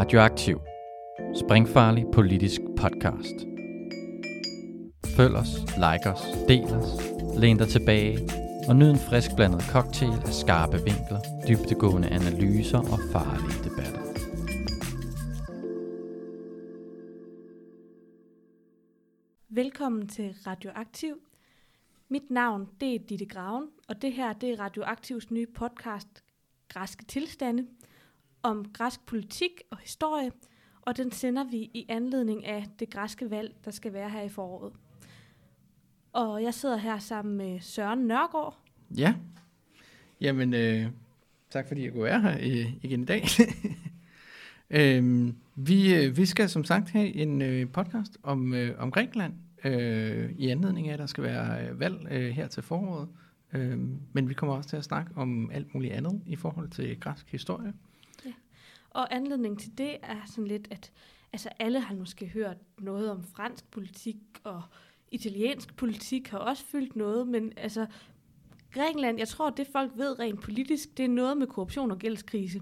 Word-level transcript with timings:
Radioaktiv. 0.00 0.58
Springfarlig 1.34 2.04
politisk 2.12 2.60
podcast. 2.76 3.34
Følg 5.16 5.34
os, 5.34 5.52
like 5.84 6.10
os, 6.12 6.22
del 6.48 6.64
os, 6.64 6.88
læn 7.40 7.58
dig 7.58 7.68
tilbage 7.68 8.18
og 8.68 8.76
nyd 8.76 8.90
en 8.90 8.98
frisk 8.98 9.30
blandet 9.36 9.62
cocktail 9.62 10.12
af 10.12 10.32
skarpe 10.32 10.76
vinkler, 10.76 11.20
dybtegående 11.48 12.08
analyser 12.08 12.78
og 12.78 12.98
farlige 13.12 13.58
debatter. 13.64 14.00
Velkommen 19.48 20.08
til 20.08 20.34
Radioaktiv. 20.46 21.14
Mit 22.08 22.30
navn 22.30 22.68
det 22.80 22.94
er 22.94 22.98
Ditte 23.08 23.26
Graven, 23.26 23.68
og 23.88 24.02
det 24.02 24.12
her 24.12 24.32
det 24.32 24.50
er 24.50 24.60
Radioaktivs 24.60 25.30
nye 25.30 25.46
podcast, 25.46 26.24
Græske 26.68 27.04
Tilstande, 27.04 27.66
om 28.42 28.64
græsk 28.72 29.06
politik 29.06 29.50
og 29.70 29.78
historie, 29.78 30.30
og 30.82 30.96
den 30.96 31.12
sender 31.12 31.44
vi 31.44 31.56
i 31.56 31.86
anledning 31.88 32.46
af 32.46 32.66
det 32.78 32.90
græske 32.90 33.30
valg, 33.30 33.54
der 33.64 33.70
skal 33.70 33.92
være 33.92 34.10
her 34.10 34.22
i 34.22 34.28
foråret. 34.28 34.72
Og 36.12 36.42
jeg 36.42 36.54
sidder 36.54 36.76
her 36.76 36.98
sammen 36.98 37.36
med 37.36 37.60
Søren 37.60 37.98
Nørgaard. 37.98 38.58
Ja, 38.96 39.14
jamen 40.20 40.54
øh, 40.54 40.86
tak 41.50 41.68
fordi 41.68 41.84
jeg 41.84 41.92
kunne 41.92 42.04
være 42.04 42.20
her 42.20 42.36
øh, 42.40 42.74
igen 42.82 43.02
i 43.02 43.04
dag. 43.04 43.24
øh, 44.80 45.28
vi, 45.54 45.94
øh, 45.94 46.16
vi 46.16 46.26
skal 46.26 46.48
som 46.48 46.64
sagt 46.64 46.90
have 46.90 47.14
en 47.14 47.42
øh, 47.42 47.68
podcast 47.68 48.18
om, 48.22 48.54
øh, 48.54 48.74
om 48.78 48.90
Grækenland, 48.90 49.34
øh, 49.64 50.30
i 50.38 50.48
anledning 50.48 50.88
af, 50.88 50.92
at 50.92 50.98
der 50.98 51.06
skal 51.06 51.24
være 51.24 51.66
øh, 51.66 51.80
valg 51.80 52.06
øh, 52.10 52.30
her 52.30 52.48
til 52.48 52.62
foråret. 52.62 53.08
Øh, 53.52 53.78
men 54.12 54.28
vi 54.28 54.34
kommer 54.34 54.54
også 54.54 54.68
til 54.68 54.76
at 54.76 54.84
snakke 54.84 55.12
om 55.16 55.50
alt 55.50 55.74
muligt 55.74 55.92
andet 55.92 56.22
i 56.26 56.36
forhold 56.36 56.70
til 56.70 57.00
græsk 57.00 57.30
historie. 57.30 57.72
Og 58.90 59.14
anledningen 59.14 59.58
til 59.58 59.78
det 59.78 59.96
er 60.02 60.20
sådan 60.26 60.46
lidt, 60.46 60.68
at 60.70 60.92
altså 61.32 61.48
alle 61.58 61.80
har 61.80 61.94
måske 61.94 62.26
hørt 62.26 62.56
noget 62.78 63.10
om 63.10 63.22
fransk 63.22 63.70
politik, 63.70 64.16
og 64.44 64.62
italiensk 65.10 65.76
politik 65.76 66.28
har 66.28 66.38
også 66.38 66.64
fyldt 66.64 66.96
noget, 66.96 67.28
men 67.28 67.52
altså 67.56 67.86
Grækenland, 68.72 69.18
jeg 69.18 69.28
tror, 69.28 69.50
det 69.50 69.66
folk 69.72 69.92
ved 69.96 70.18
rent 70.18 70.42
politisk, 70.42 70.96
det 70.96 71.04
er 71.04 71.08
noget 71.08 71.36
med 71.36 71.46
korruption 71.46 71.90
og 71.90 71.98
gældskrise. 71.98 72.60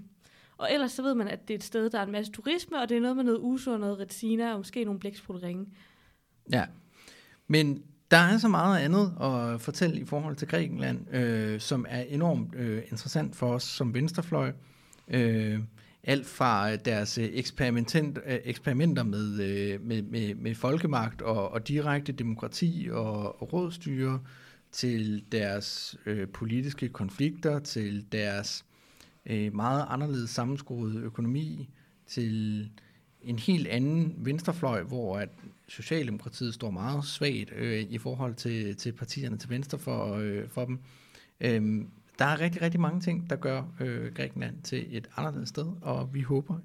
Og 0.57 0.73
ellers 0.73 0.91
så 0.91 1.01
ved 1.01 1.15
man, 1.15 1.27
at 1.27 1.47
det 1.47 1.53
er 1.53 1.57
et 1.57 1.63
sted, 1.63 1.89
der 1.89 1.99
er 1.99 2.05
en 2.05 2.11
masse 2.11 2.31
turisme, 2.31 2.81
og 2.81 2.89
det 2.89 2.97
er 2.97 3.01
noget 3.01 3.15
med 3.15 3.23
noget 3.23 3.39
uso 3.41 3.71
og 3.71 3.79
noget 3.79 3.99
retina, 3.99 4.51
og 4.51 4.57
måske 4.59 4.83
nogle 4.83 4.99
blæksprutteringe. 4.99 5.65
Ja, 6.51 6.65
men 7.47 7.83
der 8.11 8.17
er 8.17 8.37
så 8.37 8.47
meget 8.47 8.79
andet 8.79 9.13
at 9.21 9.61
fortælle 9.61 9.99
i 9.99 10.05
forhold 10.05 10.35
til 10.35 10.47
Grækenland, 10.47 11.13
øh, 11.13 11.59
som 11.59 11.85
er 11.89 12.01
enormt 12.01 12.55
øh, 12.55 12.77
interessant 12.77 13.35
for 13.35 13.53
os 13.53 13.63
som 13.63 13.93
venstrefløj. 13.93 14.51
Øh, 15.07 15.59
alt 16.03 16.25
fra 16.25 16.71
øh, 16.71 16.77
deres 16.85 17.17
øh, 17.17 17.29
eksperiment, 17.33 17.95
øh, 17.95 18.39
eksperimenter 18.43 19.03
med, 19.03 19.79
med, 19.79 20.01
med, 20.01 20.35
med 20.35 20.55
folkemagt 20.55 21.21
og, 21.21 21.51
og 21.51 21.67
direkte 21.67 22.11
demokrati 22.11 22.87
og, 22.91 23.41
og 23.41 23.53
rådstyre, 23.53 24.19
til 24.71 25.23
deres 25.31 25.97
øh, 26.05 26.27
politiske 26.27 26.89
konflikter, 26.89 27.59
til 27.59 28.05
deres 28.11 28.65
øh, 29.25 29.55
meget 29.55 29.85
anderledes 29.89 30.29
sammenskruede 30.29 30.99
økonomi, 30.99 31.69
til 32.07 32.69
en 33.21 33.39
helt 33.39 33.67
anden 33.67 34.13
venstrefløj, 34.17 34.83
hvor 34.83 35.17
at 35.17 35.29
Socialdemokratiet 35.67 36.53
står 36.53 36.71
meget 36.71 37.05
svagt 37.05 37.53
øh, 37.55 37.79
i 37.79 37.97
forhold 37.97 38.35
til, 38.35 38.75
til 38.75 38.91
partierne 38.91 39.37
til 39.37 39.49
venstre 39.49 39.79
for, 39.79 40.15
øh, 40.15 40.49
for 40.49 40.65
dem. 40.65 40.79
Øhm, 41.41 41.87
der 42.19 42.25
er 42.25 42.39
rigtig, 42.39 42.61
rigtig 42.61 42.79
mange 42.79 43.01
ting, 43.01 43.29
der 43.29 43.35
gør 43.35 43.63
øh, 43.79 44.13
Grækenland 44.13 44.63
til 44.63 44.97
et 44.97 45.09
anderledes 45.15 45.49
sted, 45.49 45.75
og 45.81 46.13
vi 46.13 46.21
håber, 46.21 46.59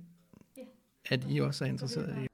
at 1.10 1.26
I 1.28 1.40
også 1.40 1.64
er 1.64 1.68
interesseret 1.68 2.22
i. 2.22 2.26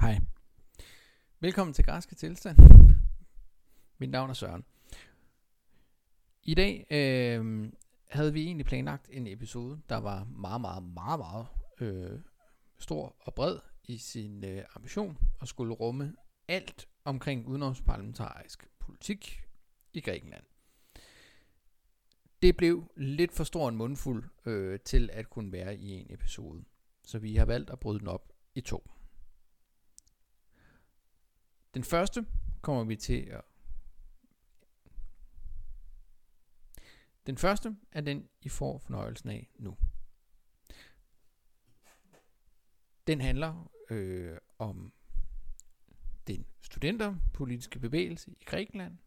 Hej. 0.00 0.20
Velkommen 1.40 1.74
til 1.74 1.84
Græske 1.84 2.14
Tilstand. 2.14 2.56
Mit 3.98 4.10
navn 4.10 4.30
er 4.30 4.34
Søren. 4.34 4.64
I 6.42 6.54
dag 6.54 6.86
øh, 6.90 7.70
havde 8.10 8.32
vi 8.32 8.42
egentlig 8.42 8.66
planlagt 8.66 9.08
en 9.12 9.26
episode, 9.26 9.80
der 9.88 9.96
var 9.96 10.24
meget, 10.24 10.60
meget, 10.60 10.82
meget, 10.82 11.18
meget 11.18 11.46
øh, 11.80 12.20
stor 12.78 13.16
og 13.20 13.34
bred 13.34 13.58
i 13.86 13.98
sin 13.98 14.44
øh, 14.44 14.64
ambition 14.74 15.18
og 15.40 15.48
skulle 15.48 15.74
rumme 15.74 16.16
alt 16.48 16.88
omkring 17.04 17.46
udenomsparlamentarisk 17.46 18.68
politik 18.78 19.44
i 19.92 20.00
Grækenland. 20.00 20.44
Det 22.42 22.56
blev 22.56 22.92
lidt 22.96 23.32
for 23.32 23.44
stor 23.44 23.68
en 23.68 23.76
mundfuld 23.76 24.24
øh, 24.46 24.80
til 24.80 25.10
at 25.12 25.30
kunne 25.30 25.52
være 25.52 25.76
i 25.76 25.90
en 25.90 26.06
episode, 26.10 26.64
så 27.02 27.18
vi 27.18 27.36
har 27.36 27.44
valgt 27.44 27.70
at 27.70 27.80
bryde 27.80 27.98
den 27.98 28.08
op 28.08 28.32
i 28.54 28.60
to. 28.60 28.90
Den 31.74 31.84
første 31.84 32.26
kommer 32.62 32.84
vi 32.84 32.96
til 32.96 33.20
at 33.20 33.40
Den 37.26 37.38
første 37.38 37.76
er 37.92 38.00
den, 38.00 38.28
I 38.40 38.48
får 38.48 38.78
fornøjelsen 38.78 39.30
af 39.30 39.50
nu. 39.58 39.76
Den 43.06 43.20
handler 43.20 43.72
øh, 43.90 44.36
om 44.58 44.92
den 46.26 46.46
studenterpolitiske 46.62 47.78
bevægelse 47.78 48.30
i 48.30 48.44
Grækenland, 48.44 48.98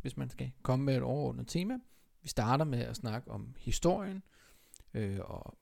hvis 0.00 0.16
man 0.16 0.30
skal 0.30 0.52
komme 0.62 0.84
med 0.84 0.96
et 0.96 1.02
overordnet 1.02 1.48
tema. 1.48 1.78
Vi 2.22 2.28
starter 2.28 2.64
med 2.64 2.78
at 2.78 2.96
snakke 2.96 3.30
om 3.30 3.54
historien 3.58 4.22
øh, 4.94 5.18
og 5.20 5.58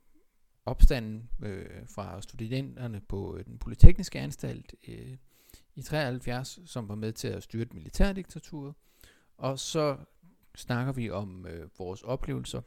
opstanden 0.64 1.30
øh, 1.42 1.88
fra 1.88 2.22
studenterne 2.22 3.00
på 3.00 3.36
øh, 3.36 3.44
den 3.44 3.58
polytekniske 3.58 4.18
anstalt 4.18 4.74
øh, 4.88 5.16
i 5.74 5.82
73, 5.82 6.58
som 6.66 6.88
var 6.88 6.94
med 6.94 7.12
til 7.12 7.28
at 7.28 7.42
styrte 7.42 7.74
militærdiktaturet. 7.74 8.74
Og 9.36 9.58
så 9.58 9.96
snakker 10.54 10.92
vi 10.92 11.10
om 11.10 11.46
øh, 11.46 11.70
vores 11.78 12.02
oplevelser 12.02 12.60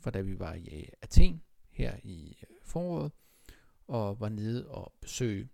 fra 0.00 0.10
da 0.10 0.20
vi 0.20 0.38
var 0.38 0.54
i 0.54 0.80
øh, 0.80 0.88
Athen 1.02 1.42
her 1.70 1.96
i 2.02 2.38
øh, 2.42 2.56
foråret, 2.64 3.12
og 3.88 4.20
var 4.20 4.28
nede 4.28 4.68
og 4.68 4.92
besøge 5.00 5.48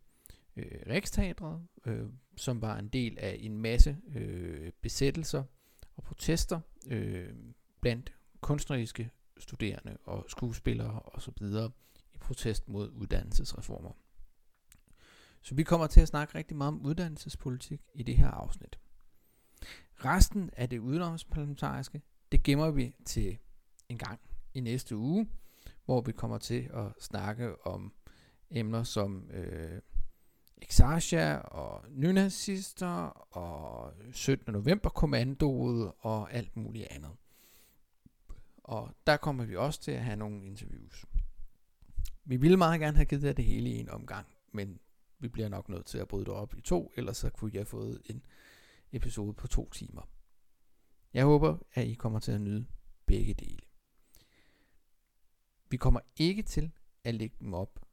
øh, 0.56 0.80
Riksteatret, 0.86 1.66
øh, 1.86 2.06
som 2.36 2.62
var 2.62 2.78
en 2.78 2.88
del 2.88 3.18
af 3.18 3.36
en 3.40 3.58
masse 3.58 3.96
øh, 4.14 4.72
besættelser 4.82 5.42
og 5.96 6.02
protester 6.02 6.60
øh, 6.86 7.34
blandt 7.80 8.14
kunstneriske 8.40 9.10
studerende 9.38 9.96
og 10.04 10.24
skuespillere 10.28 11.00
osv. 11.04 11.46
i 12.14 12.18
protest 12.18 12.68
mod 12.68 12.90
uddannelsesreformer. 12.90 13.90
Så 15.42 15.54
vi 15.54 15.62
kommer 15.62 15.86
til 15.86 16.00
at 16.00 16.08
snakke 16.08 16.34
rigtig 16.34 16.56
meget 16.56 16.68
om 16.68 16.86
uddannelsespolitik 16.86 17.80
i 17.94 18.02
det 18.02 18.16
her 18.16 18.28
afsnit. 18.28 18.78
Resten 19.94 20.50
af 20.52 20.68
det 20.68 20.78
udenomsparlamentariske, 20.78 22.02
det 22.32 22.42
gemmer 22.42 22.70
vi 22.70 22.96
til 23.04 23.38
en 23.88 23.98
gang 23.98 24.20
i 24.54 24.60
næste 24.60 24.96
uge, 24.96 25.28
hvor 25.84 26.00
vi 26.00 26.12
kommer 26.12 26.38
til 26.38 26.70
at 26.74 26.92
snakke 27.00 27.66
om 27.66 27.92
emner 28.54 28.82
som 28.82 29.30
øh, 29.30 29.80
Exarchia 30.62 31.36
og 31.36 31.84
nynazister 31.90 33.06
og 33.36 33.92
17. 34.12 34.52
november 34.52 34.90
kommandoet 34.90 35.92
og 35.98 36.32
alt 36.32 36.56
muligt 36.56 36.86
andet. 36.90 37.10
Og 38.64 38.90
der 39.06 39.16
kommer 39.16 39.44
vi 39.44 39.56
også 39.56 39.80
til 39.80 39.90
at 39.90 40.04
have 40.04 40.16
nogle 40.16 40.46
interviews. 40.46 41.04
Vi 42.24 42.36
ville 42.36 42.56
meget 42.56 42.80
gerne 42.80 42.96
have 42.96 43.06
givet 43.06 43.22
det, 43.22 43.36
det 43.36 43.44
hele 43.44 43.70
i 43.70 43.78
en 43.78 43.88
omgang, 43.88 44.26
men 44.52 44.80
vi 45.18 45.28
bliver 45.28 45.48
nok 45.48 45.68
nødt 45.68 45.86
til 45.86 45.98
at 45.98 46.08
bryde 46.08 46.24
det 46.24 46.34
op 46.34 46.54
i 46.56 46.60
to, 46.60 46.92
ellers 46.96 47.16
så 47.16 47.30
kunne 47.30 47.50
jeg 47.54 47.58
have 47.58 47.66
fået 47.66 48.02
en 48.04 48.22
episode 48.92 49.34
på 49.34 49.46
to 49.46 49.70
timer. 49.70 50.08
Jeg 51.14 51.24
håber, 51.24 51.58
at 51.74 51.86
I 51.86 51.94
kommer 51.94 52.18
til 52.18 52.32
at 52.32 52.40
nyde 52.40 52.66
begge 53.06 53.34
dele. 53.34 53.62
Vi 55.70 55.76
kommer 55.76 56.00
ikke 56.16 56.42
til 56.42 56.70
at 57.04 57.14
lægge 57.14 57.36
dem 57.40 57.54
op 57.54 57.83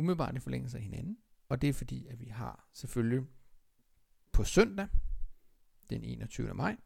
umiddelbart 0.00 0.36
i 0.36 0.40
forlængelse 0.40 0.76
af 0.76 0.82
hinanden, 0.82 1.18
og 1.48 1.62
det 1.62 1.68
er 1.68 1.72
fordi, 1.72 2.06
at 2.06 2.20
vi 2.20 2.26
har 2.26 2.68
selvfølgelig 2.72 3.28
på 4.32 4.44
søndag, 4.44 4.88
den 5.90 6.04
21. 6.04 6.54
maj, 6.54 6.76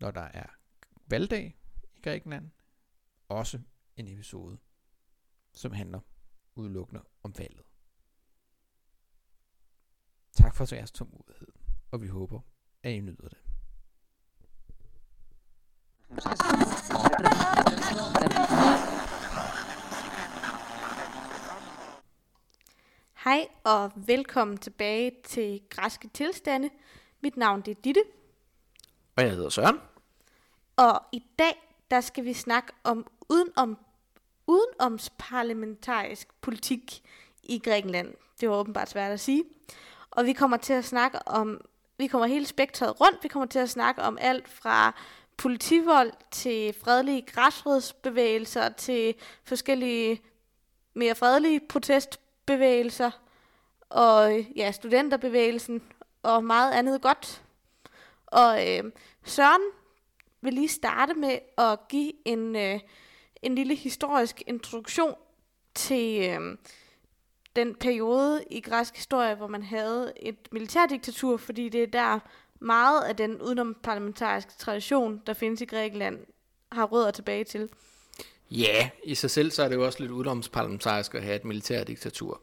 når 0.00 0.10
der 0.10 0.20
er 0.20 0.46
valgdag 1.06 1.58
i 1.94 2.00
Grækenland, 2.00 2.50
også 3.28 3.60
en 3.96 4.08
episode, 4.08 4.58
som 5.52 5.72
handler 5.72 6.00
udelukkende 6.54 7.02
om 7.22 7.34
valget. 7.38 7.62
Tak 10.32 10.54
for 10.54 10.74
jeres 10.74 10.92
tålmodighed, 10.92 11.48
og 11.90 12.02
vi 12.02 12.06
håber, 12.06 12.40
at 12.82 12.92
I 12.92 13.00
nyder 13.00 13.28
det. 13.28 13.38
Hej 23.24 23.48
og 23.64 23.92
velkommen 23.96 24.58
tilbage 24.58 25.12
til 25.24 25.60
Græske 25.70 26.08
Tilstande. 26.08 26.70
Mit 27.20 27.36
navn 27.36 27.60
det 27.60 27.70
er 27.70 27.80
Ditte, 27.84 28.02
Og 29.16 29.22
jeg 29.22 29.30
hedder 29.30 29.48
Søren. 29.48 29.80
Og 30.76 31.02
i 31.12 31.22
dag, 31.38 31.76
der 31.90 32.00
skal 32.00 32.24
vi 32.24 32.32
snakke 32.32 32.72
om 32.82 33.06
udenom, 33.28 33.78
udenomsparlamentarisk 34.46 36.28
politik 36.40 37.02
i 37.42 37.58
Grækenland. 37.58 38.14
Det 38.40 38.50
var 38.50 38.56
åbenbart 38.56 38.90
svært 38.90 39.12
at 39.12 39.20
sige. 39.20 39.44
Og 40.10 40.26
vi 40.26 40.32
kommer 40.32 40.56
til 40.56 40.72
at 40.72 40.84
snakke 40.84 41.28
om, 41.28 41.60
vi 41.98 42.06
kommer 42.06 42.26
hele 42.26 42.46
spektret 42.46 43.00
rundt. 43.00 43.22
Vi 43.22 43.28
kommer 43.28 43.46
til 43.46 43.58
at 43.58 43.70
snakke 43.70 44.02
om 44.02 44.18
alt 44.20 44.48
fra 44.48 45.00
politivold 45.36 46.12
til 46.30 46.74
fredelige 46.84 47.22
græsrodsbevægelser 47.22 48.68
til 48.68 49.14
forskellige 49.44 50.22
mere 50.94 51.14
fredelige 51.14 51.60
bevægelser 52.46 53.10
og 53.88 54.38
øh, 54.38 54.46
ja, 54.56 54.72
studenterbevægelsen 54.72 55.82
og 56.22 56.44
meget 56.44 56.72
andet 56.72 57.02
godt. 57.02 57.42
Og 58.26 58.68
øh, 58.68 58.92
Søren 59.24 59.62
vil 60.40 60.52
lige 60.52 60.68
starte 60.68 61.14
med 61.14 61.38
at 61.58 61.88
give 61.88 62.12
en, 62.24 62.56
øh, 62.56 62.80
en 63.42 63.54
lille 63.54 63.74
historisk 63.74 64.42
introduktion 64.46 65.14
til 65.74 66.30
øh, 66.30 66.56
den 67.56 67.74
periode 67.74 68.44
i 68.50 68.60
græsk 68.60 68.96
historie, 68.96 69.34
hvor 69.34 69.46
man 69.46 69.62
havde 69.62 70.12
et 70.16 70.48
militærdiktatur, 70.52 71.36
fordi 71.36 71.68
det 71.68 71.82
er 71.82 71.86
der 71.86 72.20
meget 72.60 73.02
af 73.02 73.16
den 73.16 73.42
udenomparlamentariske 73.42 74.52
tradition, 74.58 75.22
der 75.26 75.32
findes 75.32 75.60
i 75.60 75.64
Grækenland, 75.64 76.18
har 76.72 76.84
rødder 76.84 77.10
tilbage 77.10 77.44
til. 77.44 77.68
Ja, 78.50 78.90
i 79.04 79.14
sig 79.14 79.30
selv 79.30 79.50
så 79.50 79.62
er 79.62 79.68
det 79.68 79.76
jo 79.76 79.84
også 79.84 80.00
lidt 80.00 80.10
udenomsparlamentarisk 80.12 81.14
at 81.14 81.22
have 81.22 81.36
et 81.36 81.44
militærdiktatur. 81.44 82.40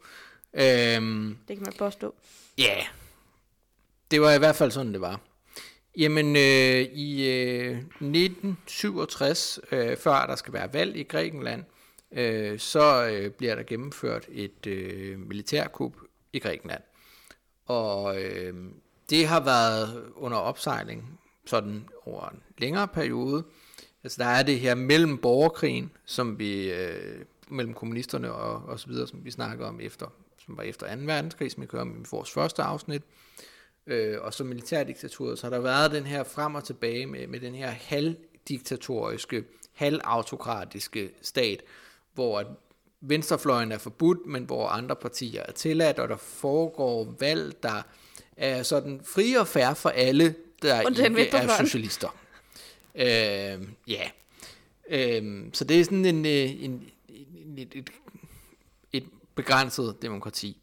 Øhm, 0.53 1.37
Det 1.47 1.57
kan 1.57 1.63
man 1.63 1.73
påstå. 1.79 2.15
Ja, 2.57 2.77
det 4.11 4.21
var 4.21 4.31
i 4.33 4.37
hvert 4.37 4.55
fald 4.55 4.71
sådan, 4.71 4.93
det 4.93 5.01
var. 5.01 5.19
Jamen, 5.97 6.35
øh, 6.35 6.81
i 6.81 7.27
øh, 7.29 7.77
1967, 7.77 9.59
øh, 9.71 9.97
før 9.97 10.25
der 10.25 10.35
skal 10.35 10.53
være 10.53 10.73
valg 10.73 10.95
i 10.97 11.03
Grækenland, 11.03 11.63
øh, 12.11 12.59
så 12.59 13.07
øh, 13.11 13.29
bliver 13.31 13.55
der 13.55 13.63
gennemført 13.63 14.25
et 14.31 14.67
øh, 14.67 15.19
militærkup 15.19 15.93
i 16.33 16.39
Grækenland. 16.39 16.81
Og 17.65 18.21
øh, 18.21 18.53
det 19.09 19.27
har 19.27 19.39
været 19.39 20.03
under 20.15 20.37
opsejling 20.37 21.19
sådan 21.45 21.89
over 22.05 22.29
en 22.29 22.39
længere 22.57 22.87
periode. 22.87 23.43
Altså 24.03 24.23
der 24.23 24.29
er 24.29 24.43
det 24.43 24.59
her 24.59 24.75
mellem 24.75 25.17
borgerkrigen, 25.17 25.91
som 26.05 26.39
vi, 26.39 26.71
øh, 26.71 27.25
mellem 27.49 27.73
kommunisterne 27.73 28.33
og, 28.33 28.69
og 28.69 28.79
så 28.79 28.87
videre, 28.87 29.07
som 29.07 29.25
vi 29.25 29.31
snakker 29.31 29.65
om 29.65 29.79
efter, 29.81 30.07
som 30.45 30.57
var 30.57 30.63
efter 30.63 30.95
2. 30.95 31.01
verdenskrig, 31.05 31.51
som 31.51 31.61
vi 31.61 31.67
kører 31.67 31.81
om 31.81 32.01
i 32.01 32.05
vores 32.11 32.31
første 32.31 32.63
afsnit 32.63 33.01
øh, 33.87 34.17
og 34.21 34.33
så 34.33 34.43
militærdiktaturet, 34.43 35.39
så 35.39 35.45
har 35.45 35.49
der 35.51 35.59
været 35.59 35.91
den 35.91 36.03
her 36.03 36.23
frem 36.23 36.55
og 36.55 36.63
tilbage 36.63 37.05
med, 37.05 37.27
med 37.27 37.39
den 37.39 37.55
her 37.55 37.69
halvdiktatoriske, 37.69 39.43
halvautokratiske 39.73 41.11
stat, 41.21 41.63
hvor 42.13 42.43
venstrefløjen 43.01 43.71
er 43.71 43.77
forbudt, 43.77 44.25
men 44.25 44.43
hvor 44.43 44.67
andre 44.67 44.95
partier 44.95 45.43
er 45.47 45.51
tilladt, 45.51 45.99
og 45.99 46.09
der 46.09 46.17
foregår 46.17 47.15
valg, 47.19 47.63
der 47.63 47.81
er 48.37 48.63
sådan 48.63 49.01
fri 49.03 49.33
og 49.33 49.47
færre 49.47 49.75
for 49.75 49.89
alle, 49.89 50.35
der 50.61 50.81
ikke 50.81 51.37
er 51.37 51.65
socialister. 51.65 52.15
Øh, 52.95 53.67
ja. 53.87 54.09
Øh, 54.89 55.45
så 55.53 55.63
det 55.63 55.79
er 55.79 55.83
sådan 55.83 56.05
en, 56.05 56.25
øh, 56.25 56.63
en, 56.63 56.89
en, 57.09 57.57
et, 57.57 57.75
et, 57.75 57.89
et 58.93 59.03
begrænset 59.35 60.01
demokrati. 60.01 60.61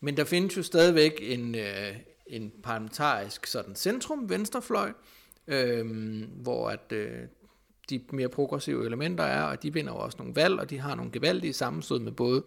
Men 0.00 0.16
der 0.16 0.24
findes 0.24 0.56
jo 0.56 0.62
stadigvæk 0.62 1.18
en, 1.20 1.54
øh, 1.54 1.96
en 2.26 2.52
parlamentarisk 2.62 3.46
sådan 3.46 3.76
centrum, 3.76 4.30
venstrefløj, 4.30 4.92
øh, 5.46 5.86
hvor 6.42 6.68
at 6.68 6.92
øh, 6.92 7.18
de 7.90 8.00
mere 8.12 8.28
progressive 8.28 8.86
elementer 8.86 9.24
er, 9.24 9.42
og 9.42 9.62
de 9.62 9.72
vinder 9.72 9.92
jo 9.92 9.98
også 9.98 10.18
nogle 10.18 10.36
valg, 10.36 10.60
og 10.60 10.70
de 10.70 10.78
har 10.78 10.94
nogle 10.94 11.10
gevaldige 11.12 11.52
sammenstød 11.52 11.98
med 11.98 12.12
både 12.12 12.42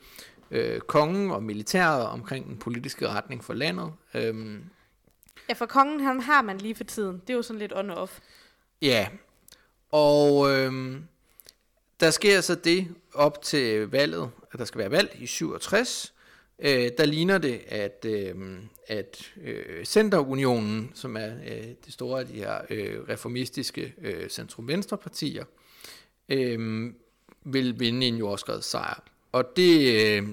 øh, 0.52 0.80
kongen 0.80 1.32
og 1.32 1.44
militæret 1.44 2.08
omkring 2.08 2.48
den 2.48 2.58
politiske 2.58 3.08
retning 3.08 3.44
for 3.44 3.54
landet. 3.54 3.94
Øh, 4.14 4.60
Ja, 5.50 5.54
for 5.54 5.66
kongen 5.66 6.00
han 6.00 6.22
har 6.22 6.42
man 6.42 6.58
lige 6.58 6.76
for 6.76 6.84
tiden. 6.84 7.22
Det 7.28 7.30
er 7.30 7.34
jo 7.34 7.42
sådan 7.42 7.60
lidt 7.60 7.74
on-off. 7.74 8.20
Ja, 8.84 9.08
og 9.92 10.52
øh, 10.52 10.96
der 12.00 12.12
sker 12.12 12.42
så 12.42 12.56
det 12.56 12.88
op 13.14 13.42
til 13.42 13.88
valget, 13.88 14.32
at 14.52 14.60
der 14.60 14.66
skal 14.66 14.80
være 14.80 14.92
valg 14.92 15.18
i 15.20 15.26
67. 15.26 16.14
Øh, 16.60 16.92
der 16.98 17.06
ligner 17.06 17.38
det, 17.38 17.62
at, 17.68 18.06
øh, 18.06 18.36
at 18.88 19.32
øh, 19.42 19.86
Centerunionen, 19.86 20.92
som 20.96 21.18
er 21.18 21.28
øh, 21.28 21.68
det 21.86 21.94
store 21.94 22.20
af 22.20 22.28
de 22.28 22.34
her 22.34 22.62
øh, 22.70 23.00
reformistiske 23.10 23.94
øh, 24.02 24.30
centrum-venstre-partier, 24.30 25.46
øh, 26.30 26.94
vil 27.44 27.80
vinde 27.80 28.08
en 28.08 28.18
jordskredssejr. 28.18 29.04
Og 29.32 29.46
det, 29.56 30.06
øh, 30.06 30.28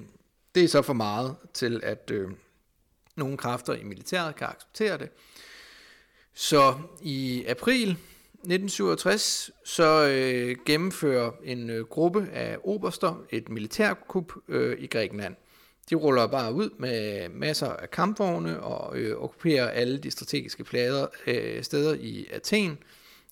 det 0.55 0.65
er 0.65 0.69
så 0.69 0.83
for 0.83 0.93
meget 0.93 1.37
til, 1.55 1.81
at 1.83 2.11
øh, 2.13 2.31
nogle 3.17 3.37
kræfter 3.37 3.75
i 3.75 3.85
militæret 3.85 4.37
kan 4.37 4.47
acceptere 4.47 4.99
det. 4.99 5.09
Så 6.35 6.75
i 7.03 7.45
april 7.45 7.99
1967 8.45 9.51
så 9.65 10.09
øh, 10.09 10.57
gennemfører 10.67 11.31
en 11.45 11.71
øh, 11.71 11.85
gruppe 11.85 12.29
af 12.33 12.59
oberster 12.65 13.25
et 13.31 13.49
militærkup 13.49 14.33
øh, 14.49 14.77
i 14.81 14.87
Grækenland. 14.87 15.37
De 15.91 15.95
ruller 15.95 16.27
bare 16.27 16.53
ud 16.53 16.71
med 16.79 17.29
masser 17.29 17.69
af 17.69 17.91
kampvogne 17.91 18.61
og 18.61 18.99
øh, 18.99 19.23
okkuperer 19.23 19.69
alle 19.69 19.99
de 19.99 20.11
strategiske 20.11 20.65
plader, 20.65 21.07
øh, 21.27 21.63
steder 21.63 21.95
i 21.95 22.27
Athen. 22.33 22.79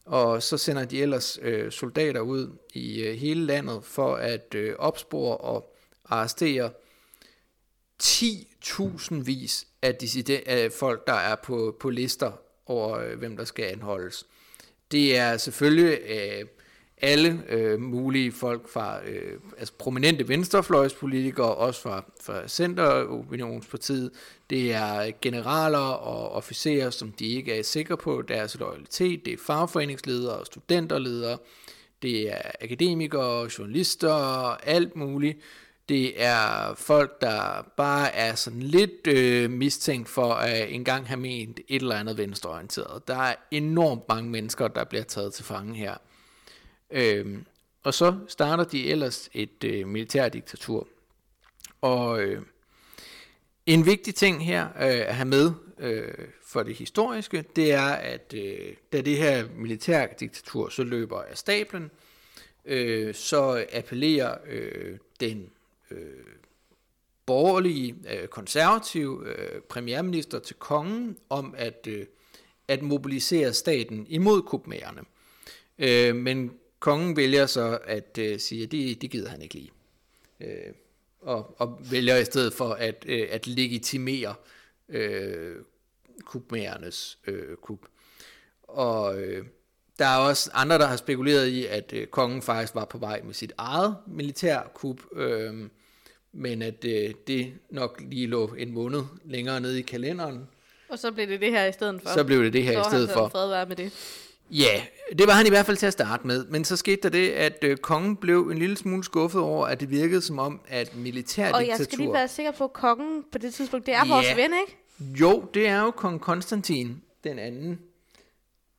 Og 0.05 0.43
så 0.43 0.59
sender 0.59 0.85
de 0.85 1.03
ellers 1.03 1.39
øh, 1.43 1.73
soldater 1.73 2.21
ud 2.21 2.57
i 2.75 3.03
øh, 3.03 3.15
hele 3.15 3.47
landet 3.47 3.85
for 3.85 4.15
at 4.15 4.55
øh, 4.55 4.75
opspore 4.79 5.37
og 5.37 5.75
arrestere 6.05 6.71
10.000 8.03 9.15
vis 9.15 9.67
af, 9.83 9.95
dissident, 9.95 10.49
af 10.49 10.73
folk, 10.73 11.07
der 11.07 11.13
er 11.13 11.35
på, 11.35 11.77
på 11.81 11.91
lister 11.91 12.33
over, 12.67 12.99
øh, 12.99 13.19
hvem 13.19 13.37
der 13.37 13.45
skal 13.45 13.65
anholdes. 13.65 14.27
Det 14.93 15.19
er 15.19 15.37
selvfølgelig 15.37 15.99
øh, 16.09 16.47
alle 17.01 17.43
øh, 17.49 17.81
mulige 17.81 18.33
folk 18.33 18.69
fra 18.69 19.01
øh, 19.09 19.41
altså 19.59 19.75
prominente 19.79 20.29
venstrefløjspolitikere, 20.29 21.55
også 21.55 21.83
fra, 21.83 22.05
fra 22.23 22.49
Centeropinionspartiet. 22.49 24.11
Det 24.51 24.75
er 24.75 25.13
generaler 25.23 25.79
og 25.79 26.33
officerer, 26.33 26.91
som 26.91 27.13
de 27.13 27.27
ikke 27.27 27.59
er 27.59 27.63
sikre 27.63 27.97
på 27.97 28.23
deres 28.23 28.59
loyalitet. 28.59 29.25
Det 29.25 29.33
er 29.33 29.39
fagforeningsledere 29.47 30.39
og 30.39 30.47
studenterledere. 30.47 31.39
Det 32.03 32.33
er 32.33 32.51
akademikere, 32.61 33.49
journalister 33.59 34.13
og 34.13 34.67
alt 34.69 34.97
muligt. 34.97 35.39
Det 35.89 36.23
er 36.23 36.75
folk, 36.75 37.21
der 37.21 37.63
bare 37.77 38.15
er 38.15 38.35
sådan 38.35 38.63
lidt 38.63 39.07
øh, 39.07 39.51
mistænkt 39.51 40.09
for 40.09 40.33
at 40.33 40.73
engang 40.73 41.07
have 41.07 41.21
ment 41.21 41.61
et 41.69 41.83
eller 41.83 41.97
andet 41.97 42.19
venstreorienteret. 42.19 43.09
Der 43.09 43.17
er 43.17 43.35
enormt 43.51 44.09
mange 44.09 44.31
mennesker, 44.31 44.69
der 44.69 44.85
bliver 44.85 45.05
taget 45.05 45.35
til 45.35 45.45
fange 45.45 45.75
her. 45.75 45.97
Øhm, 46.91 47.45
og 47.83 47.95
så 47.95 48.19
starter 48.29 48.65
de 48.65 48.91
ellers 48.91 49.29
et 49.33 49.65
øh, 49.65 49.89
militærdiktatur. 49.89 50.89
Og 51.81 52.23
øh, 52.23 52.43
en 53.67 53.87
vigtig 53.87 54.15
ting 54.15 54.45
her 54.45 54.67
øh, 54.67 55.09
at 55.09 55.15
have 55.15 55.29
med 55.29 55.53
øh, 55.79 56.15
for 56.43 56.63
det 56.63 56.75
historiske, 56.75 57.45
det 57.57 57.73
er, 57.73 57.89
at 57.89 58.35
øh, 58.37 58.75
da 58.93 59.01
det 59.01 59.17
her 59.17 59.49
militærdiktatur 59.57 60.69
så 60.69 60.85
løber 60.85 61.23
af 61.23 61.39
stablen, 61.39 61.91
øh, 62.65 63.15
så 63.15 63.67
appellerer 63.73 64.39
øh, 64.47 64.99
den 65.21 65.51
øh, 65.91 66.25
borgerlige, 67.27 67.95
øh, 68.11 68.29
konservative 68.29 69.29
øh, 69.29 69.61
premierminister 69.61 70.39
til 70.39 70.57
kongen 70.57 71.17
om 71.29 71.55
at, 71.59 71.87
øh, 71.89 72.07
at 72.69 72.83
mobilisere 72.83 73.53
staten 73.53 74.07
imod 74.09 74.43
kupmagerne. 74.43 75.01
Øh, 75.79 76.17
men 76.17 76.53
kongen 76.79 77.17
vælger 77.17 77.47
så 77.47 77.79
at 77.85 78.19
øh, 78.19 78.41
sige, 78.41 78.63
at 78.63 78.73
det, 78.73 79.03
det 79.03 79.11
gider 79.11 79.29
han 79.29 79.43
ikke 79.43 79.55
lige. 79.55 79.71
Øh, 80.41 80.73
og, 81.21 81.61
og 81.61 81.81
vælger 81.91 82.17
i 82.17 82.25
stedet 82.25 82.53
for 82.53 82.69
at, 82.69 83.05
øh, 83.09 83.29
at 83.31 83.47
legitimere 83.47 84.35
øh, 84.89 85.57
kupmagernes 86.25 87.19
øh, 87.27 87.57
kup. 87.57 87.81
Og 88.63 89.23
øh, 89.23 89.47
der 89.99 90.07
er 90.07 90.19
også 90.19 90.51
andre, 90.55 90.79
der 90.79 90.87
har 90.87 90.97
spekuleret 90.97 91.47
i, 91.47 91.67
at 91.67 91.93
øh, 91.93 92.07
kongen 92.07 92.43
faktisk 92.43 92.75
var 92.75 92.85
på 92.85 92.99
vej 92.99 93.23
med 93.23 93.35
sit 93.35 93.53
eget 93.59 93.97
militærkup, 94.07 95.01
øh, 95.13 95.69
men 96.39 96.63
at 96.63 96.85
øh, 96.85 97.15
det 97.27 97.53
nok 97.71 98.03
lige 98.11 98.27
lå 98.27 98.55
en 98.59 98.75
måned 98.75 99.03
længere 99.25 99.61
nede 99.61 99.79
i 99.79 99.83
kalenderen. 99.83 100.49
Og 100.89 100.99
så 100.99 101.13
blev 101.13 101.27
det 101.29 101.41
det 101.41 101.51
her 101.51 101.65
i 101.65 101.73
stedet 101.73 102.03
for. 102.03 102.09
Så 102.15 102.25
blev 102.25 102.45
det 102.45 102.53
det 102.53 102.63
her 102.65 102.73
så 102.73 102.81
i 102.81 102.85
stedet 102.91 103.11
for. 103.11 103.29
fred 103.29 103.49
være 103.49 103.67
med 103.67 103.77
det. 103.77 103.93
Ja, 104.51 104.83
det 105.19 105.27
var 105.27 105.33
han 105.33 105.47
i 105.47 105.49
hvert 105.49 105.67
fald 105.67 105.77
til 105.77 105.87
at 105.87 105.93
starte 105.93 106.27
med. 106.27 106.45
Men 106.47 106.65
så 106.65 106.77
skete 106.77 107.03
der 107.03 107.09
det, 107.09 107.29
at 107.31 107.59
øh, 107.65 107.77
kongen 107.77 108.17
blev 108.17 108.49
en 108.53 108.59
lille 108.59 108.77
smule 108.77 109.05
skuffet 109.05 109.41
over, 109.41 109.67
at 109.67 109.81
det 109.81 109.91
virkede 109.91 110.21
som 110.23 110.39
om, 110.39 110.61
at 110.69 110.97
militærdiktatur... 110.97 111.57
Og 111.59 111.69
jeg 111.69 111.87
skal 111.87 111.99
lige 111.99 112.13
være 112.13 112.29
sikker 112.29 112.53
på, 112.53 112.65
at 112.65 112.73
kongen 112.73 113.25
på 113.33 113.39
det 113.39 113.55
tidspunkt, 113.55 113.87
det 113.87 113.95
er 113.95 114.07
Ja. 114.07 114.15
vores 114.15 114.37
ven, 114.37 114.51
ikke? 114.61 114.77
Jo, 115.21 115.45
det 115.55 115.69
er 115.69 115.81
jo 115.83 115.91
kong 115.91 116.21
Konstantin 116.21 117.03
den 117.25 117.39
anden, 117.39 117.79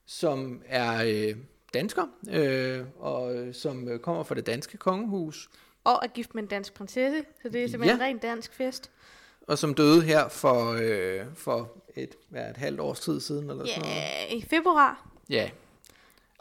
som 0.06 0.62
er 0.68 1.04
øh, 1.06 1.36
dansker, 1.74 2.04
øh, 2.32 2.80
og 3.00 3.36
øh, 3.36 3.54
som 3.54 3.88
øh, 3.88 4.00
kommer 4.00 4.24
fra 4.24 4.36
det 4.36 4.46
danske 4.46 4.78
kongehus, 4.78 5.50
Og 5.84 6.00
er 6.04 6.08
gift 6.08 6.36
med 6.36 6.44
en 6.44 6.50
dansk 6.50 6.74
prinsesse, 6.74 7.24
så 7.42 7.50
det 7.50 7.64
er 7.64 7.68
simpelthen 7.68 8.00
Ja. 8.00 8.06
en 8.06 8.10
ren 8.10 8.18
dansk 8.18 8.54
fest. 8.54 8.92
og 9.48 9.58
som 9.58 9.74
døde 9.74 10.02
her 10.02 10.30
for, 10.30 10.78
øh, 10.82 11.26
for 11.36 11.72
et, 11.96 12.16
hvad, 12.30 12.42
det, 12.44 12.50
et 12.50 12.58
halvt 12.58 12.80
års 12.80 13.00
tid 13.00 13.20
siden, 13.22 13.50
eller 13.50 13.66
sådan 13.66 13.82
noget. 13.82 13.96
Ja, 13.96 14.26
i 14.36 14.42
februar. 14.50 15.08
Ja. 15.30 15.50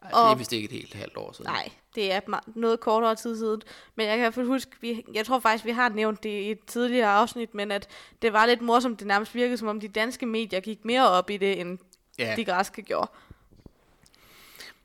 Ej, 0.03 0.09
det 0.09 0.19
Og- 0.19 0.31
er 0.31 0.35
vist 0.35 0.53
ikke 0.53 0.65
et 0.65 0.73
helt 0.73 0.95
halvt 0.95 1.17
år 1.17 1.33
siden. 1.33 1.51
Nej, 1.51 1.69
det 1.95 2.13
er 2.13 2.21
noget 2.55 2.81
kortere 2.81 3.15
tid 3.15 3.39
siden. 3.39 3.63
Men 3.95 4.07
jeg 4.07 4.13
kan 4.17 4.19
i 4.19 4.23
hvert 4.23 4.35
fald 4.35 4.47
huske, 4.47 4.71
vi, 4.81 5.05
jeg 5.15 5.27
tror 5.27 5.39
faktisk, 5.41 5.65
vi 5.65 5.71
har 5.71 5.89
nævnt 5.89 6.23
det 6.23 6.29
i 6.29 6.51
et 6.51 6.65
tidligere 6.67 7.09
afsnit, 7.09 7.55
men 7.55 7.71
at 7.71 7.89
det 8.23 8.33
var 8.33 8.47
lidt 8.47 8.61
morsomt, 8.63 8.99
det 8.99 9.07
nærmest 9.07 9.35
virkede, 9.35 9.57
som 9.57 9.69
om 9.69 9.81
de 9.81 9.89
danske 9.89 10.27
medier 10.27 10.61
gik 10.61 10.85
mere 10.85 11.09
op 11.09 11.31
i 11.31 11.37
det, 11.37 11.61
end 11.61 11.79
Ja. 12.19 12.35
de 12.37 12.45
græske 12.45 12.83
gjorde. 12.83 13.11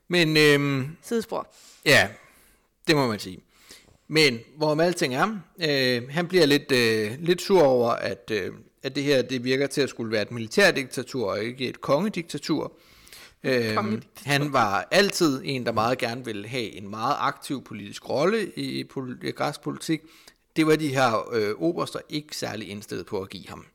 Men 0.08 0.36
øhm, 0.36 0.96
Sidespor. 1.02 1.46
Ja, 1.84 2.08
det 2.86 2.96
må 2.96 3.06
man 3.06 3.18
sige. 3.18 3.40
Men 4.08 4.38
hvorom 4.56 4.80
alting 4.80 5.14
er, 5.14 5.38
øh, 5.60 6.08
han 6.10 6.28
bliver 6.28 6.46
lidt, 6.46 6.72
øh, 6.72 7.12
lidt 7.18 7.42
sur 7.42 7.62
over, 7.62 7.90
at, 7.90 8.30
øh, 8.32 8.52
at 8.82 8.94
det 8.94 9.02
her 9.02 9.22
det 9.22 9.44
virker 9.44 9.66
til 9.66 9.80
at 9.80 9.88
skulle 9.88 10.12
være 10.12 10.22
et 10.22 10.30
militærdiktatur 10.30 11.30
og 11.30 11.44
ikke 11.44 11.68
et 11.68 11.80
kongediktatur. 11.80 12.72
Øh, 13.44 13.74
Kongediktatur. 13.74 14.30
han 14.30 14.52
var 14.52 14.88
altid 14.90 15.40
en, 15.44 15.66
der 15.66 15.72
meget 15.72 15.98
gerne 15.98 16.24
ville 16.24 16.48
have 16.48 16.72
en 16.72 16.90
meget 16.90 17.16
aktiv 17.18 17.64
politisk 17.64 18.08
rolle 18.08 18.52
i, 18.56 18.86
i 19.22 19.30
græsk 19.30 19.60
politik. 19.60 20.00
Det 20.56 20.66
var 20.66 20.76
de 20.76 20.88
her 20.88 21.32
øh, 21.32 21.54
oberster 21.58 21.98
ikke 22.08 22.36
særlig 22.36 22.68
indstillet 22.68 23.06
på 23.06 23.20
at 23.20 23.28
give 23.28 23.48
ham. 23.48 23.66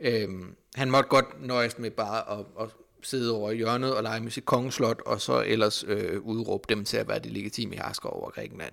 Øhm, 0.00 0.54
han 0.74 0.90
måtte 0.90 1.08
godt 1.08 1.46
nøjes 1.46 1.78
med 1.78 1.90
bare 1.90 2.38
at, 2.38 2.46
at 2.60 2.68
sidde 3.02 3.34
over 3.34 3.50
i 3.50 3.56
hjørnet 3.56 3.94
og 3.94 4.02
lege 4.02 4.20
med 4.20 4.30
sit 4.30 4.44
kongeslot, 4.44 5.00
og 5.06 5.20
så 5.20 5.42
ellers 5.46 5.84
øh, 5.88 6.20
udråbe 6.20 6.64
dem 6.68 6.84
til 6.84 6.96
at 6.96 7.08
være 7.08 7.18
de 7.18 7.28
legitime 7.28 7.74
hersker 7.74 8.08
over 8.08 8.30
Grækenland. 8.30 8.72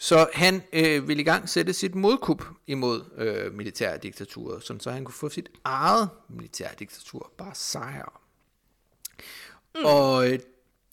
Så 0.00 0.28
han 0.32 0.62
øh, 0.72 1.08
ville 1.08 1.20
i 1.20 1.24
gang 1.24 1.48
sætte 1.48 1.72
sit 1.72 1.94
modkup 1.94 2.44
imod 2.66 3.04
øh, 3.16 3.54
militærdiktaturet, 3.54 4.64
sådan 4.64 4.80
så 4.80 4.90
han 4.90 5.04
kunne 5.04 5.14
få 5.14 5.28
sit 5.28 5.48
eget 5.64 6.08
militærdiktatur, 6.28 7.32
bare 7.38 7.54
sejre. 7.54 8.10
Mm. 9.74 9.84
Og 9.84 10.30
øh, 10.30 10.38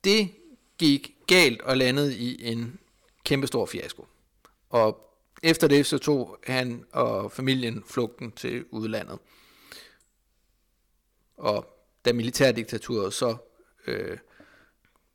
det 0.04 0.32
gik 0.78 1.16
galt 1.28 1.62
og 1.62 1.78
landede 1.78 2.18
i 2.18 2.46
en 2.46 2.80
kæmpestor 3.24 3.66
fiasko. 3.66 4.08
Og 4.70 5.18
efter 5.44 5.68
det 5.68 5.86
så 5.86 5.98
tog 5.98 6.38
han 6.44 6.86
og 6.92 7.32
familien 7.32 7.84
flugten 7.88 8.32
til 8.32 8.66
udlandet. 8.72 9.20
Og 11.38 11.66
da 12.06 12.14
militærdiktaturet 12.14 13.14
så 13.14 13.38
øh, 13.88 14.18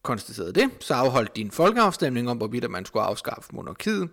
konstaterede 0.03 0.53
det, 0.53 0.71
så 0.81 0.95
afholdt 0.95 1.37
de 1.37 1.41
en 1.41 1.51
folkeafstemning 1.51 2.31
om, 2.31 2.37
hvorvidt 2.37 2.71
man 2.71 2.85
skulle 2.85 3.03
afskaffe 3.03 3.51
monarkiet. 3.53 4.11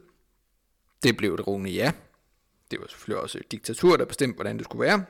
Det 1.04 1.18
blev 1.18 1.34
et 1.34 1.48
rungende 1.48 1.72
ja. 1.72 1.92
Det 2.72 2.80
var 2.80 2.88
selvfølgelig 2.88 3.22
også 3.24 3.38
et 3.38 3.52
diktatur, 3.52 3.98
der 3.98 4.06
bestemte, 4.06 4.36
hvordan 4.36 4.58
det 4.58 4.66
skulle 4.66 4.82
være. 4.82 5.06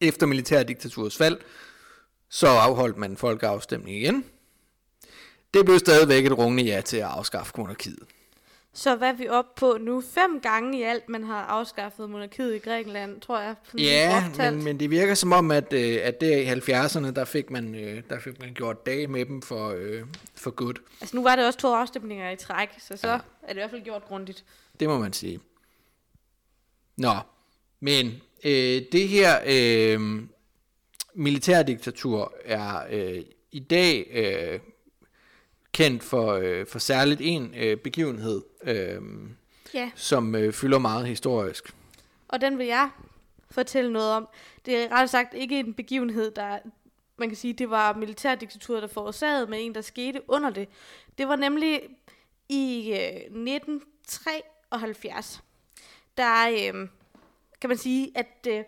Efter 0.00 0.26
militærdiktaturets 0.26 1.16
fald, 1.16 1.38
så 2.28 2.46
afholdt 2.46 2.96
man 2.96 3.10
en 3.10 3.16
folkeafstemning 3.16 3.96
igen. 3.96 4.24
Det 5.54 5.64
blev 5.64 5.78
stadigvæk 5.78 6.26
et 6.26 6.38
rungende 6.38 6.62
ja 6.62 6.80
til 6.80 6.96
at 6.96 7.02
afskaffe 7.02 7.52
monarkiet. 7.56 7.98
Så 8.76 8.96
hvad 8.96 9.08
er 9.08 9.12
vi 9.12 9.28
oppe 9.28 9.50
på 9.56 9.78
nu? 9.80 10.00
Fem 10.00 10.40
gange 10.40 10.78
i 10.78 10.82
alt, 10.82 11.08
man 11.08 11.24
har 11.24 11.42
afskaffet 11.42 12.10
monarkiet 12.10 12.54
i 12.54 12.58
Grækenland, 12.58 13.20
tror 13.20 13.40
jeg. 13.40 13.54
Ja, 13.78 14.24
men, 14.38 14.64
men 14.64 14.80
det 14.80 14.90
virker 14.90 15.14
som 15.14 15.32
om, 15.32 15.50
at, 15.50 15.72
øh, 15.72 15.98
at 16.02 16.20
der 16.20 16.36
i 16.36 16.46
70'erne, 16.46 17.10
der 17.10 17.24
fik 17.24 17.50
man, 17.50 17.74
øh, 17.74 18.02
der 18.10 18.20
fik 18.20 18.40
man 18.40 18.54
gjort 18.54 18.86
dage 18.86 19.06
med 19.06 19.26
dem 19.26 19.42
for, 19.42 19.68
øh, 19.68 20.02
for 20.34 20.50
godt. 20.50 20.80
Altså 21.00 21.16
nu 21.16 21.22
var 21.22 21.36
det 21.36 21.46
også 21.46 21.58
to 21.58 21.68
afstemninger 21.74 22.30
i 22.30 22.36
træk, 22.36 22.68
så 22.78 22.96
så 22.96 23.08
ja. 23.08 23.14
er 23.42 23.48
det 23.48 23.50
i 23.50 23.54
hvert 23.54 23.70
fald 23.70 23.82
gjort 23.82 24.04
grundigt. 24.04 24.44
Det 24.80 24.88
må 24.88 24.98
man 24.98 25.12
sige. 25.12 25.40
Nå, 26.96 27.14
men 27.80 28.06
øh, 28.44 28.82
det 28.92 29.08
her 29.08 29.38
øh, 29.46 30.22
militærdiktatur 31.14 32.34
er 32.44 32.86
øh, 32.90 33.22
i 33.52 33.60
dag 33.60 34.06
øh, 34.12 34.60
kendt 35.76 36.02
for, 36.02 36.32
øh, 36.32 36.66
for 36.66 36.78
særligt 36.78 37.20
en 37.24 37.54
øh, 37.56 37.76
begivenhed, 37.76 38.42
øh, 38.62 39.02
Ja, 39.74 39.90
som 39.94 40.34
øh, 40.34 40.52
fylder 40.52 40.78
meget 40.78 41.06
historisk. 41.06 41.74
og 42.28 42.40
den 42.40 42.58
vil 42.58 42.66
jeg 42.66 42.90
fortælle 43.50 43.92
noget 43.92 44.12
om. 44.12 44.28
Det 44.66 44.76
er 44.76 44.88
ret 44.92 45.10
sagt 45.10 45.34
ikke 45.34 45.58
en 45.58 45.74
begivenhed, 45.74 46.30
der 46.30 46.58
man 47.18 47.28
kan 47.28 47.36
sige, 47.36 47.52
det 47.54 47.70
var 47.70 47.92
militærdiktaturet, 47.96 48.82
der 48.82 48.88
forårsagede, 48.88 49.46
men 49.46 49.60
en, 49.60 49.74
der 49.74 49.80
skete 49.80 50.20
under 50.28 50.50
det. 50.50 50.68
Det 51.18 51.28
var 51.28 51.36
nemlig 51.36 51.80
i 52.48 52.90
øh, 52.92 52.98
1973, 52.98 55.42
der 56.16 56.48
øh, 56.48 56.88
kan 57.60 57.68
man 57.70 57.78
sige, 57.78 58.12
at 58.14 58.46
øh, 58.48 58.64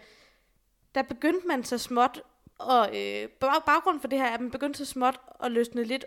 der 0.94 1.02
begyndte 1.02 1.46
man 1.46 1.64
så 1.64 1.78
småt, 1.78 2.20
og 2.58 2.86
øh, 2.88 3.28
bag- 3.28 3.64
baggrunden 3.66 4.00
for 4.00 4.08
det 4.08 4.18
her 4.18 4.26
er, 4.26 4.34
at 4.34 4.40
man 4.40 4.50
begyndte 4.50 4.78
så 4.78 4.84
småt 4.84 5.20
at 5.44 5.52
løsne 5.52 5.84
lidt 5.84 6.04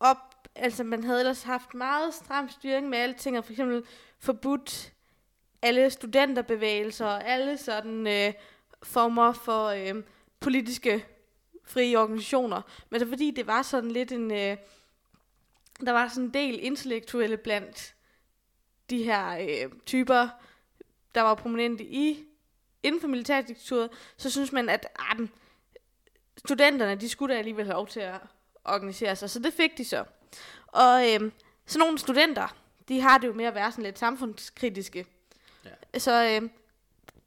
op. 0.00 0.16
Altså 0.54 0.84
man 0.84 1.04
havde 1.04 1.20
ellers 1.20 1.42
haft 1.42 1.74
meget 1.74 2.14
stram 2.14 2.48
styring 2.48 2.88
med 2.88 2.98
alting, 2.98 3.38
og 3.38 3.44
for 3.44 3.52
eksempel 3.52 3.84
forbudt 4.18 4.92
alle 5.62 5.90
studenterbevægelser 5.90 7.06
og 7.06 7.28
alle 7.28 7.58
sådan 7.58 8.06
øh, 8.06 8.32
former 8.82 9.32
for 9.32 9.66
øh, 9.66 10.02
politiske 10.40 11.06
frie 11.64 11.98
organisationer. 11.98 12.62
Men 12.90 13.00
så 13.00 13.08
fordi 13.08 13.30
det 13.30 13.46
var 13.46 13.62
sådan 13.62 13.90
lidt 13.90 14.12
en... 14.12 14.30
Øh, 14.30 14.56
der 15.86 15.92
var 15.92 16.08
sådan 16.08 16.24
en 16.24 16.34
del 16.34 16.58
intellektuelle 16.62 17.36
blandt 17.36 17.94
de 18.90 19.02
her 19.02 19.38
øh, 19.38 19.72
typer, 19.86 20.28
der 21.14 21.20
var 21.20 21.34
prominente 21.34 21.84
i 21.84 22.24
inden 22.82 23.00
for 23.00 23.08
militærdiktaturet, 23.08 23.90
så 24.16 24.30
synes 24.30 24.52
man, 24.52 24.68
at 24.68 24.86
ah, 24.98 25.28
studenterne, 26.38 26.94
de 26.94 27.08
skulle 27.08 27.34
da 27.34 27.38
alligevel 27.38 27.66
have 27.66 27.74
lov 27.74 27.88
til 27.88 28.00
at 28.00 28.20
organisere 28.64 29.16
sig. 29.16 29.30
Så 29.30 29.38
det 29.38 29.52
fik 29.52 29.78
de 29.78 29.84
så. 29.84 30.04
Og 30.66 31.02
øh, 31.02 31.30
sådan 31.66 31.78
nogle 31.78 31.98
studenter, 31.98 32.56
de 32.88 33.00
har 33.00 33.18
det 33.18 33.28
jo 33.28 33.32
med 33.32 33.44
at 33.44 33.54
være 33.54 33.70
sådan 33.70 33.84
lidt 33.84 33.98
samfundskritiske. 33.98 35.06
Ja. 35.64 35.98
Så 35.98 36.24
øh, 36.24 36.50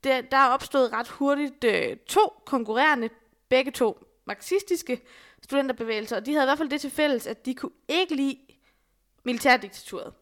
der, 0.04 0.22
der 0.22 0.38
er 0.38 0.48
opstået 0.48 0.94
ret 0.94 1.08
hurtigt 1.08 1.64
øh, 1.64 1.98
to 1.98 2.42
konkurrerende, 2.46 3.10
begge 3.50 3.72
to 3.72 4.08
marxistiske 4.26 5.02
studenterbevægelser, 5.44 6.16
og 6.16 6.26
de 6.26 6.34
havde 6.34 6.44
i 6.44 6.48
hvert 6.48 6.58
fald 6.58 6.70
det 6.70 6.82
til 6.82 6.92
fælles, 6.92 7.28
at 7.28 7.46
de 7.46 7.56
kunne 7.56 7.72
ikke 7.88 8.16
lide 8.16 8.38
militærdiktaturet. 9.24 10.14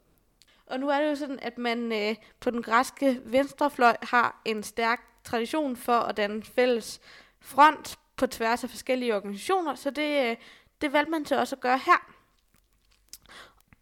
Og 0.66 0.80
nu 0.80 0.90
er 0.90 1.02
det 1.02 1.10
jo 1.10 1.16
sådan, 1.16 1.40
at 1.42 1.58
man 1.58 1.92
øh, 1.92 2.16
på 2.40 2.52
den 2.52 2.62
græske 2.62 3.22
venstrefløj 3.26 3.96
har 4.02 4.42
en 4.46 4.64
stærk 4.64 5.02
tradition 5.24 5.78
for 5.78 6.00
at 6.00 6.18
danne 6.18 6.44
fælles 6.44 7.02
front 7.40 8.00
på 8.18 8.28
tværs 8.28 8.64
af 8.64 8.70
forskellige 8.70 9.16
organisationer, 9.16 9.76
så 9.76 9.90
det, 9.90 10.30
øh, 10.30 10.38
det 10.82 10.94
valgte 10.94 11.12
man 11.12 11.26
så 11.26 11.40
også 11.40 11.56
at 11.56 11.62
gøre 11.62 11.78
her. 11.78 12.15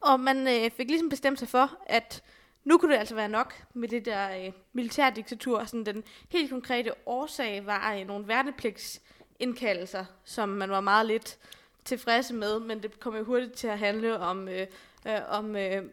Og 0.03 0.19
man 0.19 0.47
øh, 0.47 0.71
fik 0.71 0.87
ligesom 0.87 1.09
bestemt 1.09 1.39
sig 1.39 1.47
for, 1.47 1.77
at 1.85 2.23
nu 2.63 2.77
kunne 2.77 2.93
det 2.93 2.99
altså 2.99 3.15
være 3.15 3.29
nok 3.29 3.63
med 3.73 3.87
det 3.87 4.05
der 4.05 4.45
øh, 4.45 4.51
militærdiktatur. 4.73 5.65
Sådan 5.65 5.85
den 5.85 6.03
helt 6.29 6.49
konkrete 6.49 6.91
årsag 7.05 7.65
var 7.65 7.93
øh, 7.93 8.07
nogle 8.07 8.27
værnepligtsindkaldelser, 8.27 10.05
som 10.23 10.49
man 10.49 10.69
var 10.69 10.81
meget 10.81 11.05
lidt 11.05 11.37
tilfredse 11.85 12.33
med, 12.33 12.59
men 12.59 12.83
det 12.83 12.99
kom 12.99 13.15
jo 13.15 13.23
hurtigt 13.23 13.53
til 13.53 13.67
at 13.67 13.79
handle 13.79 14.19
om, 14.19 14.47
øh, 14.47 14.67
øh, 15.07 15.19
om 15.29 15.55
øh, 15.55 15.83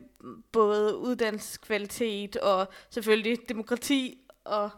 både 0.52 0.97
uddannelseskvalitet 0.97 2.37
og 2.37 2.69
selvfølgelig 2.90 3.49
demokrati 3.49 4.19
og 4.45 4.71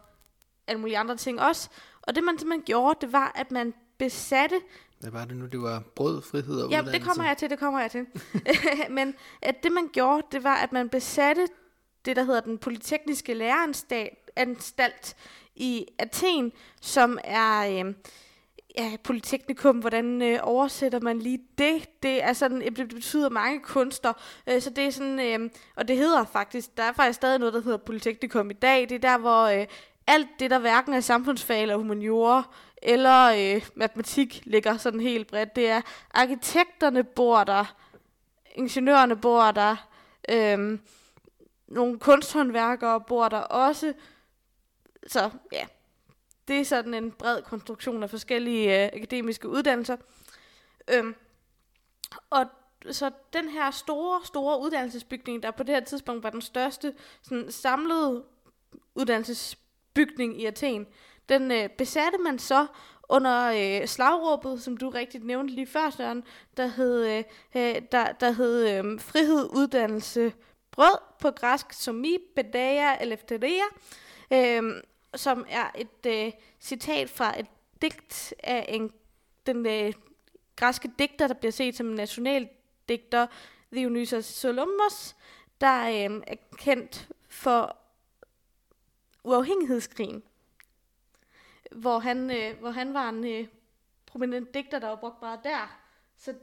alle 0.67 0.81
mulige 0.81 0.99
andre 0.99 1.17
ting 1.17 1.41
også. 1.41 1.71
Og 2.03 2.15
det 2.15 2.25
man 2.25 2.39
simpelthen 2.39 2.65
gjorde, 2.65 2.99
det 3.01 3.13
var, 3.13 3.33
at 3.35 3.51
man 3.51 3.75
besatte 3.99 4.61
hvad 5.03 5.11
var 5.11 5.25
det 5.25 5.37
nu? 5.37 5.47
Det 5.47 5.63
var 5.63 5.83
brød, 5.97 6.23
frihed 6.23 6.55
og 6.61 6.71
Ja, 6.71 6.79
uddannelse. 6.79 6.99
det 6.99 7.03
kommer 7.09 7.25
jeg 7.25 7.37
til, 7.37 7.51
det 7.51 7.59
kommer 7.59 7.81
jeg 7.81 7.91
til. 7.91 8.07
Men 8.91 9.15
at 9.43 9.63
det 9.63 9.73
man 9.73 9.89
gjorde, 9.93 10.23
det 10.33 10.45
var, 10.45 10.55
at 10.55 10.73
man 10.73 10.89
besatte 10.89 11.47
det, 12.05 12.17
der 12.17 12.23
hedder 12.23 12.41
den 12.41 12.59
polytekniske 12.59 13.35
læreanstalt 13.35 15.17
i 15.55 15.87
Athen, 15.99 16.53
som 16.81 17.19
er 17.25 17.85
øh, 17.85 17.95
ja, 18.79 18.97
polyteknikum. 19.05 19.79
Hvordan 19.79 20.23
øh, 20.23 20.39
oversætter 20.43 21.01
man 21.01 21.19
lige 21.19 21.41
det? 21.59 22.03
Det 22.03 22.23
er 22.23 22.33
sådan, 22.33 22.61
det 22.77 22.89
betyder 22.89 23.29
mange 23.31 23.61
kunster. 23.61 24.13
Øh, 24.47 24.61
så 24.63 24.71
det 24.71 24.85
er 24.85 24.91
sådan, 24.91 25.21
øh, 25.21 25.51
og 25.77 25.89
det 25.89 25.97
hedder 25.97 26.25
faktisk, 26.25 26.77
der 26.77 26.83
er 26.83 26.93
faktisk 26.93 27.17
stadig 27.17 27.39
noget, 27.39 27.55
der 27.55 27.61
hedder 27.63 27.79
polyteknikum 27.79 28.51
i 28.51 28.55
dag. 28.55 28.81
Det 28.89 28.93
er 28.95 28.99
der, 28.99 29.19
hvor 29.19 29.43
øh, 29.45 29.67
alt 30.07 30.29
det, 30.39 30.51
der 30.51 30.59
hverken 30.59 30.95
er 30.95 31.01
samfundsfag 31.01 31.63
eller 31.63 31.77
humaniora, 31.77 32.55
eller 32.83 33.55
øh, 33.55 33.69
matematik 33.75 34.43
ligger 34.45 34.77
sådan 34.77 35.01
helt 35.01 35.27
bredt. 35.27 35.57
Det 35.57 35.69
er 35.69 35.81
arkitekterne 36.11 37.05
bor 37.05 37.45
der, 37.45 37.77
ingeniørerne 38.55 39.17
bor 39.17 39.51
der, 39.51 39.89
øh, 40.29 40.79
nogle 41.67 41.99
kunsthåndværkere 41.99 43.01
bor 43.01 43.29
der 43.29 43.39
også. 43.39 43.93
Så 45.07 45.31
ja, 45.53 45.67
det 46.49 46.61
er 46.61 46.65
sådan 46.65 46.95
en 46.95 47.13
bred 47.13 47.43
konstruktion 47.43 48.03
af 48.03 48.11
forskellige 48.11 48.85
øh, 48.85 48.91
akademiske 48.93 49.49
uddannelser. 49.49 49.97
Øh, 50.91 51.05
og 52.31 52.47
så 52.91 53.11
den 53.33 53.49
her 53.49 53.71
store, 53.71 54.21
store 54.25 54.61
uddannelsesbygning, 54.61 55.43
der 55.43 55.51
på 55.51 55.63
det 55.63 55.75
her 55.75 55.85
tidspunkt 55.85 56.23
var 56.23 56.31
den 56.31 56.41
største 56.41 56.95
sådan, 57.23 57.53
samlede 57.53 58.25
uddannelsesbygning 58.95 60.41
i 60.41 60.47
Athen, 60.47 60.87
den 61.29 61.51
øh, 61.51 61.69
besatte 61.69 62.19
man 62.19 62.39
så 62.39 62.67
under 63.09 63.53
øh, 63.83 63.89
slagråbet, 63.89 64.63
som 64.63 64.77
du 64.77 64.89
rigtigt 64.89 65.25
nævnte 65.25 65.55
lige 65.55 65.67
før, 65.67 65.91
Søren, 65.91 66.25
der 66.57 66.67
hed, 66.67 67.07
øh, 67.07 67.25
øh 67.55 67.83
der, 67.93 68.13
der 68.13 68.31
hed 68.31 68.69
øh, 68.69 69.01
frihed, 69.01 69.49
uddannelse, 69.55 70.33
brød 70.71 70.99
på 71.19 71.31
græsk, 71.31 71.73
somi, 71.73 72.19
bedaia, 72.37 73.03
elefteria, 73.03 73.65
øh, 74.33 74.83
som 75.15 75.47
er 75.49 75.71
et 75.75 76.07
øh, 76.07 76.33
citat 76.61 77.11
fra 77.11 77.41
et 77.41 77.47
digt 77.83 78.35
af 78.45 78.67
en, 78.69 78.93
den 79.47 79.67
øh, 79.67 79.93
græske 80.57 80.91
digter, 80.99 81.27
der 81.27 81.35
bliver 81.35 81.53
set 81.53 81.77
som 81.77 81.89
en 81.89 81.95
nationaldigter, 81.95 83.27
Dionysios 83.73 84.25
Solomos, 84.25 85.17
der 85.61 85.83
øh, 85.83 86.23
er 86.27 86.37
kendt 86.59 87.09
for 87.29 87.77
uafhængighedskrigen, 89.25 90.23
hvor 91.75 91.99
han, 91.99 92.31
øh, 92.31 92.59
hvor 92.61 92.71
han 92.71 92.95
var 92.95 93.09
en 93.09 93.25
øh, 93.25 93.47
prominent 94.07 94.55
digter, 94.55 94.79
der 94.79 94.89
var 94.89 94.97
brugt 94.97 95.23
meget 95.23 95.41
der. 95.45 95.79
Så, 96.17 96.35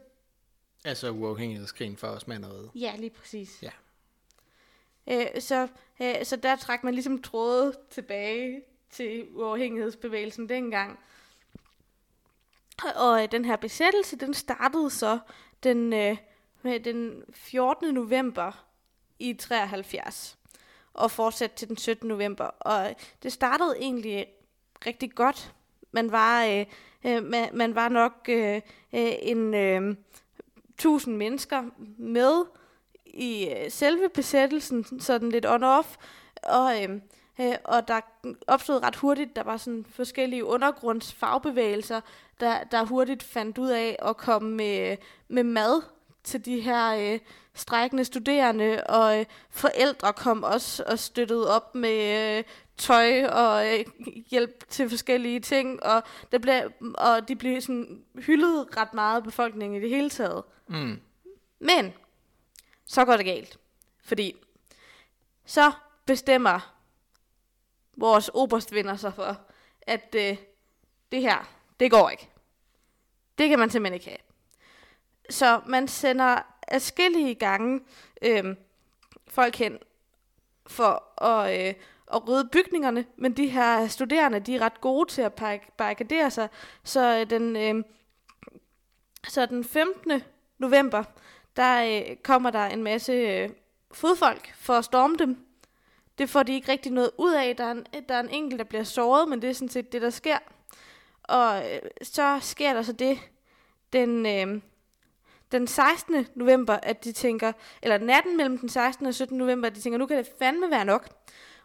altså 0.84 1.10
uafhængighedskrigen 1.10 1.96
for 1.96 2.08
os 2.08 2.26
mand 2.26 2.44
Ja, 2.74 2.94
lige 2.98 3.10
præcis. 3.10 3.62
Ja. 3.62 3.70
Øh, 5.10 5.40
så, 5.40 5.68
øh, 6.02 6.24
så 6.24 6.36
der 6.36 6.56
trak 6.56 6.84
man 6.84 6.94
ligesom 6.94 7.22
trådet 7.22 7.78
tilbage 7.90 8.62
til 8.90 9.28
uafhængighedsbevægelsen 9.34 10.48
dengang. 10.48 10.98
Og 12.96 13.22
øh, 13.22 13.32
den 13.32 13.44
her 13.44 13.56
besættelse, 13.56 14.16
den 14.16 14.34
startede 14.34 14.90
så 14.90 15.18
den, 15.62 15.92
øh, 15.92 16.16
med 16.62 16.80
den 16.80 17.24
14. 17.32 17.94
november 17.94 18.66
i 19.18 19.34
73 19.34 20.38
og 20.92 21.10
fortsatte 21.10 21.56
til 21.56 21.68
den 21.68 21.76
17. 21.76 22.08
november. 22.08 22.44
Og 22.44 22.94
det 23.22 23.32
startede 23.32 23.76
egentlig 23.78 24.26
rigtig 24.86 25.14
godt. 25.14 25.54
Man 25.92 26.12
var, 26.12 26.44
øh, 26.44 26.66
øh, 27.04 27.24
man, 27.24 27.48
man 27.52 27.74
var 27.74 27.88
nok 27.88 28.12
øh, 28.28 28.56
øh, 28.92 29.12
en 29.22 29.54
øh, 29.54 29.96
tusind 30.78 31.16
mennesker 31.16 31.62
med 31.98 32.44
i 33.06 33.48
øh, 33.48 33.70
selve 33.70 34.08
besættelsen, 34.14 35.00
sådan 35.00 35.28
lidt 35.28 35.46
on-off, 35.46 35.96
og, 36.42 36.82
øh, 36.82 37.00
øh, 37.40 37.54
og 37.64 37.88
der 37.88 38.00
opstod 38.46 38.82
ret 38.82 38.96
hurtigt, 38.96 39.36
der 39.36 39.42
var 39.42 39.56
sådan 39.56 39.86
forskellige 39.90 40.44
undergrundsfagbevægelser, 40.44 42.00
der, 42.40 42.64
der 42.64 42.84
hurtigt 42.84 43.22
fandt 43.22 43.58
ud 43.58 43.68
af 43.68 43.96
at 44.02 44.16
komme 44.16 44.50
med, 44.50 44.96
med 45.28 45.42
mad 45.42 45.82
til 46.24 46.44
de 46.44 46.60
her 46.60 47.12
øh, 47.12 47.18
strækkende 47.54 48.04
studerende, 48.04 48.82
og 48.84 49.20
øh, 49.20 49.26
forældre 49.50 50.12
kom 50.12 50.42
også 50.42 50.84
og 50.86 50.98
støttede 50.98 51.56
op 51.56 51.74
med 51.74 52.38
øh, 52.38 52.44
tøj 52.80 53.24
og 53.24 53.78
øh, 53.78 53.84
hjælp 54.30 54.68
til 54.68 54.90
forskellige 54.90 55.40
ting, 55.40 55.82
og, 55.82 56.02
der 56.32 56.38
blev, 56.38 56.72
og 56.94 57.28
de 57.28 57.36
blev 57.36 57.60
sådan 57.60 58.04
hyldet 58.14 58.76
ret 58.76 58.94
meget 58.94 59.16
af 59.16 59.24
befolkningen 59.24 59.78
i 59.78 59.82
det 59.82 59.90
hele 59.90 60.10
taget. 60.10 60.42
Mm. 60.68 61.00
Men, 61.58 61.92
så 62.86 63.04
går 63.04 63.16
det 63.16 63.26
galt. 63.26 63.58
Fordi, 64.04 64.36
så 65.44 65.72
bestemmer 66.06 66.74
vores 67.96 68.30
oberstvinder 68.34 68.96
sig 68.96 69.14
for, 69.14 69.40
at 69.82 70.14
øh, 70.18 70.36
det 71.12 71.20
her, 71.20 71.48
det 71.80 71.90
går 71.90 72.10
ikke. 72.10 72.28
Det 73.38 73.48
kan 73.48 73.58
man 73.58 73.70
simpelthen 73.70 73.94
ikke 73.94 74.06
have. 74.06 74.18
Så 75.30 75.60
man 75.66 75.88
sender 75.88 76.42
afskillige 76.68 77.34
gange 77.34 77.80
øh, 78.22 78.56
folk 79.28 79.56
hen 79.56 79.78
for 80.66 81.22
at, 81.24 81.68
øh, 81.68 81.74
at 82.14 82.28
rydde 82.28 82.48
bygningerne, 82.52 83.04
men 83.16 83.32
de 83.32 83.48
her 83.48 83.86
studerende, 83.86 84.40
de 84.40 84.56
er 84.56 84.60
ret 84.60 84.80
gode 84.80 85.08
til 85.08 85.22
at 85.22 85.32
barrikadere 85.76 86.30
sig, 86.30 86.48
så 86.84 87.18
øh, 87.18 87.30
den, 87.30 87.56
øh, 87.56 87.84
så 89.28 89.46
den 89.46 89.64
15. 89.64 90.22
november, 90.58 91.04
der 91.56 91.84
øh, 91.84 92.16
kommer 92.16 92.50
der 92.50 92.66
en 92.66 92.82
masse 92.82 93.12
øh, 93.12 93.48
fodfolk 93.92 94.54
for 94.54 94.74
at 94.74 94.84
storme 94.84 95.16
dem. 95.16 95.46
Det 96.18 96.30
får 96.30 96.42
de 96.42 96.54
ikke 96.54 96.72
rigtig 96.72 96.92
noget 96.92 97.10
ud 97.18 97.32
af. 97.32 97.56
Der 97.56 97.64
er 97.64 97.70
en, 97.70 97.86
der 98.08 98.14
er 98.14 98.20
en 98.20 98.28
enkelt, 98.28 98.58
der 98.58 98.64
bliver 98.64 98.84
såret, 98.84 99.28
men 99.28 99.42
det 99.42 99.50
er 99.50 99.54
sådan 99.54 99.68
set 99.68 99.92
det, 99.92 100.02
der 100.02 100.10
sker. 100.10 100.38
Og 101.22 101.72
øh, 101.72 101.80
så 102.02 102.38
sker 102.40 102.74
der 102.74 102.82
så 102.82 102.92
det 102.92 103.18
den, 103.92 104.26
øh, 104.26 104.62
den 105.52 105.66
16. 105.66 106.26
november, 106.34 106.78
at 106.82 107.04
de 107.04 107.12
tænker, 107.12 107.52
eller 107.82 107.98
natten 107.98 108.36
mellem 108.36 108.58
den 108.58 108.68
16. 108.68 109.06
og 109.06 109.14
17. 109.14 109.38
november, 109.38 109.68
at 109.68 109.76
de 109.76 109.80
tænker, 109.80 109.98
nu 109.98 110.06
kan 110.06 110.18
det 110.18 110.28
fandme 110.38 110.70
være 110.70 110.84
nok. 110.84 111.08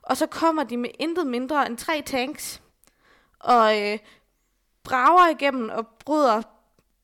Og 0.05 0.17
så 0.17 0.25
kommer 0.25 0.63
de 0.63 0.77
med 0.77 0.89
intet 0.99 1.27
mindre 1.27 1.65
end 1.67 1.77
tre 1.77 2.03
tanks, 2.05 2.61
og 3.39 3.81
øh, 3.81 3.99
brager 4.83 5.29
igennem 5.29 5.69
og 5.69 5.87
bryder 5.87 6.41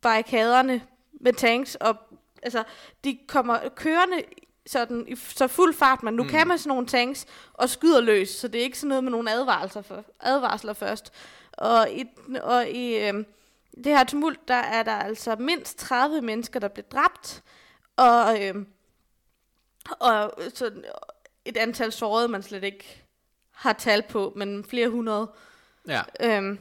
barrikaderne 0.01 0.81
med 1.11 1.33
tanks, 1.33 1.75
og 1.75 1.95
altså, 2.43 2.63
de 3.03 3.19
kommer 3.27 3.69
kørende 3.75 4.23
sådan 4.65 5.07
i 5.07 5.15
så 5.15 5.47
fuld 5.47 5.73
fart, 5.73 6.03
men 6.03 6.13
nu 6.13 6.23
mm. 6.23 6.29
kan 6.29 6.47
man 6.47 6.57
sådan 6.57 6.69
nogle 6.69 6.87
tanks 6.87 7.25
og 7.53 7.69
skyder 7.69 8.01
løs, 8.01 8.29
så 8.29 8.47
det 8.47 8.59
er 8.59 8.63
ikke 8.63 8.79
sådan 8.79 8.89
noget 8.89 9.03
med 9.03 9.11
nogle 9.11 9.31
advarsler, 9.31 9.81
for, 9.81 10.03
advarsler 10.19 10.73
først. 10.73 11.13
Og 11.51 11.91
i, 11.91 12.05
og 12.41 12.69
i 12.69 12.97
øh, 12.97 13.13
det 13.83 13.97
her 13.97 14.03
tumult, 14.03 14.47
der 14.47 14.53
er 14.53 14.83
der 14.83 14.95
altså 14.95 15.35
mindst 15.35 15.77
30 15.77 16.21
mennesker, 16.21 16.59
der 16.59 16.67
blev 16.67 16.85
dræbt, 16.91 17.43
og, 17.95 18.43
øh, 18.43 18.55
og 19.99 20.33
så 20.53 20.71
et 21.45 21.57
antal 21.57 21.91
sårede, 21.91 22.27
man 22.27 22.43
slet 22.43 22.63
ikke 22.63 23.03
har 23.51 23.73
tal 23.73 24.03
på, 24.09 24.33
men 24.35 24.65
flere 24.65 24.89
hundrede. 24.89 25.31
Ja. 25.87 26.01
Øhm, 26.23 26.59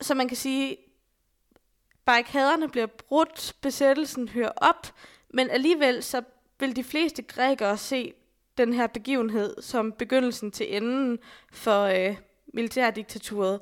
så 0.00 0.14
man 0.14 0.28
kan 0.28 0.36
sige, 0.36 0.76
barrikaderne 2.04 2.68
bliver 2.68 2.86
brudt, 2.86 3.56
besættelsen 3.60 4.28
hører 4.28 4.52
op, 4.56 4.94
men 5.30 5.50
alligevel 5.50 6.02
så 6.02 6.22
vil 6.58 6.76
de 6.76 6.84
fleste 6.84 7.22
grækere 7.22 7.76
se 7.76 8.14
den 8.58 8.72
her 8.72 8.86
begivenhed 8.86 9.62
som 9.62 9.92
begyndelsen 9.92 10.50
til 10.50 10.76
enden 10.76 11.18
for 11.52 11.82
øh, 11.82 12.16
militærdiktaturet. 12.54 13.60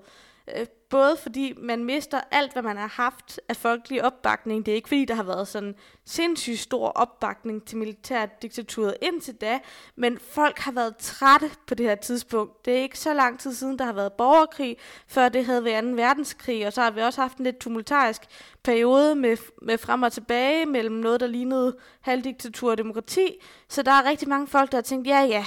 Øh, 0.56 0.66
både 0.90 1.16
fordi 1.16 1.54
man 1.56 1.84
mister 1.84 2.20
alt, 2.30 2.52
hvad 2.52 2.62
man 2.62 2.76
har 2.76 2.88
haft 2.88 3.40
af 3.48 3.56
folkelig 3.56 4.04
opbakning. 4.04 4.66
Det 4.66 4.72
er 4.72 4.76
ikke 4.76 4.88
fordi, 4.88 5.04
der 5.04 5.14
har 5.14 5.22
været 5.22 5.48
sådan 5.48 5.74
sindssygt 6.04 6.58
stor 6.58 6.88
opbakning 6.88 7.64
til 7.64 7.78
militærdiktaturet 7.78 8.94
indtil 9.02 9.34
da, 9.34 9.58
men 9.96 10.18
folk 10.18 10.58
har 10.58 10.72
været 10.72 10.96
trætte 10.96 11.50
på 11.66 11.74
det 11.74 11.86
her 11.86 11.94
tidspunkt. 11.94 12.64
Det 12.64 12.78
er 12.78 12.82
ikke 12.82 12.98
så 12.98 13.14
lang 13.14 13.40
tid 13.40 13.54
siden, 13.54 13.78
der 13.78 13.84
har 13.84 13.92
været 13.92 14.12
borgerkrig, 14.12 14.76
før 15.06 15.28
det 15.28 15.44
havde 15.44 15.64
været 15.64 15.84
2. 15.84 15.90
verdenskrig, 15.90 16.66
og 16.66 16.72
så 16.72 16.82
har 16.82 16.90
vi 16.90 17.00
også 17.00 17.20
haft 17.20 17.38
en 17.38 17.44
lidt 17.44 17.58
tumultarisk 17.58 18.22
periode 18.62 19.14
med, 19.14 19.36
med 19.62 19.78
frem 19.78 20.02
og 20.02 20.12
tilbage 20.12 20.66
mellem 20.66 20.94
noget, 20.94 21.20
der 21.20 21.26
lignede 21.26 21.76
halvdiktatur 22.00 22.70
og 22.70 22.78
demokrati. 22.78 23.36
Så 23.68 23.82
der 23.82 23.92
er 23.92 24.04
rigtig 24.04 24.28
mange 24.28 24.46
folk, 24.46 24.72
der 24.72 24.76
har 24.76 24.82
tænkt, 24.82 25.06
ja 25.06 25.20
ja, 25.20 25.46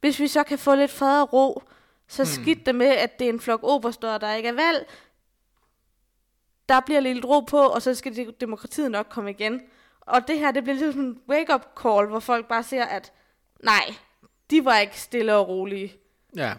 hvis 0.00 0.20
vi 0.20 0.28
så 0.28 0.42
kan 0.42 0.58
få 0.58 0.74
lidt 0.74 0.90
fred 0.90 1.20
og 1.22 1.32
ro, 1.32 1.62
så 2.08 2.22
hmm. 2.22 2.42
skidt 2.42 2.66
det 2.66 2.74
med, 2.74 2.86
at 2.86 3.18
det 3.18 3.24
er 3.24 3.32
en 3.32 3.40
flok 3.40 3.60
oberstår, 3.62 4.18
der 4.18 4.34
ikke 4.34 4.48
er 4.48 4.52
valg. 4.52 4.86
Der 6.68 6.80
bliver 6.80 7.00
lidt 7.00 7.24
ro 7.24 7.40
på, 7.40 7.58
og 7.58 7.82
så 7.82 7.94
skal 7.94 8.34
demokratiet 8.40 8.90
nok 8.90 9.06
komme 9.10 9.30
igen. 9.30 9.60
Og 10.00 10.28
det 10.28 10.38
her, 10.38 10.50
det 10.50 10.62
bliver 10.62 10.76
ligesom 10.76 11.00
en 11.00 11.18
wake-up 11.28 11.66
call, 11.82 12.06
hvor 12.06 12.20
folk 12.20 12.48
bare 12.48 12.62
ser, 12.62 12.84
at 12.84 13.12
nej, 13.62 13.94
de 14.50 14.64
var 14.64 14.78
ikke 14.78 15.00
stille 15.00 15.34
og 15.34 15.48
rolige. 15.48 15.92
Ja. 16.36 16.54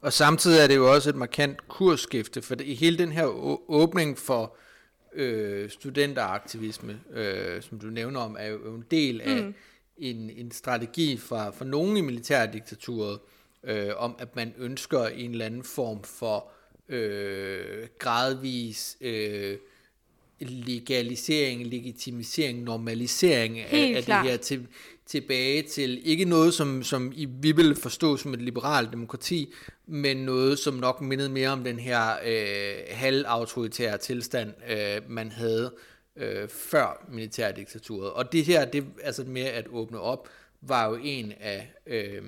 Og 0.00 0.12
samtidig 0.12 0.60
er 0.60 0.66
det 0.66 0.76
jo 0.76 0.92
også 0.92 1.10
et 1.10 1.16
markant 1.16 1.68
kursskifte, 1.68 2.42
for 2.42 2.56
i 2.60 2.74
hele 2.74 2.98
den 2.98 3.12
her 3.12 3.24
åbning 3.68 4.18
for 4.18 4.56
øh, 5.12 5.70
studenteraktivisme, 5.70 7.00
øh, 7.12 7.62
som 7.62 7.78
du 7.78 7.86
nævner 7.86 8.20
om, 8.20 8.36
er 8.38 8.46
jo 8.46 8.74
en 8.74 8.84
del 8.90 9.20
af 9.20 9.42
mm. 9.42 9.54
en, 9.96 10.30
en 10.30 10.50
strategi 10.50 11.16
fra, 11.16 11.50
for 11.50 11.64
nogen 11.64 11.96
i 11.96 12.00
militærdiktaturet, 12.00 13.18
øh, 13.66 13.90
om, 13.96 14.16
at 14.18 14.36
man 14.36 14.54
ønsker 14.58 15.06
en 15.06 15.30
eller 15.30 15.46
anden 15.46 15.62
form 15.62 16.02
for 16.02 16.48
øh, 16.88 17.88
gradvis 17.98 18.96
øh, 19.00 19.56
legalisering, 20.40 21.66
legitimisering, 21.66 22.62
normalisering 22.62 23.58
af, 23.58 23.92
af 23.96 24.02
det 24.02 24.14
her 24.14 24.36
til, 24.36 24.66
tilbage 25.06 25.62
til 25.62 26.00
ikke 26.04 26.24
noget, 26.24 26.54
som, 26.54 26.82
som 26.82 27.12
I, 27.14 27.24
vi 27.24 27.52
vil 27.52 27.74
forstå 27.74 28.16
som 28.16 28.34
et 28.34 28.42
liberalt 28.42 28.90
demokrati, 28.92 29.52
men 29.86 30.16
noget, 30.16 30.58
som 30.58 30.74
nok 30.74 31.00
mindede 31.00 31.28
mere 31.28 31.48
om 31.48 31.64
den 31.64 31.78
her 31.78 32.16
øh, 32.24 32.74
halvautoritære 32.90 33.98
tilstand, 33.98 34.52
øh, 34.70 35.10
man 35.10 35.30
havde 35.30 35.74
øh, 36.16 36.48
før 36.48 37.06
militærdiktaturet. 37.12 38.10
Og 38.10 38.32
det 38.32 38.44
her, 38.44 38.64
det, 38.64 38.84
altså 39.02 39.24
med 39.24 39.42
at 39.42 39.66
åbne 39.70 40.00
op, 40.00 40.28
var 40.60 40.88
jo 40.88 40.98
en 41.02 41.32
af... 41.40 41.72
Øh, 41.86 42.22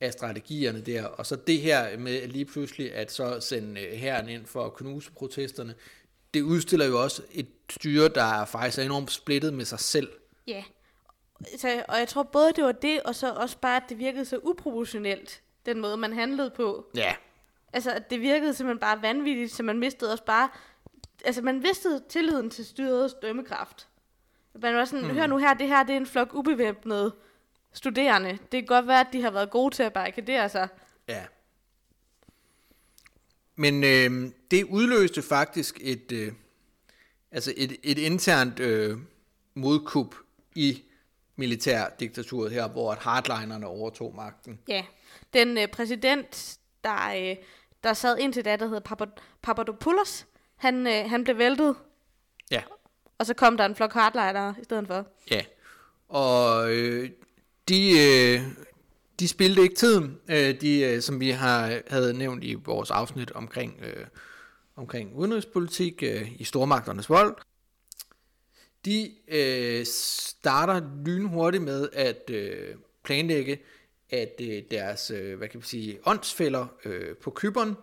af 0.00 0.12
strategierne 0.12 0.80
der. 0.80 1.04
Og 1.04 1.26
så 1.26 1.36
det 1.36 1.60
her 1.60 1.98
med 1.98 2.26
lige 2.26 2.44
pludselig 2.44 2.94
at 2.94 3.12
så 3.12 3.40
sende 3.40 3.80
herren 3.80 4.28
øh, 4.28 4.34
ind 4.34 4.46
for 4.46 4.64
at 4.64 4.74
knuse 4.74 5.12
protesterne, 5.12 5.74
det 6.34 6.42
udstiller 6.42 6.86
jo 6.86 7.02
også 7.02 7.22
et 7.32 7.48
styre, 7.70 8.08
der 8.08 8.24
er 8.24 8.44
faktisk 8.44 8.78
er 8.78 8.82
enormt 8.82 9.10
splittet 9.10 9.54
med 9.54 9.64
sig 9.64 9.80
selv. 9.80 10.08
Ja. 10.46 10.64
Så, 11.58 11.84
og 11.88 11.98
jeg 11.98 12.08
tror 12.08 12.22
både 12.22 12.52
det 12.56 12.64
var 12.64 12.72
det, 12.72 13.02
og 13.02 13.14
så 13.14 13.32
også 13.32 13.56
bare, 13.58 13.76
at 13.76 13.82
det 13.88 13.98
virkede 13.98 14.24
så 14.24 14.38
uproportionelt, 14.42 15.42
den 15.66 15.80
måde, 15.80 15.96
man 15.96 16.12
handlede 16.12 16.50
på. 16.50 16.86
Ja. 16.94 17.14
Altså, 17.72 17.90
at 17.90 18.10
det 18.10 18.20
virkede 18.20 18.54
simpelthen 18.54 18.80
bare 18.80 19.02
vanvittigt, 19.02 19.52
så 19.52 19.62
man 19.62 19.78
mistede 19.78 20.12
også 20.12 20.24
bare... 20.24 20.48
Altså, 21.24 21.42
man 21.42 21.60
mistede 21.60 22.02
tilliden 22.08 22.50
til 22.50 22.66
styrets 22.66 23.14
dømmekraft. 23.22 23.88
Man 24.54 24.74
var 24.74 24.84
sådan, 24.84 25.04
mm. 25.04 25.14
hør 25.14 25.26
nu 25.26 25.38
her, 25.38 25.54
det 25.54 25.68
her 25.68 25.82
det 25.82 25.92
er 25.92 25.96
en 25.96 26.06
flok 26.06 26.34
ubevæbnede 26.34 27.12
studerende. 27.72 28.30
Det 28.30 28.50
kan 28.50 28.66
godt 28.66 28.86
være, 28.86 29.00
at 29.00 29.06
de 29.12 29.22
har 29.22 29.30
været 29.30 29.50
gode 29.50 29.74
til 29.74 29.82
at 29.82 29.92
barrikadere 29.92 30.48
sig. 30.48 30.68
Ja. 31.08 31.24
Men 33.56 33.84
øh, 33.84 34.32
det 34.50 34.64
udløste 34.64 35.22
faktisk 35.22 35.78
et, 35.80 36.12
øh, 36.12 36.32
altså 37.30 37.54
et, 37.56 37.76
et 37.82 37.98
internt 37.98 38.60
øh, 38.60 38.98
modkup 39.54 40.14
i 40.54 40.82
militærdiktaturet 41.36 42.50
her, 42.52 42.68
hvor 42.68 42.92
at 42.92 42.98
hardlinerne 42.98 43.66
overtog 43.66 44.14
magten. 44.14 44.58
Ja, 44.68 44.84
den 45.32 45.58
øh, 45.58 45.68
præsident, 45.68 46.58
der, 46.84 47.30
øh, 47.30 47.36
der 47.84 47.92
sad 47.92 48.18
indtil 48.18 48.44
da, 48.44 48.56
der 48.56 48.66
hedder 48.66 48.80
Papad- 48.96 49.20
Papadopoulos, 49.42 50.26
han, 50.56 50.86
øh, 50.86 51.10
han 51.10 51.24
blev 51.24 51.38
væltet, 51.38 51.76
Ja. 52.50 52.62
og 53.18 53.26
så 53.26 53.34
kom 53.34 53.56
der 53.56 53.64
en 53.66 53.76
flok 53.76 53.92
hardlinere 53.92 54.54
i 54.60 54.64
stedet 54.64 54.86
for. 54.86 55.06
Ja. 55.30 55.40
Og 56.08 56.74
øh, 56.76 57.10
de, 57.70 57.90
øh, 57.90 58.40
de 59.20 59.28
spildte 59.28 59.62
ikke 59.62 59.74
tiden, 59.74 60.18
øh, 60.30 60.60
de, 60.60 60.80
øh, 60.80 61.00
som 61.00 61.20
vi 61.20 61.30
har 61.30 61.80
havde 61.86 62.14
nævnt 62.14 62.44
i 62.44 62.54
vores 62.54 62.90
afsnit 62.90 63.30
omkring, 63.30 63.80
øh, 63.82 64.06
omkring 64.76 65.16
udenrigspolitik 65.16 66.02
øh, 66.02 66.40
i 66.40 66.44
stormagternes 66.44 67.08
vold. 67.08 67.36
De 68.84 69.10
øh, 69.28 69.86
starter 69.86 70.80
lynhurtigt 71.04 71.62
med 71.62 71.88
at 71.92 72.30
øh, 72.30 72.74
planlægge, 73.04 73.58
at 74.10 74.40
øh, 74.42 74.62
deres 74.70 75.10
øh, 75.10 75.38
hvad 75.38 75.48
kan 75.48 75.58
man 75.58 75.64
sige, 75.64 75.98
åndsfælder 76.06 76.66
øh, 76.84 77.16
på 77.16 77.30
Kyberen 77.30 77.74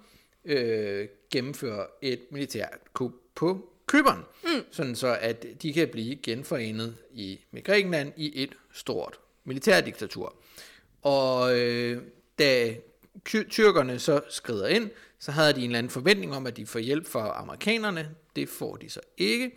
øh, 0.45 1.07
gennemfører 1.31 1.85
et 2.01 2.21
militært 2.31 2.79
kup 2.93 3.11
på 3.35 3.69
Kyberen, 3.87 4.21
mm. 4.43 4.63
sådan 4.71 4.95
så 4.95 5.17
at 5.21 5.45
de 5.61 5.73
kan 5.73 5.87
blive 5.87 6.15
genforenet 6.15 6.97
i, 7.13 7.39
med 7.51 7.63
Grækenland 7.63 8.13
i 8.17 8.43
et 8.43 8.57
stort 8.73 9.19
militærdiktatur. 9.47 10.35
Og 11.01 11.59
øh, 11.59 12.01
da 12.39 12.75
tyrkerne 13.25 13.99
så 13.99 14.21
skrider 14.29 14.67
ind, 14.67 14.89
så 15.19 15.31
havde 15.31 15.53
de 15.53 15.59
en 15.59 15.63
eller 15.65 15.77
anden 15.77 15.89
forventning 15.89 16.35
om, 16.35 16.47
at 16.47 16.57
de 16.57 16.65
får 16.65 16.79
hjælp 16.79 17.07
fra 17.07 17.41
amerikanerne. 17.41 18.15
Det 18.35 18.49
får 18.49 18.75
de 18.75 18.89
så 18.89 18.99
ikke. 19.17 19.51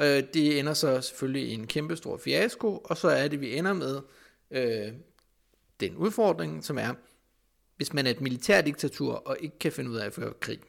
Øh, 0.00 0.22
det 0.34 0.58
ender 0.58 0.74
så 0.74 1.00
selvfølgelig 1.00 1.48
i 1.48 1.54
en 1.54 1.66
kæmpe 1.66 1.96
stor 1.96 2.16
fiasko, 2.16 2.78
og 2.84 2.96
så 2.96 3.08
er 3.08 3.28
det, 3.28 3.40
vi 3.40 3.56
ender 3.56 3.72
med 3.72 4.00
øh, 4.50 4.92
den 5.80 5.96
udfordring, 5.96 6.64
som 6.64 6.78
er, 6.78 6.94
hvis 7.76 7.92
man 7.92 8.06
er 8.06 8.10
et 8.10 8.20
militærdiktatur 8.20 9.14
og 9.14 9.36
ikke 9.40 9.58
kan 9.58 9.72
finde 9.72 9.90
ud 9.90 9.96
af 9.96 10.06
at 10.06 10.14
føre 10.14 10.32
krig. 10.40 10.60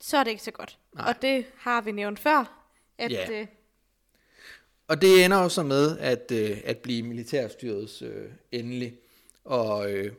Så 0.00 0.16
er 0.16 0.24
det 0.24 0.30
ikke 0.30 0.42
så 0.42 0.50
godt. 0.50 0.78
Nej. 0.94 1.08
Og 1.08 1.22
det 1.22 1.44
har 1.56 1.80
vi 1.80 1.92
nævnt 1.92 2.18
før, 2.18 2.64
at 2.98 3.12
Ja. 3.12 3.40
øh, 3.40 3.46
og 4.90 5.02
det 5.02 5.24
ender 5.24 5.42
jo 5.42 5.48
så 5.48 5.62
med 5.62 5.98
at, 5.98 6.32
øh, 6.32 6.58
at 6.64 6.78
blive 6.78 7.02
militærstyrets 7.02 8.02
øh, 8.02 8.30
endelig. 8.52 8.94
Og 9.44 9.92
øh, 9.92 10.12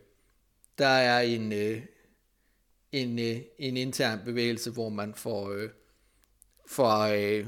der 0.77 0.87
er 0.87 1.21
en, 1.21 1.53
øh, 1.53 1.81
en, 2.91 3.19
øh, 3.19 3.41
en 3.57 3.77
intern 3.77 4.19
bevægelse, 4.25 4.71
hvor 4.71 4.89
man 4.89 5.15
får, 5.15 5.51
øh, 5.51 5.69
får 6.65 6.99
øh, 7.03 7.47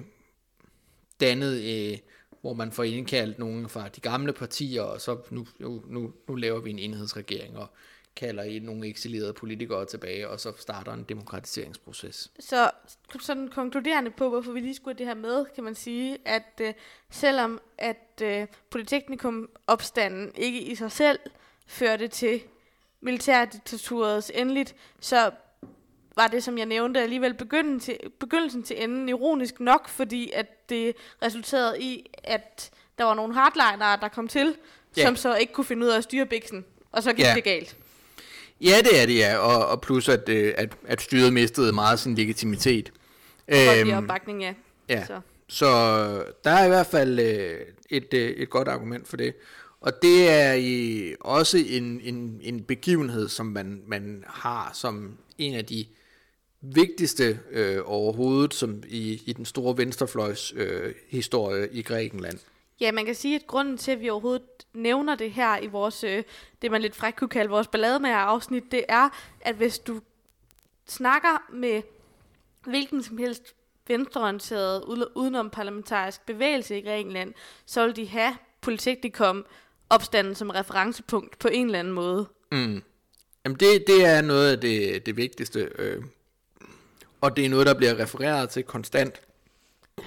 dannet, 1.19 1.61
øh, 1.63 1.97
hvor 2.41 2.53
man 2.53 2.71
får 2.71 2.83
indkaldt 2.83 3.39
nogle 3.39 3.69
fra 3.69 3.89
de 3.89 4.01
gamle 4.01 4.33
partier, 4.33 4.81
og 4.81 5.01
så 5.01 5.17
nu, 5.29 5.47
nu, 5.59 5.83
nu, 5.87 6.13
nu 6.27 6.35
laver 6.35 6.59
vi 6.59 6.69
en 6.69 6.79
enhedsregering, 6.79 7.57
og 7.57 7.67
kalder 8.15 8.43
i 8.43 8.59
nogle 8.59 8.87
eksilerede 8.87 9.33
politikere 9.33 9.85
tilbage, 9.85 10.29
og 10.29 10.39
så 10.39 10.53
starter 10.57 10.93
en 10.93 11.03
demokratiseringsproces. 11.03 12.31
Så 12.39 12.71
sådan 13.19 13.47
konkluderende 13.47 14.11
på, 14.11 14.29
hvorfor 14.29 14.51
vi 14.51 14.59
lige 14.59 14.75
skulle 14.75 14.97
det 14.97 15.05
her 15.05 15.13
med, 15.13 15.45
kan 15.55 15.63
man 15.63 15.75
sige, 15.75 16.17
at 16.25 16.61
øh, 16.61 16.73
selvom 17.09 17.61
at 17.77 18.21
øh, 18.21 18.47
Polyteknikum-opstanden 18.69 20.31
ikke 20.35 20.61
i 20.61 20.75
sig 20.75 20.91
selv 20.91 21.19
førte 21.67 22.07
til 22.07 22.41
militærdiktaturets 23.01 24.31
endeligt, 24.35 24.75
så 24.99 25.31
var 26.15 26.27
det, 26.27 26.43
som 26.43 26.57
jeg 26.57 26.65
nævnte, 26.65 26.99
alligevel 27.01 27.33
begyndelsen 27.33 27.79
til, 27.79 28.09
begyndelsen 28.19 28.63
til 28.63 28.83
enden 28.83 29.09
ironisk 29.09 29.59
nok, 29.59 29.87
fordi 29.89 30.31
at 30.33 30.69
det 30.69 30.95
resulterede 31.21 31.81
i, 31.81 32.09
at 32.23 32.71
der 32.97 33.03
var 33.03 33.13
nogle 33.13 33.33
hardlinere, 33.33 33.97
der 34.01 34.07
kom 34.07 34.27
til, 34.27 34.55
Ja. 34.97 35.05
som 35.05 35.15
så 35.15 35.35
ikke 35.35 35.53
kunne 35.53 35.65
finde 35.65 35.85
ud 35.85 35.91
af 35.91 35.97
at 35.97 36.03
styre 36.03 36.25
biksen. 36.25 36.65
Og 36.91 37.03
så 37.03 37.13
gik 37.13 37.25
Ja. 37.25 37.33
det 37.35 37.43
galt. 37.43 37.77
Ja, 38.63 38.77
det 38.83 39.01
er 39.01 39.05
det, 39.05 39.17
ja. 39.17 39.37
Og, 39.37 39.65
og 39.67 39.81
plus, 39.81 40.09
at, 40.09 40.29
øh, 40.29 40.53
at, 40.57 40.69
at 40.87 41.01
styret 41.01 41.33
mistede 41.33 41.73
meget 41.73 41.99
sin 41.99 42.15
legitimitet. 42.15 42.91
Øhm, 43.47 43.89
øhm, 43.89 43.97
opbakning, 43.97 44.41
ja. 44.41 44.53
ja. 44.89 45.05
Så. 45.05 45.21
Så 45.47 45.67
der 46.43 46.51
er 46.51 46.65
i 46.65 46.67
hvert 46.67 46.87
fald 46.87 47.19
øh, 47.19 47.59
et, 47.89 48.13
øh, 48.13 48.29
et 48.29 48.49
godt 48.49 48.67
argument 48.67 49.07
for 49.07 49.17
det. 49.17 49.33
Og 49.81 49.91
det 50.01 50.29
er 50.29 50.53
i, 50.53 51.15
også 51.19 51.57
en, 51.57 52.01
en, 52.03 52.39
en 52.43 52.63
begivenhed, 52.63 53.29
som 53.29 53.45
man, 53.45 53.81
man 53.87 54.23
har 54.27 54.71
som 54.73 55.17
en 55.37 55.55
af 55.55 55.65
de 55.65 55.85
vigtigste 56.61 57.39
øh, 57.51 57.79
overhovedet 57.85 58.53
som 58.53 58.83
i, 58.87 59.21
i 59.25 59.33
den 59.33 59.45
store 59.45 59.77
venstrefløjs 59.77 60.53
øh, 60.55 60.93
historie 61.09 61.67
i 61.71 61.81
Grækenland. 61.81 62.39
Ja, 62.83 62.91
man 62.91 63.05
kan 63.05 63.15
sige, 63.15 63.35
at 63.35 63.47
grunden 63.47 63.77
til, 63.77 63.91
at 63.91 64.01
vi 64.01 64.09
overhovedet 64.09 64.43
nævner 64.73 65.15
det 65.15 65.31
her 65.31 65.57
i 65.57 65.67
vores, 65.67 66.03
øh, 66.03 66.23
det 66.61 66.71
man 66.71 66.81
lidt 66.81 66.95
frækt 66.95 67.17
kunne 67.17 67.29
kalde 67.29 67.49
vores 67.49 67.67
ballademager 67.67 68.17
afsnit, 68.17 68.63
det 68.71 68.85
er, 68.89 69.09
at 69.41 69.55
hvis 69.55 69.79
du 69.79 70.01
snakker 70.87 71.51
med 71.53 71.81
hvilken 72.65 73.03
som 73.03 73.17
helst 73.17 73.55
venstreorienteret, 73.87 74.83
udenom 75.15 75.49
parlamentarisk 75.49 76.25
bevægelse 76.25 76.77
i 76.77 76.81
Grækenland, 76.81 77.33
så 77.65 77.85
vil 77.85 77.95
de 77.95 78.07
have 78.07 78.37
Polyteknikum 78.61 79.45
opstanden 79.89 80.35
som 80.35 80.49
referencepunkt 80.49 81.39
på 81.39 81.47
en 81.47 81.65
eller 81.65 81.79
anden 81.79 81.93
måde. 81.93 82.27
Mm. 82.51 82.83
Jamen 83.45 83.59
det, 83.59 83.83
det 83.87 84.05
er 84.05 84.21
noget 84.21 84.51
af 84.51 84.59
det, 84.59 85.05
det 85.05 85.17
vigtigste, 85.17 85.69
øh, 85.79 86.03
og 87.21 87.35
det 87.37 87.45
er 87.45 87.49
noget, 87.49 87.67
der 87.67 87.73
bliver 87.73 87.99
refereret 87.99 88.49
til 88.49 88.63
konstant. 88.63 89.21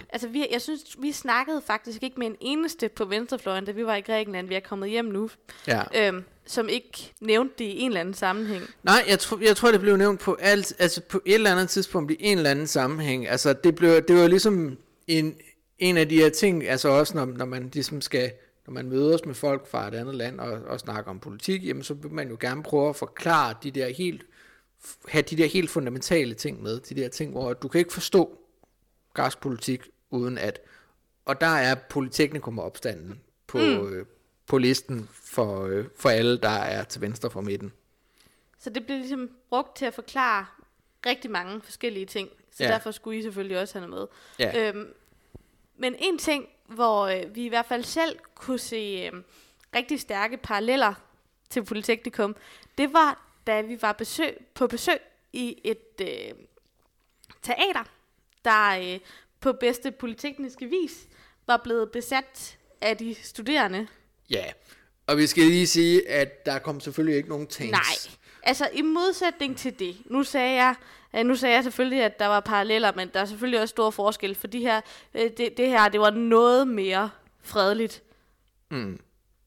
Altså, 0.09 0.29
vi, 0.29 0.47
jeg 0.53 0.63
synes, 0.63 0.97
vi 0.99 1.13
snakkede 1.13 1.63
faktisk 1.67 2.03
ikke 2.03 2.19
med 2.19 2.27
en 2.27 2.37
eneste 2.41 2.89
på 2.89 3.05
venstrefløjen, 3.05 3.65
da 3.65 3.73
vi 3.73 3.87
var 3.87 3.97
i 3.97 4.01
Grækenland. 4.01 4.49
Vi 4.49 4.55
er 4.55 4.61
kommet 4.61 4.91
hjem 4.91 5.05
nu, 5.05 5.31
Ja. 5.67 6.09
øhm, 6.09 6.25
som 6.47 6.69
ikke 6.69 7.13
nævnte 7.21 7.55
det 7.59 7.65
i 7.65 7.79
en 7.81 7.91
eller 7.91 8.01
anden 8.01 8.15
sammenhæng. 8.15 8.63
Nej, 8.83 9.05
jeg, 9.09 9.19
tror, 9.19 9.39
jeg 9.43 9.57
tror, 9.57 9.71
det 9.71 9.81
blev 9.81 9.97
nævnt 9.97 10.21
på, 10.21 10.35
alt, 10.41 10.73
altså 10.79 11.01
på 11.01 11.21
et 11.27 11.35
eller 11.35 11.53
andet 11.53 11.69
tidspunkt 11.69 12.11
i 12.13 12.17
en 12.21 12.37
eller 12.39 12.51
anden 12.51 12.67
sammenhæng. 12.67 13.29
Altså, 13.29 13.53
det, 13.53 13.75
blev, 13.75 14.03
det 14.03 14.17
var 14.17 14.27
ligesom 14.29 14.79
en, 15.07 15.37
en 15.79 15.97
af 15.97 16.09
de 16.09 16.17
her 16.17 16.29
ting, 16.29 16.69
altså 16.69 16.89
også 16.89 17.17
når, 17.17 17.25
når 17.25 17.45
man 17.45 17.71
ligesom 17.73 18.01
skal, 18.01 18.33
når 18.67 18.73
man 18.73 18.89
mødes 18.89 19.25
med 19.25 19.35
folk 19.35 19.67
fra 19.71 19.89
et 19.89 19.95
andet 19.95 20.15
land 20.15 20.41
og, 20.41 20.53
og 20.67 20.81
snakker 20.81 21.11
om 21.11 21.21
politik, 21.21 21.65
jamen 21.67 21.83
så 21.83 21.95
vil 21.95 22.11
man 22.13 22.29
jo 22.29 22.37
gerne 22.41 22.63
prøve 22.63 22.89
at 22.89 22.97
forklare 22.97 23.55
de 23.63 23.71
der 23.71 23.89
helt, 23.89 24.23
have 25.09 25.23
de 25.23 25.37
der 25.37 25.47
helt 25.47 25.71
fundamentale 25.71 26.35
ting 26.35 26.63
med, 26.63 26.81
de 26.81 26.95
der 26.95 27.09
ting, 27.09 27.31
hvor 27.33 27.53
du 27.53 27.69
kan 27.69 27.79
ikke 27.79 27.93
forstå 27.93 28.39
græsk 29.17 29.41
politik 29.41 29.83
uden 30.11 30.39
at, 30.39 30.61
og 31.25 31.41
der 31.41 31.47
er 31.47 31.75
Polyteknikum 31.75 32.59
opstanden 32.59 33.21
på, 33.47 33.59
mm. 33.59 33.87
øh, 33.89 34.07
på 34.47 34.59
listen 34.59 35.09
for, 35.13 35.67
øh, 35.67 35.85
for 35.97 36.09
alle, 36.09 36.39
der 36.39 36.49
er 36.49 36.85
til 36.85 37.01
venstre 37.01 37.31
for 37.31 37.41
midten. 37.41 37.73
Så 38.59 38.71
det 38.71 38.87
blev 38.87 38.99
ligesom 38.99 39.31
brugt 39.49 39.77
til 39.77 39.85
at 39.85 39.95
forklare 39.95 40.47
rigtig 41.07 41.31
mange 41.31 41.61
forskellige 41.63 42.07
ting. 42.07 42.29
Så 42.51 42.65
ja. 42.65 42.71
derfor 42.71 42.91
skulle 42.91 43.19
I 43.19 43.23
selvfølgelig 43.23 43.59
også 43.59 43.79
have 43.79 43.91
noget 43.91 44.09
med. 44.39 44.47
Ja. 44.47 44.69
Øhm, 44.69 44.95
men 45.77 45.95
en 45.99 46.19
ting, 46.19 46.49
hvor 46.67 47.07
øh, 47.07 47.35
vi 47.35 47.45
i 47.45 47.49
hvert 47.49 47.67
fald 47.67 47.85
selv 47.85 48.19
kunne 48.35 48.59
se 48.59 49.11
øh, 49.13 49.23
rigtig 49.77 50.01
stærke 50.01 50.37
paralleller 50.37 50.95
til 51.51 51.65
Polyteknikum, 51.65 52.37
det 52.79 52.93
var, 52.93 53.27
da 53.47 53.61
vi 53.61 53.83
var 53.83 53.93
besøg, 53.93 54.37
på 54.55 54.67
besøg 54.67 54.99
i 55.33 55.61
et 55.65 56.01
øh, 56.01 56.35
teater, 57.43 57.85
der 58.47 58.95
øh, 58.95 59.01
på 59.41 59.53
bedste 59.53 59.91
polytekniske 59.91 60.67
vis 60.67 61.07
var 61.47 61.61
blevet 61.65 61.91
besat 61.91 62.59
af 62.81 62.97
de 62.97 63.17
studerende. 63.23 63.87
Ja, 64.31 64.45
og 65.07 65.17
vi 65.17 65.27
skal 65.27 65.43
lige 65.43 65.67
sige, 65.67 66.09
at 66.09 66.47
der 66.47 66.59
kom 66.59 66.81
selvfølgelig 66.81 67.17
ikke 67.17 67.29
nogen 67.29 67.47
tanks. 67.47 67.71
Nej, 67.71 68.17
altså 68.43 68.69
i 68.73 68.83
modsætning 68.83 69.57
til 69.57 69.79
det, 69.79 69.97
nu 70.07 70.23
sagde 70.23 70.55
jeg, 70.55 70.75
øh, 71.17 71.27
nu 71.27 71.37
sagde 71.37 71.55
jeg 71.55 71.65
selvfølgelig, 71.65 72.03
at 72.03 72.19
der 72.19 72.27
var 72.27 72.41
paralleller, 72.41 72.93
men 72.97 73.11
der 73.15 73.21
er 73.21 73.25
selvfølgelig 73.25 73.61
også 73.61 73.73
stor 73.73 73.91
forskel, 73.91 74.35
for 74.35 74.47
de 74.47 74.61
her, 74.61 74.81
øh, 75.15 75.31
det, 75.37 75.57
det 75.57 75.69
her, 75.69 75.89
det 75.89 76.01
var 76.01 76.11
noget 76.11 76.69
mere 76.69 77.11
fredeligt. 77.43 78.03
Mm. 78.71 79.01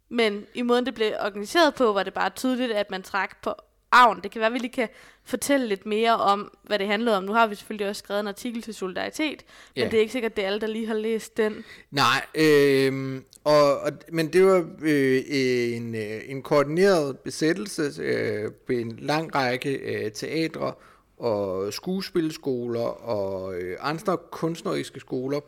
Men 0.10 0.46
i 0.54 0.62
måden, 0.62 0.86
det 0.86 0.94
blev 0.94 1.14
organiseret 1.20 1.76
på, 1.76 1.94
var 1.94 2.04
det 2.04 2.14
bare 2.14 2.30
tydeligt, 2.30 2.72
at 2.72 2.92
man 2.92 3.04
trak 3.04 3.42
på 3.42 3.54
Avn. 3.92 4.20
Det 4.24 4.32
kan 4.32 4.40
være, 4.40 4.48
at 4.48 4.54
vi 4.54 4.58
lige 4.60 4.72
kan 4.72 4.90
fortælle 5.24 5.68
lidt 5.68 5.86
mere 5.86 6.16
om, 6.18 6.58
hvad 6.64 6.80
det 6.80 6.88
handlede 6.88 7.18
om. 7.18 7.24
Nu 7.24 7.34
har 7.34 7.48
vi 7.48 7.56
selvfølgelig 7.56 7.90
også 7.90 8.00
skrevet 8.00 8.20
en 8.20 8.28
artikel 8.28 8.62
til 8.62 8.74
Solidaritet, 8.74 9.46
men 9.76 9.84
Ja. 9.84 9.90
det 9.90 9.94
er 9.94 10.00
ikke 10.00 10.12
sikkert, 10.12 10.32
at 10.32 10.36
det 10.36 10.44
er 10.44 10.48
alle, 10.48 10.62
der 10.62 10.68
lige 10.68 10.88
har 10.88 10.94
læst 10.94 11.38
den. 11.38 11.66
Nej, 11.92 12.26
øh, 12.36 13.22
og, 13.44 13.80
og, 13.80 13.92
men 14.12 14.34
det 14.34 14.46
var 14.46 14.70
øh, 14.82 15.22
en, 15.30 15.96
øh, 15.96 16.22
en 16.26 16.42
koordineret 16.42 17.20
besættelse 17.20 18.02
øh, 18.02 18.52
på 18.68 18.72
en 18.74 18.98
lang 19.02 19.36
række 19.36 19.72
øh, 19.74 20.12
teatre 20.12 20.74
og 21.18 21.74
skuespilskoler 21.74 22.82
og 23.10 23.56
øh, 23.56 23.78
andre 23.80 24.18
kunstneriske 24.32 25.00
skoler, 25.00 25.40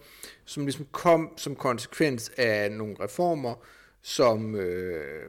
som 0.45 0.65
ligesom 0.65 0.88
kom 0.91 1.30
som 1.38 1.56
konsekvens 1.56 2.32
af 2.38 2.71
nogle 2.71 2.95
reformer, 2.99 3.54
som, 4.01 4.56
øh, 4.56 5.25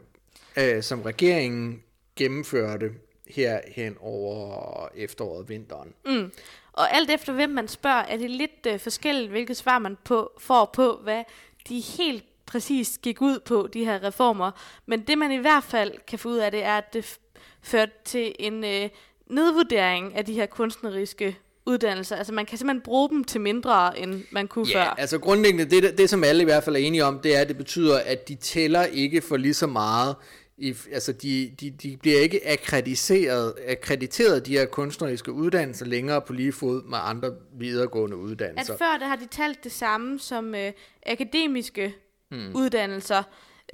øh, 0.59 0.83
som 0.83 1.03
regeringen 1.03 1.83
gennemførte 2.17 2.91
her 3.29 3.61
hen 3.69 3.97
over 4.01 4.89
efteråret 4.95 5.49
vinteren. 5.49 5.95
Mm. 6.07 6.33
Og 6.73 6.95
alt 6.97 7.11
efter 7.11 7.33
hvem 7.33 7.51
man 7.51 7.69
spørger, 7.69 8.03
er 8.03 8.17
det 8.17 8.31
lidt 8.31 8.67
øh, 8.67 8.81
forskelligt, 8.81 9.31
hvilket 9.31 9.57
svar 9.57 9.79
man 9.79 9.97
på, 10.05 10.33
får 10.39 10.71
på, 10.75 11.01
hvad 11.03 11.23
de 11.69 11.81
helt 11.81 12.25
præcis 12.47 12.99
gik 13.03 13.23
ud 13.23 13.39
på, 13.45 13.69
de 13.73 13.85
her 13.85 14.03
reformer. 14.05 14.51
Men 14.87 15.01
det 15.01 15.19
man 15.19 15.33
i 15.33 15.37
hvert 15.37 15.65
fald 15.65 15.93
kan 16.07 16.19
få 16.19 16.29
ud 16.29 16.37
af 16.37 16.51
det, 16.51 16.65
er, 16.65 16.79
at 16.79 16.93
det 16.95 17.19
førte 17.63 17.93
til 18.05 18.35
en 18.39 18.65
øh, 18.65 18.89
nedvurdering 19.27 20.17
af 20.17 20.25
de 20.25 20.33
her 20.33 20.47
kunstneriske 20.47 21.37
uddannelser. 21.67 22.17
Altså 22.17 22.33
man 22.33 22.47
kan 22.47 22.59
simpelthen 22.59 22.81
bruge 22.83 23.09
dem 23.11 23.25
til 23.25 23.41
mindre, 23.41 23.99
end 23.99 24.23
man 24.31 24.49
kunne 24.49 24.69
Ja, 24.69 24.85
før. 24.85 24.91
altså 24.99 25.19
grundlæggende, 25.19 25.65
det, 25.65 25.99
det 25.99 26.11
som 26.11 26.25
alle 26.25 26.43
i 26.43 26.45
hvert 26.45 26.65
fald 26.65 26.77
er 26.77 26.81
enige 26.81 27.05
om, 27.05 27.19
det 27.19 27.37
er, 27.37 27.41
at 27.41 27.49
det 27.49 27.57
betyder, 27.57 27.99
at 27.99 28.29
de 28.29 28.35
tæller 28.35 28.85
ikke 28.85 29.21
for 29.21 29.37
lige 29.37 29.55
så 29.55 29.67
meget. 29.67 30.17
I, 30.63 30.77
altså 30.93 31.13
de, 31.13 31.55
de, 31.61 31.71
de 31.71 31.97
bliver 31.97 32.21
ikke 32.21 32.49
akkrediteret, 32.49 33.55
akkrediteret, 33.67 34.47
de 34.47 34.53
her 34.53 34.67
kunstneriske 34.67 35.33
uddannelser, 35.33 35.87
længere 35.87 36.21
på 36.21 36.33
lige 36.33 36.53
fod 36.53 36.83
med 36.83 36.99
andre 37.03 37.35
videregående 37.53 38.17
At 38.17 38.21
uddannelser. 38.21 38.77
før 38.77 38.97
der 39.01 39.07
har 39.07 39.17
de 39.17 39.27
talt 39.27 39.65
det 39.65 39.73
samme 39.73 40.19
som 40.19 40.55
øh, 40.55 40.73
akademiske 41.07 41.95
hmm. 42.29 42.53
uddannelser, 42.55 43.23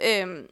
øhm, 0.06 0.48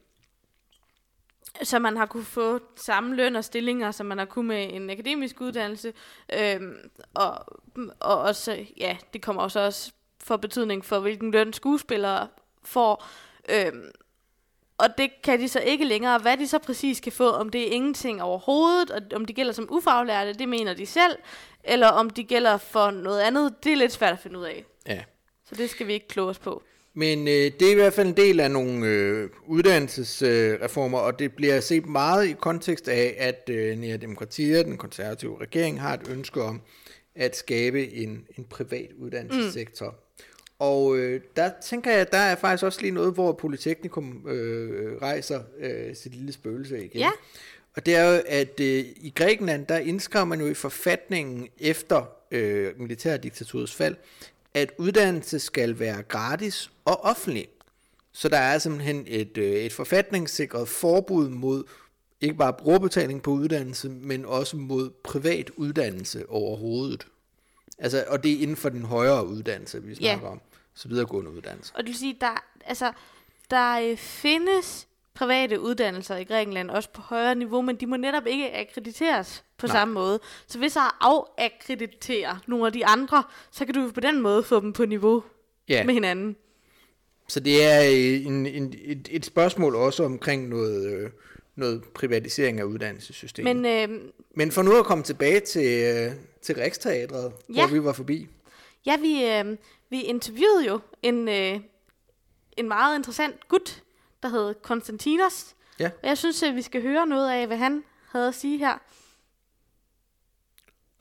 så 1.62 1.78
man 1.78 1.96
har 1.96 2.06
kunne 2.06 2.24
få 2.24 2.60
samme 2.76 3.16
løn 3.16 3.36
og 3.36 3.44
stillinger, 3.44 3.90
som 3.90 4.06
man 4.06 4.18
har 4.18 4.24
kunne 4.24 4.48
med 4.48 4.74
en 4.74 4.90
akademisk 4.90 5.40
uddannelse, 5.40 5.92
øhm, 6.32 6.76
og, 7.14 7.60
og 8.00 8.18
også, 8.18 8.66
ja, 8.76 8.96
det 9.12 9.22
kommer 9.22 9.42
også 9.42 9.60
også 9.60 9.92
for 10.24 10.36
betydning 10.36 10.84
for, 10.84 11.00
hvilken 11.00 11.30
løn 11.30 11.52
skuespillere 11.52 12.28
får, 12.64 13.06
øhm, 13.48 13.90
og 14.78 14.88
det 14.98 15.10
kan 15.24 15.40
de 15.40 15.48
så 15.48 15.60
ikke 15.60 15.84
længere. 15.84 16.18
Hvad 16.18 16.36
de 16.36 16.48
så 16.48 16.58
præcis 16.58 17.00
kan 17.00 17.12
få, 17.12 17.30
om 17.30 17.48
det 17.48 17.68
er 17.68 17.72
ingenting 17.72 18.22
overhovedet, 18.22 18.90
og 18.90 19.02
om 19.14 19.24
de 19.24 19.32
gælder 19.32 19.52
som 19.52 19.68
ufaglærte, 19.70 20.32
det 20.32 20.48
mener 20.48 20.74
de 20.74 20.86
selv, 20.86 21.16
eller 21.64 21.88
om 21.88 22.10
de 22.10 22.24
gælder 22.24 22.56
for 22.56 22.90
noget 22.90 23.20
andet, 23.20 23.54
det 23.64 23.72
er 23.72 23.76
lidt 23.76 23.92
svært 23.92 24.12
at 24.12 24.18
finde 24.18 24.38
ud 24.38 24.44
af. 24.44 24.64
Ja. 24.88 25.00
Så 25.48 25.54
det 25.54 25.70
skal 25.70 25.86
vi 25.86 25.92
ikke 25.92 26.08
kloge 26.08 26.30
os 26.30 26.38
på. 26.38 26.62
Men 26.94 27.28
øh, 27.28 27.34
det 27.34 27.62
er 27.62 27.70
i 27.70 27.74
hvert 27.74 27.92
fald 27.92 28.08
en 28.08 28.16
del 28.16 28.40
af 28.40 28.50
nogle 28.50 28.86
øh, 28.86 29.30
uddannelsesreformer, 29.46 31.00
øh, 31.00 31.06
og 31.06 31.18
det 31.18 31.32
bliver 31.32 31.60
set 31.60 31.86
meget 31.86 32.26
i 32.26 32.32
kontekst 32.32 32.88
af, 32.88 33.14
at 33.18 33.48
øh, 33.52 33.78
Nea 33.78 33.96
Demokratia, 33.96 34.62
den 34.62 34.76
konservative 34.76 35.40
regering, 35.40 35.80
har 35.80 35.94
et 35.94 36.08
ønske 36.08 36.42
om 36.42 36.60
at 37.14 37.36
skabe 37.36 37.94
en, 37.94 38.26
en 38.38 38.44
privat 38.44 38.90
uddannelsessektor. 38.98 39.90
Mm. 39.90 40.05
Og 40.58 40.96
øh, 40.96 41.20
der 41.36 41.50
tænker 41.62 41.92
jeg, 41.92 42.12
der 42.12 42.18
er 42.18 42.36
faktisk 42.36 42.64
også 42.64 42.80
lige 42.80 42.90
noget, 42.90 43.14
hvor 43.14 43.32
Polyteknikum 43.32 44.28
øh, 44.28 44.96
rejser 45.02 45.40
øh, 45.58 45.96
sit 45.96 46.14
lille 46.14 46.32
spøgelse 46.32 46.84
igen. 46.84 47.00
Ja. 47.00 47.10
Og 47.76 47.86
det 47.86 47.96
er 47.96 48.14
jo, 48.14 48.22
at 48.26 48.60
øh, 48.60 48.84
i 48.96 49.12
Grækenland, 49.14 49.66
der 49.66 49.78
indskrev 49.78 50.26
man 50.26 50.40
jo 50.40 50.46
i 50.46 50.54
forfatningen 50.54 51.48
efter 51.58 52.04
øh, 52.30 52.80
militærdiktaturets 52.80 53.74
fald, 53.74 53.96
at 54.54 54.72
uddannelse 54.78 55.38
skal 55.38 55.78
være 55.78 56.02
gratis 56.02 56.70
og 56.84 57.04
offentlig. 57.04 57.48
Så 58.12 58.28
der 58.28 58.38
er 58.38 58.58
simpelthen 58.58 59.04
et, 59.06 59.38
øh, 59.38 59.52
et 59.52 59.72
forfatningssikret 59.72 60.68
forbud 60.68 61.28
mod 61.28 61.64
ikke 62.20 62.34
bare 62.34 62.52
brugerbetaling 62.52 63.22
på 63.22 63.30
uddannelse, 63.30 63.88
men 63.88 64.24
også 64.24 64.56
mod 64.56 64.90
privat 65.04 65.50
uddannelse 65.56 66.28
overhovedet. 66.28 67.06
Altså, 67.78 68.04
og 68.08 68.22
det 68.22 68.32
er 68.32 68.38
inden 68.38 68.56
for 68.56 68.68
den 68.68 68.82
højere 68.82 69.26
uddannelse, 69.26 69.82
vi 69.82 69.94
snakker 69.94 70.28
om. 70.28 70.40
Så 70.76 70.88
videregående 70.88 71.30
uddannelse. 71.30 71.72
Og 71.74 71.78
det 71.82 71.86
vil 71.88 71.98
sige, 71.98 72.16
der, 72.20 72.44
altså, 72.66 72.92
der 73.50 73.90
øh, 73.90 73.96
findes 73.96 74.88
private 75.14 75.60
uddannelser 75.60 76.16
i 76.16 76.24
Grækenland, 76.24 76.70
også 76.70 76.88
på 76.90 77.00
højere 77.02 77.34
niveau, 77.34 77.62
men 77.62 77.76
de 77.76 77.86
må 77.86 77.96
netop 77.96 78.26
ikke 78.26 78.56
akkrediteres 78.56 79.44
på 79.58 79.66
Nej. 79.66 79.76
Samme 79.76 79.94
måde. 79.94 80.20
Så 80.46 80.58
hvis 80.58 80.76
jeg 80.76 80.90
afakkreditere 81.00 82.38
nogle 82.46 82.66
af 82.66 82.72
de 82.72 82.86
andre, 82.86 83.22
så 83.50 83.64
kan 83.64 83.74
du 83.74 83.90
på 83.94 84.00
den 84.00 84.22
måde 84.22 84.42
få 84.42 84.60
dem 84.60 84.72
på 84.72 84.86
niveau 84.86 85.22
Ja. 85.68 85.84
med 85.84 85.94
hinanden. 85.94 86.36
Så 87.28 87.40
det 87.40 87.64
er 87.64 87.80
øh, 87.82 88.26
en, 88.26 88.46
en, 88.46 88.74
et, 88.84 89.08
et 89.10 89.24
spørgsmål 89.26 89.74
også 89.74 90.04
omkring 90.04 90.48
noget, 90.48 90.92
øh, 90.92 91.10
noget 91.56 91.84
privatisering 91.94 92.60
af 92.60 92.64
uddannelsessystemet. 92.64 93.56
Men, 93.56 93.90
øh, 93.90 94.00
Men 94.34 94.52
for 94.52 94.62
nu 94.62 94.72
at 94.76 94.84
komme 94.84 95.04
tilbage 95.04 95.40
til, 95.40 96.12
til 96.42 96.54
Riksteatret. 96.54 97.32
Ja. 97.54 97.66
hvor 97.66 97.74
vi 97.78 97.84
var 97.84 97.92
forbi. 97.92 98.28
Ja, 98.86 98.96
vi, 98.96 99.24
øh, 99.24 99.56
vi 99.90 100.02
interviewede 100.02 100.66
jo 100.66 100.80
en, 101.02 101.28
øh, 101.28 101.60
en 102.56 102.68
meget 102.68 102.96
interessant 102.96 103.48
gut, 103.48 103.82
der 104.22 104.28
hed 104.28 104.54
Konstantinos. 104.62 105.56
Ja. 105.80 105.90
Og 106.02 106.08
jeg 106.08 106.18
synes, 106.18 106.42
at 106.42 106.54
vi 106.54 106.62
skal 106.62 106.82
høre 106.82 107.06
noget 107.06 107.30
af, 107.30 107.46
hvad 107.46 107.56
han 107.56 107.84
havde 108.12 108.28
at 108.28 108.34
sige 108.34 108.58
her. 108.58 108.78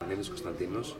My 0.00 0.08
name 0.08 0.20
is 0.20 0.28
Konstantinos. 0.28 0.96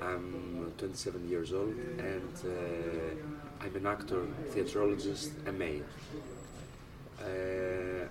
I'm 0.00 0.50
27 0.78 1.28
years 1.28 1.52
old 1.52 1.74
and 1.98 2.44
uh, 2.44 3.64
I'm 3.64 3.76
an 3.76 3.86
actor, 3.86 4.26
theatrologist, 4.52 5.30
MA. 5.58 5.82
Uh, 7.20 8.08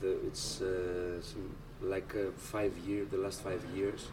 the, 0.00 0.26
it's 0.26 0.60
uh, 0.60 1.20
some, 1.22 1.50
like 1.80 2.14
uh, 2.14 2.30
five 2.36 2.72
years, 2.86 3.08
the 3.10 3.16
last 3.16 3.42
five 3.42 3.60
years, 3.76 4.08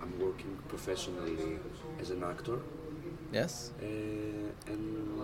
I'm 0.00 0.18
working 0.20 0.56
professionally 0.68 1.58
as 2.00 2.10
an 2.10 2.22
actor. 2.22 2.60
Yes. 3.32 3.72
Uh, 3.80 3.86
and 4.72 5.20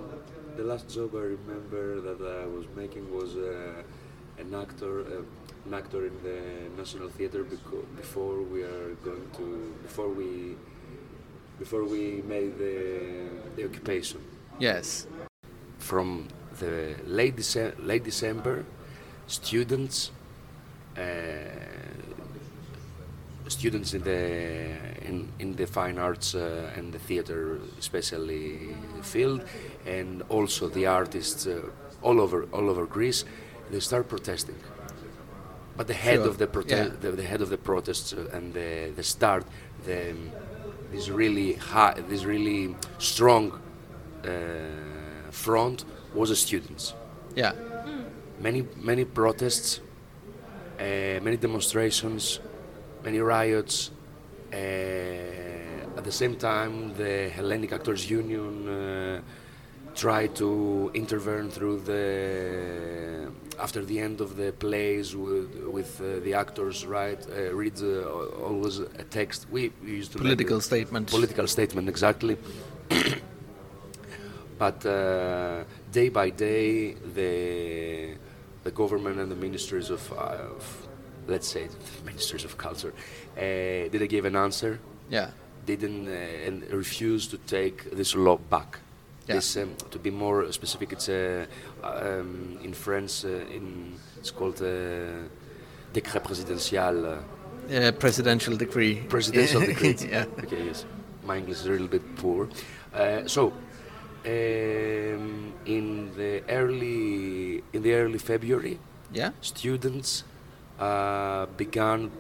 the 0.57 0.63
last 0.65 0.89
job 0.89 1.15
I 1.15 1.27
remember 1.39 2.01
that 2.01 2.21
I 2.43 2.47
was 2.47 2.67
making 2.77 3.11
was 3.15 3.37
uh, 3.37 3.83
an 4.39 4.55
actor, 4.55 5.01
uh, 5.01 5.23
an 5.67 5.75
actor 5.75 6.07
in 6.07 6.13
the 6.23 6.41
National 6.77 7.09
Theatre 7.09 7.45
before 7.97 8.43
we 8.43 8.63
are 8.63 8.95
going 9.05 9.29
to 9.39 9.75
before 9.83 10.09
we 10.11 10.57
before 11.59 11.85
we 11.85 12.23
made 12.27 12.59
the 12.59 13.29
the 13.57 13.65
occupation. 13.65 14.21
Yes. 14.59 15.07
From 15.79 16.29
the 16.61 16.95
late 17.07 17.37
Dece- 17.37 17.75
late 17.79 18.05
December, 18.05 18.65
students. 19.27 20.11
Students 23.49 23.93
in 23.95 24.03
the 24.03 24.71
in, 25.07 25.29
in 25.39 25.55
the 25.57 25.67
fine 25.67 25.99
arts 25.99 26.35
uh, 26.35 26.73
and 26.77 26.93
the 26.93 26.99
theater 26.99 27.59
especially 27.79 28.75
field 29.03 29.43
and 29.87 30.23
also 30.31 30.69
the 30.69 30.87
artists 30.87 31.47
uh, 31.47 31.61
all 32.03 32.21
over 32.21 32.45
all 32.53 32.71
over 32.71 32.87
Greece 32.87 33.25
they 33.71 33.81
start 33.81 34.09
protesting 34.09 34.57
but 35.77 35.87
the 35.87 35.93
head 35.95 36.21
Sure, 36.21 36.29
of 36.29 36.39
the, 36.39 36.47
prote- 36.47 36.71
yeah. 36.71 36.89
the, 37.01 37.13
the 37.13 37.23
head 37.23 37.43
of 37.43 37.51
the 37.51 37.59
protests 37.59 38.13
uh, 38.15 38.31
and 38.37 38.55
the, 38.55 38.93
the 38.97 39.03
start 39.03 39.45
the 39.85 40.15
this 40.91 41.09
really 41.11 41.53
high 41.55 41.95
this 42.09 42.25
really 42.25 42.75
strong 42.99 43.53
uh, 44.25 44.29
front 45.31 45.85
was 46.15 46.31
the 46.31 46.37
students 46.37 46.95
Ja. 47.37 47.53
many 48.41 48.65
many 48.81 49.05
protests, 49.05 49.81
uh, 50.79 51.21
many 51.23 51.37
demonstrations, 51.37 52.41
many 53.05 53.21
riots. 53.21 53.91
Uh, 54.53 54.57
at 55.99 56.05
the 56.05 56.13
same 56.13 56.37
time, 56.37 56.95
the 56.95 57.29
Hellenic 57.29 57.73
Actors 57.73 58.11
Union 58.11 58.69
uh, 58.69 59.21
tried 59.95 60.35
to 60.37 60.91
intervene 60.95 61.51
through 61.51 61.81
the 61.81 63.31
after 63.61 63.85
the 63.85 64.01
end 64.01 64.21
of 64.21 64.37
the 64.37 64.53
plays 64.53 65.15
with, 65.15 65.49
with 65.77 66.01
uh, 66.01 66.19
the 66.25 66.35
actors. 66.35 66.85
Right, 66.87 67.21
uh, 67.31 67.55
read 67.55 67.81
uh, 67.81 68.09
always 68.49 68.79
a 68.79 69.05
text. 69.19 69.47
We, 69.51 69.73
we 69.83 69.93
used 69.93 70.13
to 70.13 70.19
Political 70.19 70.61
statement. 70.61 71.09
political 71.11 71.47
statement 71.47 71.89
exactly. 71.89 72.37
but 74.59 74.85
uh, 74.87 75.65
day 75.93 76.09
by 76.09 76.31
day, 76.31 76.95
the 77.15 78.17
the 78.65 78.71
government 78.71 79.21
and 79.21 79.31
the 79.31 79.37
ministries 79.37 79.91
of, 79.91 80.11
uh, 80.13 80.57
of 80.57 80.84
let's 81.29 81.49
say, 81.49 81.69
ministers 82.05 82.45
of 82.45 82.57
culture, 82.57 82.93
uh, 83.37 83.41
didn't 83.91 84.09
give 84.11 84.25
an 84.25 84.37
answer. 84.37 84.79
Ja. 85.11 85.27
Didn't 85.67 86.09
uh, 86.09 86.47
and 86.47 86.63
refused 86.73 87.31
to 87.31 87.39
take 87.39 87.91
this 87.97 88.15
law 88.15 88.39
back. 88.51 88.79
Yeah. 89.27 89.37
This, 89.37 89.57
um, 89.57 89.75
to 89.91 89.99
be 89.99 90.11
more 90.11 90.53
specific, 90.53 90.93
it's 90.93 91.09
uh, 91.09 91.47
um, 91.83 92.59
in 92.63 92.75
France. 92.75 93.25
Uh, 93.25 93.45
in 93.57 93.95
it's 94.19 94.31
called 94.31 94.61
uh, 94.61 95.29
décret 95.93 96.23
présidentiel. 96.23 97.07
Uh, 97.07 97.17
Yeah, 97.71 97.93
presidential 97.93 98.57
decree. 98.59 98.97
presidential 99.09 99.61
decree. 99.67 99.97
yeah. 100.11 100.27
Okay, 100.45 100.65
yes. 100.67 100.85
My 101.25 101.39
English 101.39 101.61
is 101.61 101.67
a 101.67 101.71
little 101.71 101.89
bit 101.89 102.03
poor. 102.17 102.49
Uh, 102.93 103.27
so, 103.27 103.53
um, 104.27 105.53
in 105.67 106.11
the 106.17 106.43
early 106.49 107.63
in 107.73 107.83
the 107.83 107.93
early 107.95 108.19
February, 108.19 108.79
Yeah. 109.13 109.31
students 109.41 110.25
uh, 110.79 111.47
began 111.57 112.11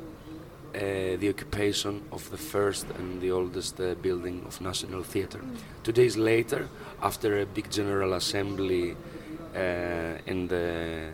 uh, 0.74 1.16
the 1.18 1.28
occupation 1.28 2.02
of 2.12 2.28
the 2.30 2.36
first 2.36 2.86
and 2.98 3.20
the 3.20 3.30
oldest 3.30 3.80
uh, 3.80 3.94
building 4.02 4.42
of 4.46 4.60
National 4.60 5.02
Theatre. 5.02 5.40
Two 5.82 5.92
days 5.92 6.16
later, 6.16 6.68
after 7.02 7.40
a 7.40 7.46
big 7.46 7.70
general 7.70 8.14
assembly 8.14 8.96
uh, 9.54 10.18
in 10.26 10.48
the 10.48 11.10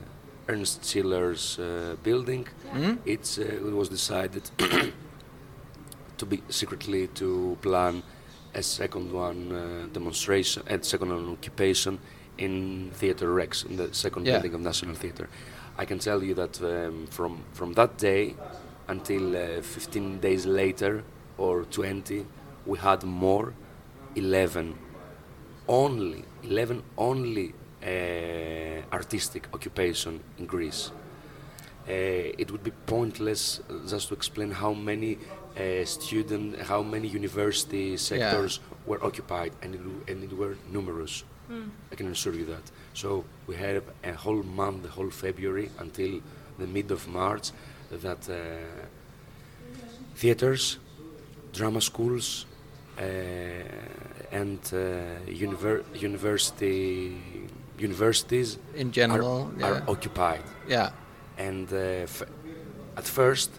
Ernst 0.48 0.84
Schiller's 0.84 1.58
uh, 1.58 1.96
building, 2.02 2.46
Mm? 2.72 2.98
it's, 3.04 3.36
uh, 3.38 3.42
it 3.42 3.72
was 3.74 3.88
decided 3.88 4.48
to 6.18 6.26
be 6.26 6.40
secretly 6.48 7.08
to 7.08 7.56
plan 7.62 8.02
a 8.54 8.62
second 8.62 9.12
one 9.12 9.52
uh, 9.52 9.86
demonstration 9.92 10.62
and 10.68 10.84
second 10.84 11.10
one 11.10 11.32
occupation 11.32 11.98
in 12.38 12.90
Theatre 12.94 13.32
Rex, 13.32 13.64
in 13.64 13.76
the 13.76 13.92
second 13.92 14.26
Yeah. 14.26 14.34
building 14.34 14.54
of 14.54 14.60
National 14.60 14.94
Theatre. 14.94 15.28
I 15.80 15.86
can 15.86 15.98
tell 15.98 16.22
you 16.22 16.34
that 16.34 16.60
um, 16.60 17.06
from 17.06 17.32
from 17.52 17.72
that 17.72 17.96
day 17.96 18.34
until 18.86 19.24
uh, 19.34 19.62
15 19.62 20.20
days 20.20 20.44
later 20.44 21.02
or 21.38 21.64
20, 21.64 22.26
we 22.66 22.78
had 22.78 23.02
more 23.02 23.54
11 24.14 24.74
only 25.68 26.24
11 26.42 26.82
only 26.98 27.54
uh, 27.82 28.82
artistic 28.92 29.48
occupation 29.54 30.20
in 30.38 30.44
Greece. 30.44 30.90
Uh, 31.88 31.92
it 32.42 32.50
would 32.50 32.62
be 32.62 32.72
pointless 32.86 33.60
uh, 33.60 33.88
just 33.88 34.08
to 34.08 34.14
explain 34.14 34.50
how 34.50 34.74
many 34.74 35.16
uh, 35.56 35.84
student, 35.86 36.60
how 36.60 36.82
many 36.82 37.08
university 37.08 37.96
sectors 37.96 38.60
were 38.86 39.02
occupied, 39.02 39.52
and 39.62 39.74
it, 39.74 39.80
and 40.12 40.22
it 40.24 40.32
were 40.36 40.56
numerous. 40.70 41.24
I 41.90 41.94
can 41.96 42.08
assure 42.08 42.34
you 42.34 42.44
that. 42.46 42.70
So 42.94 43.24
we 43.46 43.56
had 43.56 43.82
a 44.04 44.12
whole 44.12 44.42
month, 44.42 44.82
the 44.82 44.88
whole 44.90 45.10
February 45.10 45.70
until 45.78 46.20
the 46.58 46.66
mid 46.66 46.90
of 46.90 47.06
March, 47.08 47.50
that 47.90 48.28
uh, 48.28 48.34
theaters, 50.16 50.78
drama 51.52 51.80
schools, 51.80 52.46
uh, 52.98 53.02
and 54.32 54.58
uh, 54.72 54.76
univer- 55.26 55.84
university 56.00 57.20
universities 57.78 58.58
In 58.76 58.92
general. 58.92 59.50
are 59.62 59.76
yeah. 59.76 59.82
occupied. 59.88 60.42
yeah. 60.68 60.90
And 61.38 61.72
uh, 61.72 61.76
f- 62.04 62.22
at 62.96 63.04
first, 63.04 63.50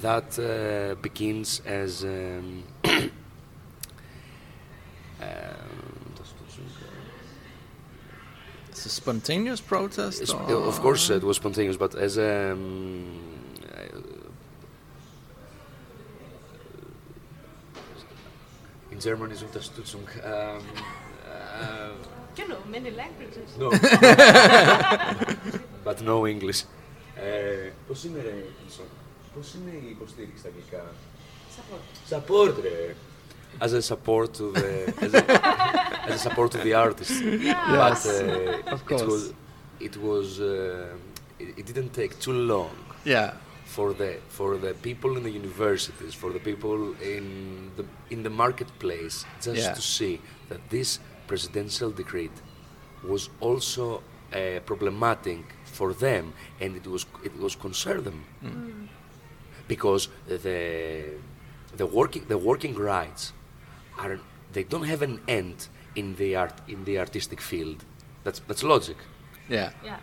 that 0.00 0.38
uh, 0.38 0.94
begins 1.02 1.60
as 1.66 2.04
um, 2.04 2.62
It's 8.68 8.73
a 8.85 8.89
spontaneous 9.01 9.61
protest. 9.61 10.21
It's- 10.21 10.33
or- 10.33 10.67
of 10.71 10.77
course, 10.85 11.09
it 11.09 11.23
was 11.23 11.35
spontaneous, 11.37 11.77
but 11.77 11.93
as 11.95 12.17
a 12.17 12.51
um, 12.53 13.05
in 18.91 18.99
German 18.99 19.31
is 19.31 19.41
Unterstützung. 19.43 20.05
Um, 20.23 20.63
uh, 21.25 21.91
You 22.37 22.47
know 22.47 22.61
many 22.71 22.91
languages. 22.91 23.49
no, 23.61 23.69
but 25.83 25.97
no 26.01 26.25
English. 26.27 26.63
Ε, 27.15 27.69
πώς 27.87 28.03
είναι 28.03 28.21
ρε, 28.21 28.33
Wilson? 28.59 28.87
πώς 29.35 29.53
είναι 29.53 29.71
η 29.85 29.89
υποστήριξη 29.89 30.39
στα 30.39 30.47
αγγλικά? 30.49 30.83
Support. 31.55 32.13
Support, 32.13 32.53
ρε. 32.61 32.95
As 33.60 33.72
a 33.72 33.82
support 33.82 34.34
to 34.34 34.52
the, 34.52 34.92
as 35.00 35.14
a, 35.14 35.24
as 36.08 36.14
a 36.16 36.18
support 36.18 36.50
to 36.52 36.58
the 36.58 36.74
artist. 36.74 37.22
But 37.22 37.40
Yes, 37.42 38.06
uh, 38.06 38.74
of 38.74 38.80
it 38.82 38.86
course. 38.86 39.02
was, 39.02 39.32
it 39.80 39.96
was, 39.96 40.40
uh, 40.40 40.94
it, 41.38 41.58
it 41.58 41.66
didn't 41.66 41.92
take 41.92 42.18
too 42.20 42.32
long 42.32 42.70
Yeah. 43.04 43.32
for 43.64 43.92
the 43.94 44.10
for 44.28 44.56
the 44.58 44.72
people 44.88 45.16
in 45.16 45.22
the 45.22 45.30
universities, 45.42 46.14
for 46.14 46.30
the 46.32 46.40
people 46.40 46.94
in 47.14 47.70
the 47.76 47.84
in 48.10 48.22
the 48.22 48.30
marketplace, 48.30 49.16
just 49.42 49.56
Yeah. 49.62 49.74
to 49.74 49.82
see 49.82 50.20
that 50.48 50.60
this 50.70 50.98
presidential 51.26 51.90
decree 51.90 52.30
was 53.12 53.30
also 53.40 53.86
uh, 54.32 54.60
problematic 54.66 55.44
for 55.64 55.92
them, 55.94 56.32
and 56.62 56.76
it 56.76 56.86
was 56.86 57.06
it 57.24 57.34
was 57.44 57.56
concern 57.56 58.02
them 58.04 58.18
because 59.68 60.08
the 60.26 61.04
the 61.76 61.86
working 61.86 62.24
the 62.28 62.38
working 62.38 62.74
rights 62.74 63.32
are 63.98 64.18
they 64.52 64.64
don't 64.64 64.84
have 64.86 65.02
an 65.02 65.20
end 65.28 65.68
in 65.96 66.14
the 66.16 66.36
art 66.36 66.54
in 66.68 66.84
the 66.84 66.98
artistic 66.98 67.40
field. 67.40 67.84
That's 68.24 68.40
that's 68.48 68.62
logic 68.62 68.96
Yeah. 69.48 69.70
Yeah. 69.84 69.98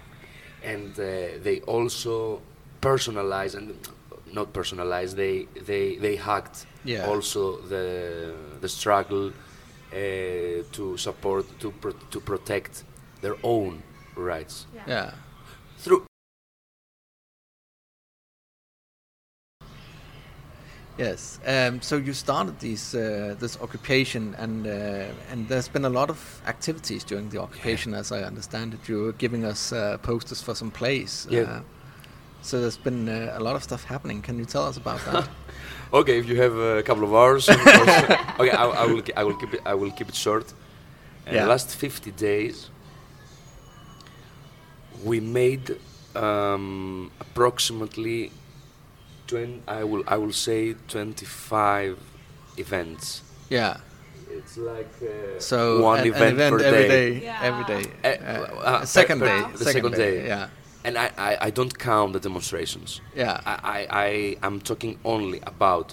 and 0.63 0.91
uh, 0.99 1.03
they 1.43 1.61
also 1.67 2.41
personalize 2.81 3.55
and 3.57 3.73
not 4.33 4.53
personalize 4.53 5.15
they 5.15 5.47
they 5.65 5.95
they 5.97 6.15
hacked 6.15 6.65
Yeah. 6.85 7.07
also 7.09 7.57
the 7.69 8.33
the 8.61 8.69
struggle 8.69 9.27
uh, 9.29 10.63
to 10.71 10.97
support 10.97 11.45
to 11.59 11.71
pro- 11.71 11.99
to 12.11 12.19
protect 12.19 12.83
their 13.21 13.35
own 13.43 13.81
rights 14.15 14.67
Yeah. 14.87 15.11
through 15.79 16.05
Yes. 21.01 21.39
Um, 21.47 21.81
so 21.81 21.95
you 21.97 22.13
started 22.13 22.59
these 22.59 22.95
uh, 22.95 23.35
this 23.39 23.57
occupation, 23.61 24.35
and 24.37 24.67
uh, 24.67 25.31
and 25.31 25.47
there's 25.47 25.69
been 25.71 25.85
a 25.85 25.89
lot 25.89 26.09
of 26.09 26.41
activities 26.45 27.03
during 27.03 27.29
the 27.29 27.41
occupation, 27.41 27.93
as 27.93 28.11
I 28.11 28.23
understand 28.27 28.73
it. 28.73 28.89
You 28.89 29.03
were 29.05 29.13
giving 29.17 29.45
us 29.45 29.73
uh, 29.73 29.97
posters 30.01 30.41
for 30.43 30.55
some 30.55 30.71
plays. 30.71 31.27
Yeah. 31.29 31.41
Uh, 31.41 31.61
so 32.41 32.59
there's 32.61 32.77
been 32.83 33.09
uh, 33.09 33.39
a 33.39 33.43
lot 33.43 33.55
of 33.55 33.63
stuff 33.63 33.83
happening. 33.83 34.21
Can 34.21 34.37
you 34.39 34.45
tell 34.45 34.65
us 34.69 34.77
about 34.77 34.99
that? 35.05 35.27
okay 35.93 36.17
if 36.19 36.25
you 36.29 36.41
have 36.41 36.55
a 36.55 36.83
couple 36.83 37.03
of 37.03 37.13
hours 37.13 37.49
of 37.49 37.55
okay 38.39 38.51
I, 38.51 38.65
I 38.83 38.85
will 38.85 39.03
I 39.17 39.23
will 39.23 39.35
keep 39.41 39.53
it 39.53 39.61
I 39.65 39.73
will 39.73 39.91
keep 39.91 40.09
it 40.09 40.15
short 40.15 40.53
uh, 41.27 41.33
Yeah. 41.35 41.47
last 41.47 41.75
50 41.75 42.11
days 42.11 42.69
we 45.03 45.19
made 45.19 45.77
um, 46.15 47.11
approximately 47.19 48.31
20, 49.31 49.63
I 49.67 49.83
will 49.89 50.03
I 50.07 50.17
will 50.17 50.33
say 50.47 50.75
25 50.87 51.97
events 52.57 53.21
yeah. 53.49 53.77
It's 54.37 54.55
like 54.57 54.93
uh, 55.03 55.39
So 55.39 55.81
one 55.83 55.99
an, 55.99 56.07
an 56.07 56.13
event, 56.13 56.33
event 56.35 56.51
per 56.55 56.63
every 56.69 56.87
day. 56.87 57.19
day. 57.19 57.25
Yeah. 57.25 57.49
Every 57.49 57.65
day. 57.73 57.83
Uh, 58.03 58.07
Uh, 58.07 58.69
uh, 58.71 58.85
second 58.85 59.19
per- 59.19 59.27
day. 59.31 59.41
per- 59.51 59.57
the 59.57 59.65
second 59.77 59.93
day. 60.03 60.15
Yeah. 60.31 60.47
And 60.85 60.93
I, 60.97 61.07
I, 61.29 61.31
I 61.47 61.49
don't 61.57 61.75
count 61.89 62.09
the 62.13 62.19
demonstrations. 62.27 62.89
Yeah. 63.21 63.41
I, 63.53 63.55
I, 63.75 63.79
I 64.07 64.47
am 64.47 64.55
talking 64.69 64.93
only 65.03 65.39
about 65.53 65.87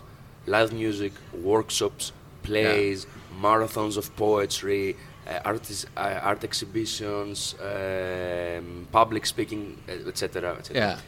live 0.47 0.71
music, 0.73 1.13
workshops, 1.53 2.05
plays, 2.49 2.99
marathons 3.47 3.97
of 3.97 4.07
poetry, 4.17 4.85
uh, 5.27 5.41
artis- 5.53 5.87
uh, 5.97 6.29
art 6.31 6.43
exhibitions, 6.45 7.39
um, 7.61 8.87
public 8.93 9.27
speaking, 9.27 9.63
uh, 9.89 10.09
etc. 10.13 10.57
etc. 10.61 10.77
Yeah. 10.83 10.99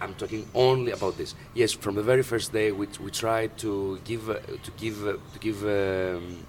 I'm 0.00 0.14
talking 0.14 0.46
only 0.54 0.92
about 0.92 1.16
this. 1.16 1.34
Yes, 1.54 1.72
from 1.72 1.94
the 1.96 2.02
very 2.02 2.22
first 2.22 2.52
day, 2.52 2.70
we, 2.72 2.86
we 3.00 3.10
tried 3.10 3.56
to 3.58 3.98
give 4.04 4.30
uh, 4.30 4.34
to 4.64 4.70
give 4.76 5.06
uh, 5.06 5.12
to 5.32 5.38
give 5.40 5.62
um, 5.64 6.44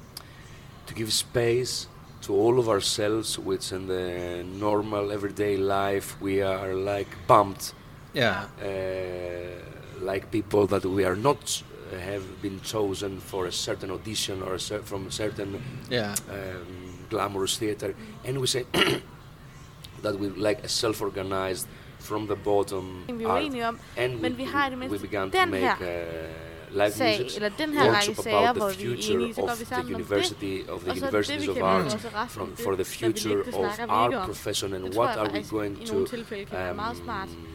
to 0.87 0.93
give 0.93 1.11
space 1.11 1.87
to 2.21 2.33
all 2.33 2.59
of 2.59 2.67
ourselves, 2.69 3.39
which 3.39 3.71
in 3.71 3.87
the 3.87 4.43
normal 4.43 5.11
everyday 5.11 5.57
life 5.57 6.19
we 6.21 6.41
are 6.41 6.73
like 6.75 7.07
bumped, 7.27 7.73
Yeah. 8.13 8.45
uh, 8.61 10.05
like 10.05 10.29
people 10.31 10.67
that 10.67 10.83
we 10.85 11.03
are 11.05 11.15
not 11.15 11.63
uh, 11.93 11.97
have 11.97 12.23
been 12.41 12.59
chosen 12.61 13.19
for 13.19 13.45
a 13.47 13.51
certain 13.51 13.89
audition 13.91 14.41
or 14.43 14.55
a 14.55 14.59
cer- 14.59 14.83
from 14.83 15.07
a 15.07 15.11
certain 15.11 15.61
Yeah. 15.89 16.13
um, 16.29 17.05
glamorous 17.09 17.57
theater, 17.57 17.95
and 18.25 18.39
we 18.39 18.47
say 18.47 18.65
that 20.01 20.19
we 20.19 20.27
like 20.29 20.63
a 20.63 20.69
self-organized 20.69 21.67
from 21.99 22.27
the 22.27 22.35
bottom 22.35 23.03
Vi 23.17 23.23
jo 23.23 23.29
art. 23.29 23.43
enige 23.43 23.67
om, 23.67 23.79
And 23.97 24.13
men 24.21 24.31
we, 24.31 24.37
vi 24.37 24.43
har 24.43 24.67
i 24.67 24.69
det 24.69 24.79
we 24.79 24.87
mindste 24.87 25.07
began 25.07 25.31
to 25.31 25.37
den 25.39 25.51
make 25.51 25.61
her 25.63 25.75
uh, 25.75 26.73
live 26.77 26.91
sag, 26.91 27.19
music 27.21 27.35
eller 27.35 27.49
den 27.57 27.73
her 27.73 27.83
række 27.83 27.93
workshop 28.09 28.23
sager, 28.23 28.37
about 28.49 28.57
hvor 28.57 28.69
the 28.69 28.77
vi 28.77 28.83
er 28.91 28.95
future 28.95 29.13
enige, 29.13 29.33
så 29.33 29.41
går 29.41 29.49
of 29.49 29.59
vi 29.59 29.63
the 29.65 29.69
sammen 29.75 29.95
om 29.95 30.01
det. 30.01 30.05
university 30.11 30.69
of 30.69 30.79
the 30.81 30.89
Og 30.91 30.97
så 30.97 31.01
det, 31.01 31.01
universities 31.03 31.43
vi 31.43 31.49
of 31.49 31.55
kan 31.55 31.63
art, 31.65 31.85
også 31.85 31.97
resten 31.97 32.29
from, 32.29 32.55
for 32.63 32.73
the 32.75 32.85
future 32.85 33.37
det 33.37 33.47
of 33.47 33.53
snakker 33.53 33.75
vi 33.77 33.81
ikke 33.83 33.93
our 33.93 34.15
om. 34.15 34.25
profession, 34.25 34.73
and 34.73 34.83
Det 34.83 34.93
tror 34.93 35.03
what 35.03 35.15
jeg 35.15 35.23
are 35.23 35.27
we 35.31 35.35
faktisk 35.35 35.51
going 35.51 35.83
i 35.83 35.85
to 35.85 35.93
nogle 35.93 36.07
tilfælde 36.07 36.45
kan 36.45 36.57
være 36.57 36.73
meget 36.75 36.97
smart 36.97 37.29
um, 37.29 37.47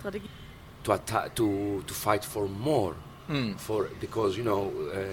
strategi. 0.00 0.30
to 0.84 0.92
atta- 0.94 1.28
to 1.34 1.80
to 1.88 1.94
fight 1.94 2.24
for 2.24 2.46
more 2.46 2.94
Mm. 3.28 3.54
for 3.58 3.86
because 4.00 4.36
you 4.38 4.42
know 4.44 4.62
um, 4.68 5.04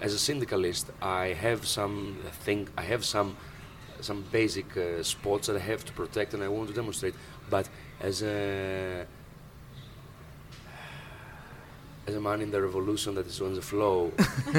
as 0.00 0.14
a 0.14 0.18
syndicalist 0.18 0.90
I 1.02 1.34
have 1.34 1.58
some 1.62 2.14
thing 2.44 2.68
I 2.78 2.82
have 2.82 3.02
some 3.02 3.30
some 4.00 4.24
basic 4.32 4.76
uh, 4.76 5.02
spots 5.02 5.46
that 5.48 5.56
I 5.56 5.60
have 5.60 5.84
to 5.84 5.92
protect 5.92 6.34
and 6.34 6.42
I 6.42 6.48
want 6.48 6.68
to 6.68 6.74
demonstrate 6.74 7.14
but 7.50 7.68
as 8.00 8.22
a 8.22 9.06
as 12.06 12.14
a 12.14 12.20
man 12.20 12.40
in 12.40 12.50
the 12.50 12.60
revolution 12.62 13.14
that 13.16 13.26
is 13.26 13.40
on 13.42 13.54
the 13.54 13.60
flow, 13.60 14.12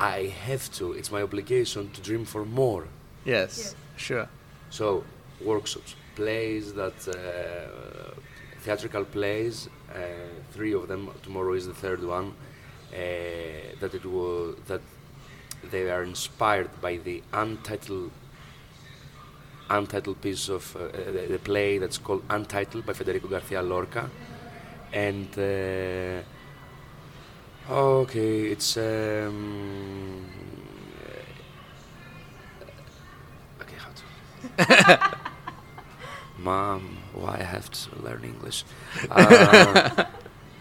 I 0.00 0.32
have 0.46 0.72
to. 0.78 0.92
It's 0.94 1.10
my 1.12 1.20
obligation 1.22 1.90
to 1.90 2.00
dream 2.00 2.24
for 2.24 2.46
more. 2.46 2.86
Yes, 3.26 3.58
Yes. 3.58 3.74
sure. 3.96 4.28
So 4.70 5.04
workshops, 5.44 5.96
plays 6.14 6.72
that 6.74 6.98
uh, 7.08 8.14
theatrical 8.60 9.04
plays, 9.04 9.68
uh, 9.94 9.98
three 10.52 10.72
of 10.72 10.88
them. 10.88 11.10
Tomorrow 11.22 11.52
is 11.54 11.66
the 11.66 11.74
third 11.74 12.02
one. 12.02 12.32
Uh, 12.90 12.96
that 13.80 13.92
it 13.94 14.06
was 14.06 14.56
that 14.66 14.80
they 15.70 15.90
are 15.90 16.02
inspired 16.02 16.70
by 16.80 16.96
the 16.96 17.22
untitled 17.34 18.10
untitled 19.70 20.20
piece 20.20 20.48
of 20.48 20.76
uh, 20.76 20.88
the, 21.12 21.26
the 21.30 21.38
play 21.38 21.78
that's 21.78 21.98
called 21.98 22.22
Untitled 22.30 22.86
by 22.86 22.92
Federico 22.92 23.28
Garcia 23.28 23.62
Lorca, 23.62 24.10
and 24.92 25.28
uh, 25.38 26.22
okay, 27.68 28.46
it's 28.52 28.76
um, 28.76 30.24
okay. 33.60 33.76
How 33.76 33.90
to 33.92 34.02
Mom, 36.36 36.98
why 37.12 37.38
I 37.40 37.42
have 37.42 37.70
to 37.70 37.96
learn 38.02 38.24
English? 38.24 38.64
Uh, 39.10 39.74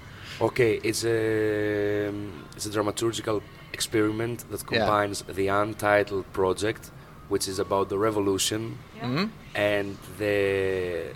okay, 0.42 0.80
it's 0.84 1.04
a 1.06 2.08
it's 2.56 2.66
a 2.66 2.70
dramaturgical 2.70 3.42
experiment 3.74 4.46
that 4.52 4.64
Yeah. 4.70 4.78
combines 4.80 5.24
the 5.24 5.48
untitled 5.50 6.32
project, 6.34 6.92
which 7.30 7.48
is 7.48 7.60
about 7.60 7.90
the 7.90 7.98
revolution, 7.98 8.78
Yeah. 8.98 9.04
Mhm. 9.08 9.30
and 9.56 9.98
the 10.20 11.14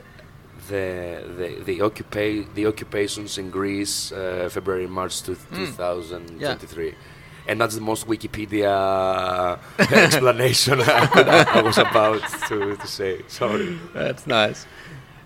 the 0.69 1.23
the 1.37 1.47
the, 1.65 1.79
occupa- 1.79 2.45
the 2.53 2.65
occupations 2.67 3.37
in 3.37 3.49
Greece, 3.49 4.11
uh, 4.11 4.47
February 4.51 4.87
March 4.87 5.21
to 5.23 5.31
Mm. 5.31 5.75
2023. 5.75 6.93
And 7.47 7.59
that's 7.59 7.73
the 7.75 7.81
most 7.81 8.07
Wikipedia 8.07 9.57
explanation 9.79 10.79
I, 10.81 11.45
I 11.55 11.61
was 11.61 11.77
about 11.79 12.21
to, 12.49 12.75
to 12.77 12.87
say. 12.87 13.21
Sorry. 13.27 13.79
That's 13.95 14.27
nice. 14.27 14.67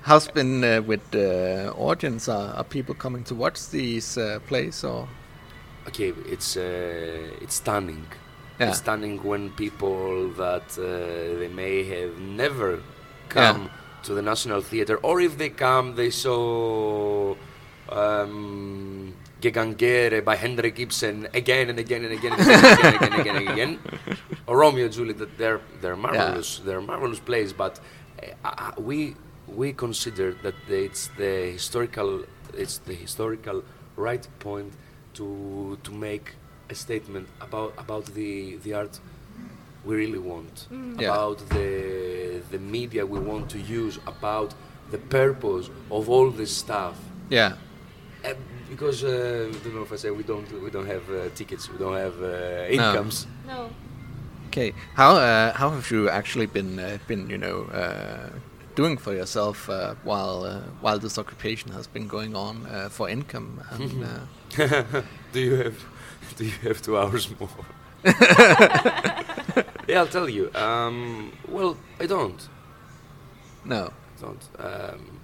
How's 0.04 0.28
been 0.30 0.64
uh, 0.64 0.82
with 0.82 1.02
the 1.12 1.74
audience? 1.78 2.30
Are, 2.30 2.54
are 2.56 2.64
people 2.64 2.96
coming 2.96 3.24
to 3.26 3.36
watch 3.36 3.70
these 3.70 4.18
uh, 4.18 4.40
plays 4.48 4.84
or? 4.84 5.08
Okay, 5.88 6.14
it's 6.30 6.56
uh, 6.58 7.42
it's 7.44 7.56
stunning. 7.56 8.06
Yeah. 8.60 8.72
Stunning 8.72 9.22
when 9.22 9.50
people 9.52 10.30
that 10.34 10.78
uh, 10.80 11.40
they 11.40 11.50
may 11.50 11.84
have 11.84 12.18
never 12.20 12.82
come 13.28 13.70
to 14.04 14.14
the 14.14 14.22
National 14.22 14.62
Theatre, 14.62 14.98
or 14.98 15.20
if 15.20 15.38
they 15.38 15.50
come, 15.50 15.96
they 15.96 16.10
saw 16.10 17.36
um, 17.90 19.14
Gegangere 19.42 20.24
by 20.24 20.36
Hendrik 20.36 20.80
Ibsen 20.80 21.28
again 21.34 21.70
and 21.70 21.80
again 21.80 22.06
and 22.06 22.14
again 22.14 22.34
and 22.34 22.42
again 22.42 22.66
and 22.66 22.96
again 22.96 23.04
and 23.04 23.20
again, 23.20 23.36
and 23.36 23.50
again. 23.50 23.80
or 24.48 24.58
Romeo 24.58 24.86
and 24.86 24.94
Juliet. 24.94 25.18
That 25.18 25.38
they're 25.38 25.62
they're 25.82 25.96
marvelous. 25.98 26.60
They're 26.60 26.82
marvelous 26.82 27.20
plays, 27.20 27.54
but 27.54 27.80
uh, 28.24 28.48
uh, 28.48 28.72
we 28.78 29.16
we 29.48 29.74
consider 29.74 30.34
that 30.44 30.56
it's 30.68 31.10
the 31.18 31.52
historical 31.52 32.24
it's 32.54 32.78
the 32.80 32.94
historical 32.94 33.64
right 33.96 34.28
point 34.40 34.74
to 35.16 35.78
to 35.84 35.92
make 35.92 36.36
a 36.70 36.76
statement 36.76 37.28
about 37.42 37.74
about 37.78 38.06
the 38.14 38.58
the 38.64 38.74
art 38.74 39.00
we 39.86 39.96
really 39.96 40.20
want 40.20 40.68
Yeah. 40.72 41.08
about 41.10 41.38
the 41.50 42.42
the 42.52 42.60
media 42.60 43.06
we 43.06 43.20
want 43.20 43.50
to 43.50 43.60
use 43.60 44.00
about 44.08 44.54
the 44.92 44.98
purpose 44.98 45.70
of 45.92 46.10
all 46.10 46.30
this 46.32 46.52
stuff 46.56 46.96
Yeah. 47.30 47.54
uh, 48.24 48.34
because 48.70 49.04
uh, 49.04 49.50
I 49.54 49.58
don't 49.64 49.76
know 49.76 49.84
if 49.84 49.92
I 49.92 49.98
say 49.98 50.10
we 50.12 50.24
don't 50.24 50.48
we 50.64 50.70
don't 50.72 50.88
have 50.96 51.06
uh, 51.10 51.30
tickets 51.36 51.70
we 51.72 51.78
don't 51.78 51.98
have 52.06 52.16
uh, 52.22 52.74
incomes 52.78 53.28
No. 53.48 53.70
Okay. 54.48 54.74
How 54.96 55.12
uh, 55.18 55.52
how 55.54 55.70
have 55.70 55.88
you 55.92 56.10
actually 56.10 56.48
been 56.48 56.80
uh, 56.80 56.98
been 57.08 57.30
you 57.30 57.38
know 57.38 57.58
uh, 57.82 58.30
doing 58.76 58.98
for 58.98 59.14
yourself 59.14 59.70
uh, 59.70 59.96
while 60.04 60.38
uh, 60.46 60.62
while 60.82 61.00
this 61.00 61.18
occupation 61.18 61.72
has 61.74 61.88
been 61.88 62.08
going 62.08 62.36
on 62.36 62.56
uh, 62.66 62.90
for 62.90 63.10
income 63.10 63.50
and 63.72 64.04
uh, 64.12 65.02
do 65.34 65.40
you 65.40 65.56
have 65.64 65.76
do 66.38 66.44
you 66.46 66.58
have 66.64 66.82
two 66.82 66.98
hours 66.98 67.30
more 67.40 67.50
yeah 69.88 70.00
I'll 70.00 70.08
tell 70.18 70.30
you 70.30 70.52
um, 70.56 71.32
well 71.48 71.78
I 72.00 72.06
don't 72.06 72.42
no. 73.66 73.92
I 74.18 74.22
don't 74.22 74.44
um, 74.60 75.20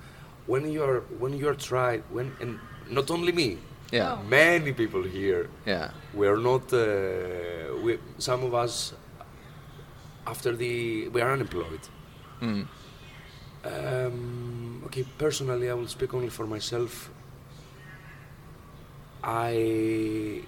when 0.48 0.72
you 0.72 0.84
are 0.84 1.02
when 1.20 1.34
you 1.38 1.48
are 1.48 1.56
tried 1.56 2.04
when 2.12 2.32
and 2.42 2.60
not 2.90 3.10
only 3.12 3.32
me 3.32 3.58
Yeah. 3.92 4.14
Oh. 4.18 4.24
many 4.30 4.72
people 4.74 5.04
here 5.04 5.44
Yeah. 5.66 5.92
we're 6.14 6.38
not 6.52 6.72
uh, 6.74 6.88
we, 7.84 8.00
some 8.18 8.42
of 8.48 8.54
us 8.54 8.94
after 10.26 10.52
the 10.56 10.74
we 11.14 11.22
are 11.22 11.32
unemployed 11.34 11.84
Mm. 12.42 12.66
um, 13.66 14.82
okay 14.88 15.04
personally 15.18 15.70
i 15.70 15.74
will 15.80 15.88
speak 15.98 16.12
only 16.18 16.30
for 16.30 16.46
myself 16.48 17.12
i 19.24 20.42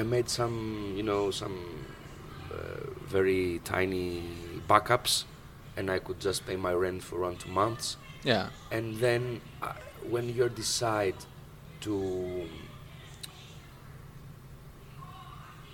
i 0.00 0.02
made 0.02 0.28
some 0.28 0.56
you 0.96 1.02
know 1.02 1.30
some 1.30 1.58
uh, 2.52 2.56
very 3.16 3.60
tiny 3.64 4.22
backups 4.68 5.24
and 5.76 5.90
i 5.90 5.98
could 5.98 6.18
just 6.20 6.46
pay 6.46 6.56
my 6.56 6.72
rent 6.72 7.02
for 7.02 7.14
around 7.20 7.38
two 7.38 7.50
months. 7.50 7.96
Yeah. 8.22 8.48
and 8.70 8.96
then 8.96 9.40
uh, 9.62 9.72
when 10.14 10.24
you 10.36 10.48
decide 10.64 11.16
to 11.80 11.94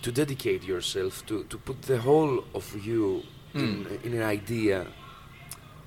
to 0.03 0.13
dedicate 0.13 0.63
yourself 0.63 1.27
to, 1.27 1.43
to 1.51 1.57
put 1.59 1.83
the 1.83 1.99
whole 1.99 2.45
of 2.55 2.67
you 2.87 3.23
in, 3.55 3.87
in 4.05 4.13
an 4.13 4.23
idea 4.23 4.87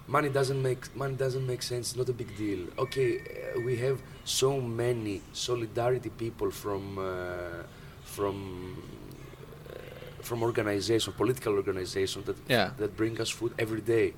money 0.07 0.27
doesn't 0.27 0.61
make 0.61 0.93
money 0.95 1.15
doesn't 1.15 1.45
make 1.47 1.61
sense 1.61 1.95
not 1.95 2.09
a 2.09 2.13
big 2.13 2.35
deal. 2.35 2.61
Okay 2.77 3.09
uh, 3.19 3.59
we 3.61 3.77
have 3.77 3.97
so 4.25 4.59
many 4.59 5.21
solidarity 5.31 6.09
people 6.09 6.51
from 6.51 6.97
uh, 6.97 7.63
from 8.15 8.35
uh, 9.69 10.23
from 10.27 10.43
organization 10.43 11.13
political 11.23 11.53
organization 11.61 12.19
that 12.27 12.37
Yeah. 12.55 12.67
that 12.81 12.91
bring 13.01 13.15
us 13.21 13.29
food 13.29 13.51
every 13.65 13.81
day 13.81 14.13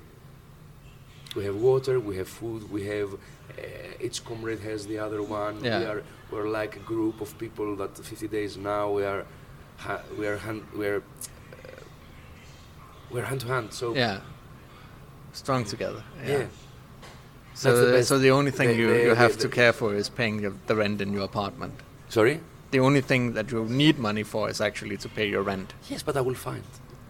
we 1.35 1.45
have 1.45 1.55
water, 1.71 1.95
we 2.09 2.17
have 2.17 2.27
food, 2.27 2.61
we 2.75 2.81
have 2.93 3.09
uh, 3.13 4.05
each 4.05 4.19
comrade 4.25 4.59
has 4.69 4.85
the 4.85 4.97
other 5.05 5.21
one. 5.23 5.55
We 5.61 5.69
are 5.91 6.01
we're 6.31 6.49
like 6.61 6.73
a 6.75 6.83
group 6.93 7.21
of 7.21 7.29
people 7.37 7.67
that 7.81 7.91
50 7.97 8.27
days 8.27 8.57
now 8.57 8.83
we 8.97 9.03
are 9.05 9.23
ha- 9.77 10.03
we 10.19 10.27
are 10.27 10.37
hand, 10.37 10.61
we 10.79 10.85
are 10.87 10.97
uh, 10.97 11.81
we're 13.11 13.25
hand 13.25 13.41
to 13.41 13.47
hand. 13.47 13.67
So 13.73 13.95
Yeah. 13.95 14.19
Strong 15.33 15.65
together. 15.65 16.03
yeah. 16.25 16.31
Yeah. 16.31 16.45
That's 17.63 17.63
the 17.63 18.03
So, 18.03 18.15
so 18.15 18.19
the 18.19 18.31
only 18.31 18.51
thing 18.51 18.67
The- 18.69 18.75
you, 18.81 18.87
the- 18.89 19.03
you 19.07 19.15
have 19.15 19.37
to 19.37 19.47
care 19.49 19.73
for 19.73 19.95
is 19.95 20.09
paying 20.09 20.37
the 20.67 20.75
rent 20.75 21.01
in 21.01 21.13
your 21.13 21.23
apartment. 21.23 21.73
Sorry. 22.09 22.39
The 22.71 22.79
only 22.79 23.01
thing 23.01 23.33
that 23.33 23.51
you 23.51 23.65
need 23.65 23.99
money 23.99 24.23
for 24.23 24.49
is 24.49 24.61
actually 24.61 24.97
to 24.97 25.09
pay 25.09 25.27
your 25.29 25.43
rent. 25.43 25.73
Yes, 25.89 26.03
but 26.03 26.15
I 26.17 26.21
will 26.21 26.35
find. 26.35 26.63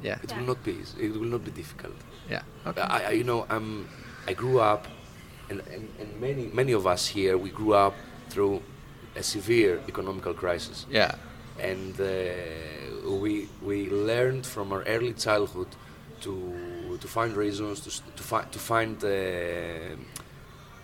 Yeah. 0.04 0.18
It 0.24 0.32
Yeah. 0.32 0.40
will 0.40 0.48
not 0.48 0.64
be. 0.64 0.72
easy. 0.72 1.06
It 1.06 1.14
will 1.20 1.30
not 1.30 1.44
be 1.46 1.52
difficult. 1.52 1.96
Yeah. 2.30 2.42
Okay. 2.66 2.82
I, 2.82 3.00
I, 3.10 3.12
you 3.12 3.24
know, 3.24 3.46
I'm, 3.50 3.88
I 4.28 4.34
grew 4.34 4.60
up, 4.60 4.88
and, 5.50 5.60
and, 5.74 5.88
and 6.00 6.10
many 6.22 6.50
many 6.54 6.74
of 6.74 6.86
us 6.88 7.08
here 7.08 7.38
we 7.38 7.50
grew 7.50 7.74
up 7.74 7.94
through 8.30 8.62
a 9.16 9.22
severe 9.24 9.80
economical 9.88 10.34
crisis. 10.34 10.86
yeah. 10.90 11.12
and 11.60 12.00
uh, 12.00 12.08
we 13.24 13.48
we 13.62 13.90
learned 13.90 14.46
from 14.46 14.72
our 14.74 14.84
early 14.88 15.14
childhood 15.14 15.68
to 16.22 16.32
to 17.02 17.08
find 17.08 17.32
reasons 17.36 17.80
to 17.86 17.90
to 18.18 18.24
find 18.24 18.48
to 18.52 18.60
find 18.60 18.96
uh, 19.04 19.10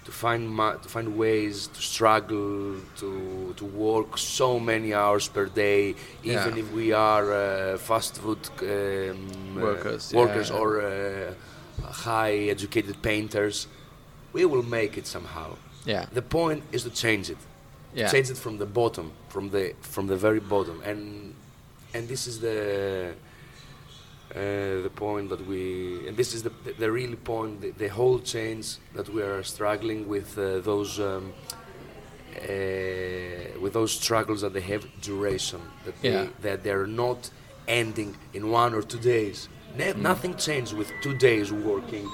to 0.08 0.12
find 0.14 0.44
ma- 0.60 0.78
to 0.84 0.88
find 0.96 1.08
ways 1.24 1.56
to 1.76 1.82
struggle 1.94 2.76
to 3.02 3.10
to 3.60 3.66
work 3.88 4.18
so 4.18 4.50
many 4.72 4.90
hours 5.02 5.26
per 5.36 5.46
day 5.66 5.82
even 6.24 6.54
Yeah. 6.54 6.64
if 6.64 6.68
we 6.80 6.88
are 7.12 7.28
uh, 7.34 7.78
fast 7.90 8.14
food 8.24 8.40
um, 8.62 8.68
uh, 9.58 9.62
Workers, 9.68 10.04
workers 10.22 10.50
yeah. 10.50 10.60
or 10.62 10.68
uh, 10.82 10.90
high 12.08 12.38
educated 12.56 12.96
painters 13.10 13.68
we 14.36 14.44
will 14.52 14.64
make 14.80 14.94
it 15.02 15.06
somehow 15.16 15.50
Yeah. 15.94 16.06
the 16.20 16.26
point 16.38 16.62
is 16.76 16.82
to 16.88 16.92
change 17.04 17.26
it 17.36 17.42
Yeah. 18.00 18.12
change 18.14 18.28
it 18.34 18.38
from 18.46 18.56
the 18.64 18.70
bottom, 18.80 19.08
from 19.34 19.46
the 19.56 19.64
from 19.94 20.06
the 20.12 20.18
very 20.28 20.40
bottom, 20.54 20.78
and 20.90 21.02
and 21.96 22.04
this 22.12 22.28
is 22.28 22.36
the 22.48 22.58
uh, 24.36 24.82
the 24.84 24.92
point 24.96 25.30
that 25.30 25.46
we 25.48 26.08
and 26.08 26.16
this 26.18 26.34
is 26.34 26.44
the 26.44 26.52
the, 26.80 26.92
really 26.92 27.16
point, 27.16 27.62
the, 27.62 27.72
the 27.72 27.88
whole 27.88 28.20
change 28.20 28.78
that 28.96 29.08
we 29.10 29.22
are 29.22 29.44
struggling 29.44 30.08
with 30.08 30.38
uh, 30.38 30.60
those. 30.60 31.00
Um, 31.00 31.34
uh, 32.38 33.60
with 33.60 33.74
those 33.74 33.92
struggles 33.92 34.42
that 34.42 34.54
they 34.54 34.62
have 34.62 34.86
duration, 35.02 35.60
that 35.86 35.96
Yeah. 36.04 36.12
they 36.12 36.30
that 36.50 36.64
they're 36.64 36.86
not 36.86 37.32
ending 37.68 38.16
in 38.34 38.52
one 38.52 38.76
or 38.76 38.84
two 38.84 39.00
days. 39.00 39.50
Ne- 39.76 39.94
Nothing 39.94 40.36
changed 40.38 40.74
with 40.74 40.92
two 41.02 41.16
days 41.18 41.52
working 41.52 42.08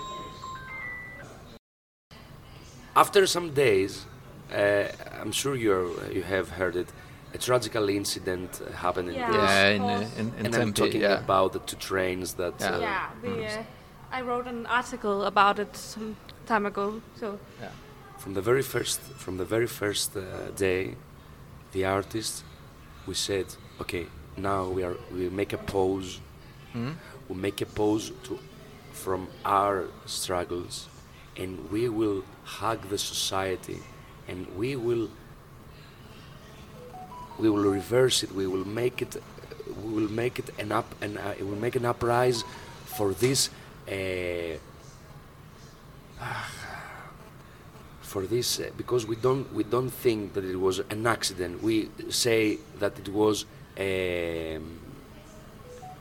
after 2.95 3.25
some 3.27 3.53
days, 3.53 4.05
uh, 4.53 4.83
I'm 5.21 5.31
sure 5.31 5.55
you 5.55 5.99
you 6.13 6.23
have 6.23 6.49
heard 6.51 6.75
it. 6.75 6.87
A 7.33 7.37
tragical 7.37 7.89
incident 7.89 8.61
uh, 8.61 8.71
happened 8.71 9.09
in 9.09 9.15
Yeah. 9.15 9.33
Yeah, 9.33 9.69
in, 9.69 9.81
of 9.81 9.89
uh, 9.89 10.19
in, 10.19 10.33
in 10.37 10.45
and 10.45 10.55
I'm 10.55 10.73
talking 10.73 11.01
yeah. 11.01 11.23
about 11.23 11.53
the 11.53 11.59
two 11.59 11.77
trains 11.77 12.33
that. 12.35 12.53
Yeah. 12.59 12.75
Uh, 12.75 12.79
yeah, 12.79 13.07
we, 13.23 13.45
uh, 13.45 13.63
I 14.11 14.21
wrote 14.21 14.47
an 14.47 14.65
article 14.67 15.23
about 15.25 15.57
it 15.59 15.75
some 15.75 16.15
time 16.45 16.67
ago. 16.67 17.01
So 17.19 17.39
yeah. 17.59 17.69
From 18.17 18.33
the 18.35 18.41
very 18.41 18.61
first, 18.61 19.01
from 19.17 19.37
the 19.37 19.45
very 19.45 19.67
first 19.67 20.15
uh, 20.15 20.21
day, 20.55 20.95
the 21.71 21.85
artists, 21.85 22.43
we 23.07 23.15
said, 23.15 23.47
okay, 23.81 24.05
now 24.37 24.69
we 24.69 24.83
are 24.83 24.95
we 25.11 25.29
make 25.29 25.53
a 25.53 25.57
pause. 25.57 26.19
Mm? 26.73 26.95
We 27.29 27.35
make 27.35 27.61
a 27.61 27.65
pause 27.65 28.11
to, 28.25 28.39
from 28.91 29.27
our 29.43 29.85
struggles, 30.05 30.87
and 31.35 31.71
we 31.71 31.89
will 31.89 32.23
hug 32.43 32.89
the 32.89 32.97
society, 32.97 33.79
and 34.27 34.45
we 34.55 34.75
will. 34.75 35.09
We 37.43 37.49
will 37.49 37.69
reverse 37.81 38.23
it. 38.23 38.31
We 38.31 38.47
will 38.47 38.67
make 38.81 39.01
it. 39.01 39.21
We 39.83 39.91
will 39.97 40.11
make 40.11 40.39
it 40.39 40.49
an 40.63 40.71
up 40.71 40.89
and 41.01 41.17
uh, 41.17 41.39
it 41.39 41.45
will 41.45 41.61
make 41.65 41.75
an 41.75 41.85
uprise 41.85 42.43
for 42.85 43.13
this. 43.13 43.49
Uh, 43.87 44.57
for 48.01 48.21
this 48.35 48.59
uh, 48.59 48.69
because 48.77 49.05
we 49.05 49.17
don't 49.17 49.51
we 49.53 49.63
don't 49.75 49.89
think 50.05 50.33
that 50.35 50.45
it 50.45 50.59
was 50.67 50.79
an 50.95 51.05
accident. 51.05 51.61
We 51.61 51.89
say 52.09 52.59
that 52.79 52.93
it 52.97 53.09
was 53.09 53.45
um, 53.77 54.63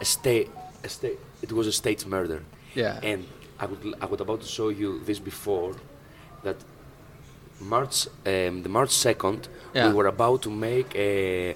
a 0.01 0.05
state 0.05 0.49
a 0.85 0.89
state 0.89 1.19
it 1.43 1.53
was 1.53 1.67
a 1.67 1.73
state 1.73 2.07
murder. 2.07 2.41
Yeah. 2.75 3.01
And 3.03 3.27
I 3.59 3.67
would 3.67 3.83
I 4.01 4.07
was 4.07 4.21
about 4.21 4.41
to 4.43 4.49
show 4.59 4.69
you 4.69 5.01
this 5.09 5.19
before 5.19 5.75
that 6.45 6.59
March 7.63 8.07
um, 8.27 8.63
the 8.63 8.69
March 8.69 8.91
second 8.91 9.49
Yeah. 9.75 9.89
we 9.89 9.95
were 9.95 10.09
about 10.09 10.43
to 10.43 10.51
make 10.51 10.91
a, 10.95 11.55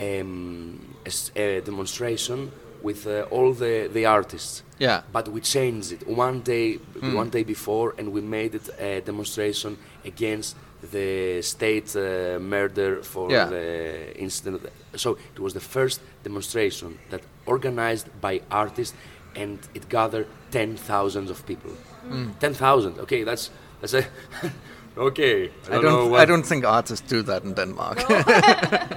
um, 0.00 0.78
a, 1.06 1.10
a 1.40 1.60
demonstration 1.60 2.50
with 2.82 3.06
uh, 3.06 3.22
all 3.30 3.54
the, 3.54 3.88
the 3.92 4.04
artists 4.06 4.62
yeah. 4.78 5.02
but 5.12 5.28
we 5.28 5.40
changed 5.40 5.92
it 5.92 6.06
one 6.08 6.40
day 6.40 6.78
Mm. 7.00 7.14
one 7.14 7.30
day 7.30 7.44
before 7.44 7.94
and 7.98 8.08
we 8.12 8.20
made 8.20 8.54
it 8.54 8.68
a 8.80 9.00
demonstration 9.00 9.76
against 10.04 10.56
the 10.92 11.40
state 11.42 11.94
uh, 11.96 12.38
murder 12.40 13.02
for 13.02 13.30
Yeah. 13.30 13.46
the 13.50 14.12
incident 14.18 14.62
so 14.96 15.16
it 15.34 15.40
was 15.40 15.52
the 15.52 15.60
first 15.60 16.00
demonstration 16.22 16.98
that 17.10 17.20
organized 17.46 18.08
by 18.20 18.40
artists 18.50 18.96
and 19.36 19.58
it 19.74 19.88
gathered 19.88 20.26
10,000 20.50 21.30
of 21.30 21.44
people 21.46 21.70
Mm. 22.08 22.38
10,000 22.38 22.98
okay 22.98 23.24
that's 23.24 23.50
that's 23.80 23.94
a 23.94 24.04
okay 25.07 25.37
I 25.67 25.75
know 25.75 25.81
don't. 25.81 26.11
what- 26.11 26.21
I 26.21 26.25
don't 26.31 26.45
think 26.51 26.61
artists 26.65 27.05
do 27.15 27.19
that 27.29 27.41
in 27.47 27.53
Denmark. 27.61 27.97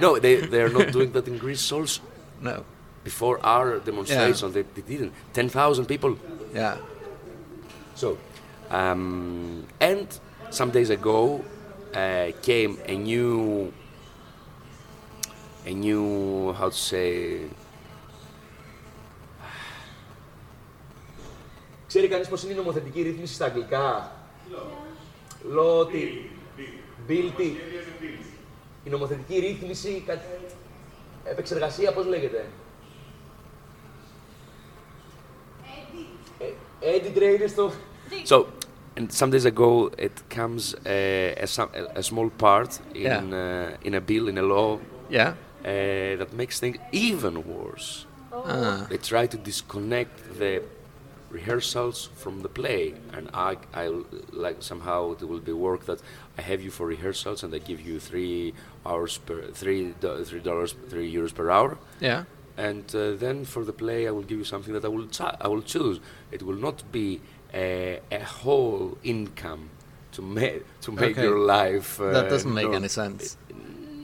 no 0.05 0.09
they 0.25 0.35
they're 0.51 0.73
not 0.79 0.87
doing 0.97 1.09
that 1.15 1.25
in 1.31 1.37
Greece 1.43 1.65
also 1.77 2.01
no. 2.41 2.55
before 3.09 3.35
our 3.55 3.67
demonstration 3.89 4.45
they, 4.55 4.63
they 4.75 4.85
didn't 4.91 5.13
10,000 5.33 5.85
people 5.93 6.11
Yeah. 6.53 6.77
So, 7.95 8.07
um, 8.69 9.65
and 9.89 10.07
some 10.59 10.69
days 10.77 10.89
ago 10.89 11.19
uh, 11.95 12.27
came 12.41 12.71
a 12.93 12.95
new, 13.09 13.71
a 15.65 15.73
new, 15.85 16.53
how 16.59 16.69
to 16.69 16.75
say. 16.91 17.13
Ξέρει 21.87 22.07
κανείς 22.07 22.27
πώς 22.27 22.43
είναι 22.43 22.53
η 22.53 22.55
νομοθετική 22.55 23.01
ρύθμιση 23.01 23.33
στα 23.33 23.45
αγγλικά. 23.45 24.11
Law 24.51 24.55
Τι. 25.90 26.08
Bill 27.08 27.30
τι. 27.36 27.44
Η 28.84 28.90
νομοθετική 28.90 29.38
ρύθμιση, 29.38 30.02
κα- 30.06 30.22
επεξεργασία, 31.24 31.92
πώς 31.92 32.06
λέγεται. 32.06 32.44
Edit 36.80 37.18
ρε, 37.18 37.26
είναι 37.26 37.46
στο... 37.46 37.72
So, 38.28 38.46
and 38.96 39.12
some 39.12 39.30
days 39.30 39.44
ago, 39.44 39.90
it 39.98 40.16
comes 40.30 40.74
uh, 40.74 41.42
a, 41.42 41.46
some, 41.46 41.68
a, 41.74 41.98
a 41.98 42.02
small 42.02 42.30
part 42.44 42.78
in 42.94 43.02
Yeah. 43.02 43.22
uh, 43.22 43.86
in 43.88 43.94
a 43.94 44.00
bill, 44.00 44.28
in 44.32 44.38
a 44.38 44.46
law, 44.54 44.78
Yeah. 45.10 45.30
uh, 45.30 46.18
that 46.20 46.30
makes 46.40 46.56
things 46.62 46.76
even 46.92 47.34
worse. 47.54 47.88
Ah. 48.32 48.86
They 48.90 48.98
try 49.12 49.24
to 49.34 49.38
disconnect 49.50 50.16
the 50.40 50.52
rehearsals 51.30 52.08
from 52.16 52.42
the 52.42 52.48
play, 52.48 52.94
and 53.12 53.28
I, 53.34 53.56
I 53.74 53.88
like 54.32 54.56
somehow 54.62 55.12
it 55.12 55.22
will 55.22 55.40
be 55.40 55.52
work 55.52 55.84
that 55.86 56.00
I 56.38 56.42
have 56.42 56.60
you 56.62 56.70
for 56.70 56.86
rehearsals, 56.86 57.42
and 57.42 57.54
I 57.54 57.58
give 57.58 57.80
you 57.80 57.98
three 58.00 58.54
hours 58.86 59.18
per 59.18 59.42
three 59.52 59.94
do- 60.00 60.24
three 60.24 60.40
dollars 60.40 60.74
three 60.88 61.12
euros 61.12 61.34
per 61.34 61.50
hour, 61.50 61.76
Yeah. 62.00 62.24
and 62.56 62.84
uh, 62.94 63.12
then 63.16 63.44
for 63.44 63.64
the 63.64 63.72
play 63.72 64.06
I 64.08 64.10
will 64.10 64.22
give 64.30 64.38
you 64.38 64.44
something 64.44 64.72
that 64.74 64.84
I 64.84 64.88
will 64.88 65.08
I 65.40 65.48
will 65.48 65.62
choose. 65.62 66.00
It 66.32 66.42
will 66.42 66.56
not 66.68 66.82
be 66.92 67.20
a, 67.54 68.00
a 68.10 68.24
whole 68.24 68.96
income 69.02 69.70
to 70.12 70.22
make 70.22 70.62
to 70.82 70.92
make 70.92 71.12
Okay. 71.18 71.22
your 71.22 71.38
life. 71.38 72.00
Uh, 72.00 72.12
that 72.12 72.28
doesn't 72.30 72.52
make 72.54 72.68
no- 72.70 72.76
any 72.76 72.88
sense. 72.88 73.36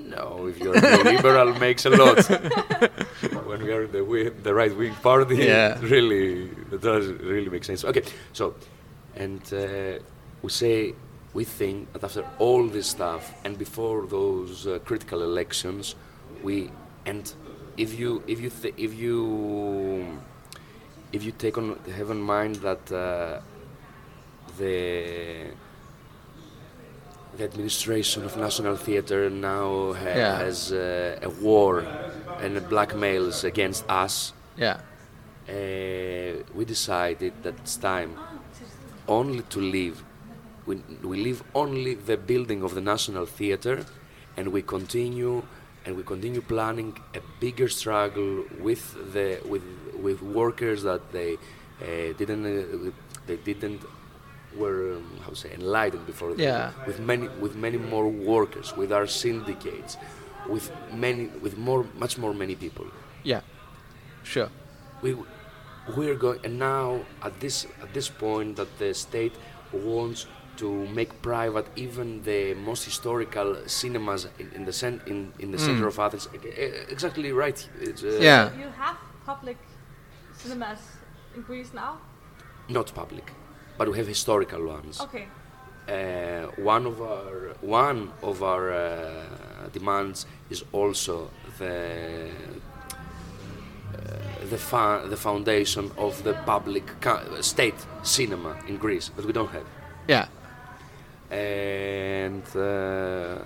No, 0.05 0.47
if 0.49 0.59
you're 0.59 0.75
liberal, 1.05 1.55
makes 1.67 1.87
a 1.87 1.91
lot. 1.91 2.19
when 3.49 3.63
we 3.65 3.73
are 3.73 3.85
in 3.85 3.93
the 3.93 4.33
the 4.43 4.53
right 4.55 4.77
wing 4.77 4.95
party, 5.03 5.37
Yeah. 5.37 5.77
it 5.79 5.83
really 5.95 6.51
it 6.73 6.81
does 6.81 7.07
really 7.07 7.49
make 7.51 7.65
sense. 7.65 7.85
Okay, 7.85 8.03
so 8.33 8.55
and 9.17 9.41
uh, 9.53 9.99
we 10.43 10.51
say 10.51 10.95
we 11.33 11.45
think 11.45 11.93
that 11.93 12.05
after 12.05 12.25
all 12.39 12.69
this 12.69 12.87
stuff 12.87 13.33
and 13.45 13.57
before 13.59 14.07
those 14.07 14.67
uh, 14.67 14.79
critical 14.85 15.23
elections, 15.23 15.95
we 16.43 16.71
and 17.07 17.33
if 17.77 17.99
you 17.99 18.23
if 18.27 18.41
you 18.41 18.51
th- 18.51 18.75
if 18.77 18.93
you 18.95 20.21
if 21.13 21.23
you 21.25 21.33
take 21.33 21.57
on 21.59 21.79
have 21.97 22.11
in 22.11 22.21
mind 22.21 22.57
that 22.57 22.93
uh, 22.93 23.41
the 24.59 25.47
the 27.37 27.45
administration 27.45 28.25
of 28.25 28.37
National 28.37 28.77
Theatre 28.77 29.29
now 29.31 29.93
ha- 29.93 30.19
Yeah. 30.23 30.37
has 30.45 30.73
uh, 30.73 31.19
a 31.29 31.31
war 31.47 31.85
and 32.41 32.57
blackmails 32.75 33.45
against 33.45 33.85
us. 33.89 34.33
Yeah. 34.57 34.77
Uh, 35.49 36.43
we 36.55 36.65
decided 36.65 37.33
that 37.43 37.55
it's 37.63 37.77
time 37.77 38.13
only 39.09 39.43
to 39.55 39.61
leave. 39.61 40.03
We, 40.67 40.77
we 41.03 41.17
leave 41.23 41.43
only 41.55 41.95
the 41.95 42.17
building 42.17 42.63
of 42.63 42.75
the 42.75 42.81
National 42.81 43.27
Theatre, 43.27 43.85
and 44.37 44.49
we 44.49 44.63
continue 44.63 45.43
and 45.87 45.97
we 45.99 46.03
continue 46.03 46.41
planning 46.41 46.97
a 47.15 47.21
bigger 47.41 47.69
struggle 47.69 48.45
with 48.61 48.83
the 49.13 49.39
with 49.47 49.63
with 50.07 50.23
workers 50.23 50.83
that 50.83 51.03
they 51.13 51.35
uh, 51.35 52.15
didn't 52.17 52.47
uh, 52.47 52.91
they 53.27 53.37
didn't 53.37 53.83
were 54.57 54.97
um, 54.97 55.21
how 55.25 55.31
to 55.31 55.37
say 55.37 55.51
enlightened 55.55 56.07
before 56.07 56.35
Yeah. 56.37 56.73
with 56.87 56.99
many 57.01 57.29
with 57.41 57.55
many 57.57 57.79
more 57.79 58.09
workers 58.09 58.77
with 58.77 58.91
our 58.93 59.07
syndicates 59.07 59.97
with 60.49 60.71
many 60.93 61.25
with 61.43 61.57
more 61.59 61.85
much 61.99 62.19
more 62.19 62.33
many 62.35 62.55
people 62.55 62.87
Yeah. 63.25 63.41
Sure. 64.23 64.49
we 65.03 65.11
we're 65.97 66.15
going 66.27 66.41
and 66.47 66.59
now 66.59 67.01
at 67.23 67.35
this 67.41 67.67
at 67.83 67.91
this 67.93 68.09
point 68.09 68.57
that 68.57 68.69
the 68.79 68.95
state 68.95 69.35
wants 69.73 70.27
to 70.57 70.69
make 70.99 71.11
private 71.21 71.67
even 71.77 72.23
the 72.23 72.55
most 72.55 72.85
historical 72.85 73.57
cinemas 73.67 74.29
in, 74.39 74.51
in 74.55 74.65
the 74.65 74.73
cen- 74.73 75.01
in, 75.07 75.33
in 75.39 75.51
the 75.51 75.59
center 75.59 75.87
of 75.89 75.99
Athens 75.99 76.29
exactly 76.95 77.33
right 77.33 77.69
it's, 77.81 78.03
uh, 78.05 78.19
Yeah. 78.21 78.51
You 78.57 78.69
have 78.79 78.97
public 79.27 79.59
cinemas 80.33 80.79
in 81.35 81.43
Greece 81.43 81.73
now? 81.75 81.99
not 82.69 82.95
public 82.95 83.27
but 83.79 83.89
we 83.89 83.97
have 83.99 84.07
historical 84.09 84.63
ones 84.67 85.01
Okay. 85.01 85.27
uh, 85.89 86.47
one 86.75 86.87
of 86.87 87.01
our 87.01 87.55
one 87.63 88.11
of 88.23 88.43
our 88.43 88.73
uh, 88.73 89.69
demands 89.73 90.27
is 90.51 90.65
also 90.73 91.31
the 91.59 92.29
uh, 93.95 94.47
the, 94.51 94.59
fa- 94.59 95.05
the 95.09 95.17
foundation 95.17 95.91
of 95.97 96.23
the 96.25 96.35
public 96.47 96.85
ca- 97.01 97.41
state 97.41 97.75
cinema 98.03 98.57
in 98.69 98.77
Greece 98.77 99.11
that 99.17 99.25
we 99.25 99.33
don't 99.33 99.51
have 99.51 99.67
Yeah. 100.09 100.27
and 101.31 102.45
uh, 102.57 103.39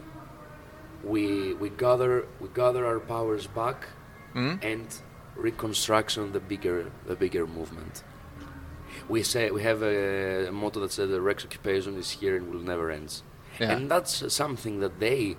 we 1.05 1.55
we 1.55 1.69
gather 1.71 2.27
we 2.41 2.49
gather 2.55 2.85
our 2.87 3.01
powers 3.01 3.47
back 3.47 3.87
Mm? 4.35 4.59
and 4.63 4.87
reconstruction 5.37 6.33
the 6.33 6.41
bigger 6.41 6.91
the 7.07 7.15
bigger 7.17 7.47
movement. 7.47 8.05
We 9.09 9.23
say 9.23 9.51
we 9.51 9.63
have 9.63 9.83
a, 9.83 10.51
motto 10.53 10.81
that 10.81 10.93
says 10.93 11.09
the 11.09 11.21
Rex 11.21 11.45
occupation 11.45 11.97
is 11.97 12.11
here 12.11 12.37
and 12.37 12.51
will 12.53 12.61
never 12.61 12.91
end, 12.91 13.23
Yeah. 13.59 13.73
and 13.73 13.91
that's 13.91 14.33
something 14.33 14.81
that 14.81 15.01
they. 15.01 15.37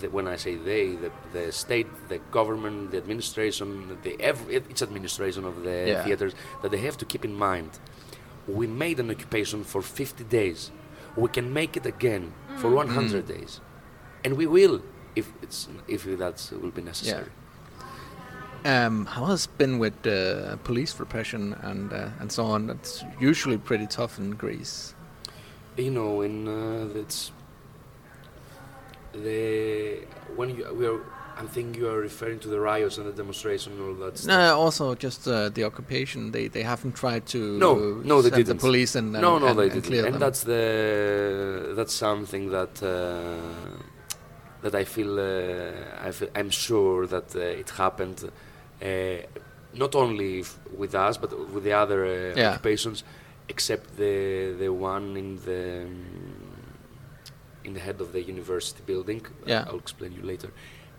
The, 0.00 0.08
when 0.08 0.26
I 0.26 0.36
say 0.36 0.56
they, 0.56 0.96
the, 0.96 1.12
the 1.32 1.52
state, 1.52 1.86
the 2.08 2.18
government, 2.32 2.90
the 2.90 2.98
administration, 2.98 3.96
the 4.02 4.20
every, 4.20 4.56
each 4.56 4.82
administration 4.82 5.44
of 5.44 5.62
the 5.62 5.76
Yeah. 5.86 6.04
theaters, 6.04 6.34
that 6.62 6.70
they 6.72 6.82
have 6.88 6.96
to 6.98 7.04
keep 7.04 7.24
in 7.24 7.34
mind. 7.34 7.78
We 8.48 8.66
made 8.66 8.98
an 9.00 9.10
occupation 9.10 9.62
for 9.64 9.82
50 9.82 10.24
days. 10.24 10.72
We 11.16 11.28
can 11.28 11.52
make 11.52 11.76
it 11.76 11.86
again 11.86 12.32
for 12.56 12.68
mm. 12.70 12.74
100 12.74 13.24
mm. 13.24 13.28
days. 13.28 13.60
and 14.26 14.36
we 14.36 14.46
will 14.46 14.82
if 15.14 15.32
it's 15.40 15.68
if 15.86 16.04
that 16.18 16.36
will 16.60 16.70
be 16.70 16.82
necessary. 16.82 17.30
Um, 18.66 19.06
how 19.06 19.26
has 19.26 19.44
it 19.44 19.58
been 19.58 19.78
with 19.78 20.06
uh, 20.06 20.56
police 20.64 20.98
repression 20.98 21.54
and 21.62 21.92
uh, 21.92 22.08
and 22.20 22.32
so 22.32 22.44
on? 22.44 22.70
It's 22.70 23.04
usually 23.20 23.58
pretty 23.58 23.86
tough 23.86 24.18
in 24.18 24.32
Greece. 24.32 24.94
You 25.76 25.92
know, 25.92 26.22
in 26.22 26.48
uh, 26.48 26.98
it's 27.00 27.30
the 29.12 30.00
when 30.34 30.50
you 30.56 30.74
we 30.74 30.86
are. 30.86 31.00
I 31.38 31.44
think 31.44 31.76
you 31.76 31.86
are 31.86 32.00
referring 32.00 32.38
to 32.40 32.48
the 32.48 32.58
riots 32.58 32.96
and 32.96 33.06
the 33.06 33.12
demonstration 33.12 33.74
and 33.74 33.82
all 33.82 33.94
that 34.06 34.16
stuff. 34.16 34.28
No, 34.28 34.58
also 34.58 34.94
just 34.94 35.28
uh, 35.28 35.50
the 35.50 35.64
occupation. 35.64 36.32
They 36.32 36.48
they 36.48 36.62
haven't 36.62 36.94
tried 36.96 37.26
to 37.26 37.58
No, 37.58 37.74
no, 38.02 38.22
they 38.22 38.30
didn't. 38.30 38.46
the 38.46 38.54
police 38.54 38.94
and, 38.94 39.14
and 39.14 39.20
no, 39.20 39.38
no, 39.38 39.48
and, 39.48 39.58
they 39.58 39.68
and 39.70 39.82
didn't. 39.82 40.06
And 40.06 40.14
them. 40.14 40.20
that's 40.20 40.42
the 40.44 41.74
that's 41.76 41.92
something 41.92 42.50
that 42.50 42.82
uh, 42.82 43.36
that 44.62 44.74
I 44.74 44.84
feel, 44.84 45.20
uh, 45.20 46.06
I 46.08 46.10
feel 46.10 46.28
I'm 46.34 46.50
sure 46.50 47.06
that 47.06 47.36
uh, 47.36 47.40
it 47.40 47.70
happened 47.70 48.30
not 49.74 49.94
only 49.94 50.40
f- 50.40 50.58
with 50.76 50.94
us 50.94 51.16
but 51.18 51.30
with 51.54 51.64
the 51.64 51.72
other 51.72 52.04
uh, 52.06 52.34
Yeah. 52.36 52.50
occupations, 52.50 53.04
except 53.48 53.96
the 53.96 54.54
the 54.58 54.68
one 54.68 55.16
in 55.16 55.36
the 55.44 55.82
um, 55.84 56.04
in 57.64 57.74
the 57.74 57.80
head 57.80 58.00
of 58.00 58.08
the 58.12 58.22
university 58.22 58.82
building. 58.86 59.20
Yeah. 59.46 59.64
I'll 59.68 59.78
explain 59.78 60.12
you 60.12 60.22
later. 60.22 60.48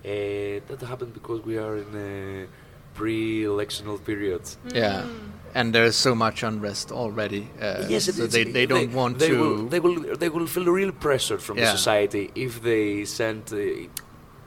Uh, 0.05 0.59
that 0.67 0.81
happened 0.87 1.13
because 1.13 1.39
we 1.45 1.57
are 1.57 1.77
in 1.77 1.95
a 1.95 2.47
pre-electional 2.93 3.97
period. 4.03 4.41
Yeah, 4.73 5.05
and 5.53 5.73
there's 5.73 5.95
so 5.95 6.13
much 6.15 6.43
unrest 6.43 6.91
already. 6.91 7.43
Uh, 7.61 7.85
yes, 7.89 8.05
so 8.05 8.11
it's- 8.11 8.31
they, 8.33 8.43
they 8.43 8.65
don't 8.65 8.93
want 8.93 9.19
they 9.19 9.29
to. 9.29 9.39
Will, 9.39 9.67
they 9.73 9.79
will 9.79 10.15
they 10.17 10.29
will 10.29 10.47
feel 10.47 10.65
real 10.65 10.91
pressure 10.91 11.37
from 11.39 11.57
Yeah. 11.57 11.65
the 11.71 11.77
society 11.77 12.31
if 12.35 12.61
they 12.61 13.05
send 13.05 13.41
uh, 13.53 13.57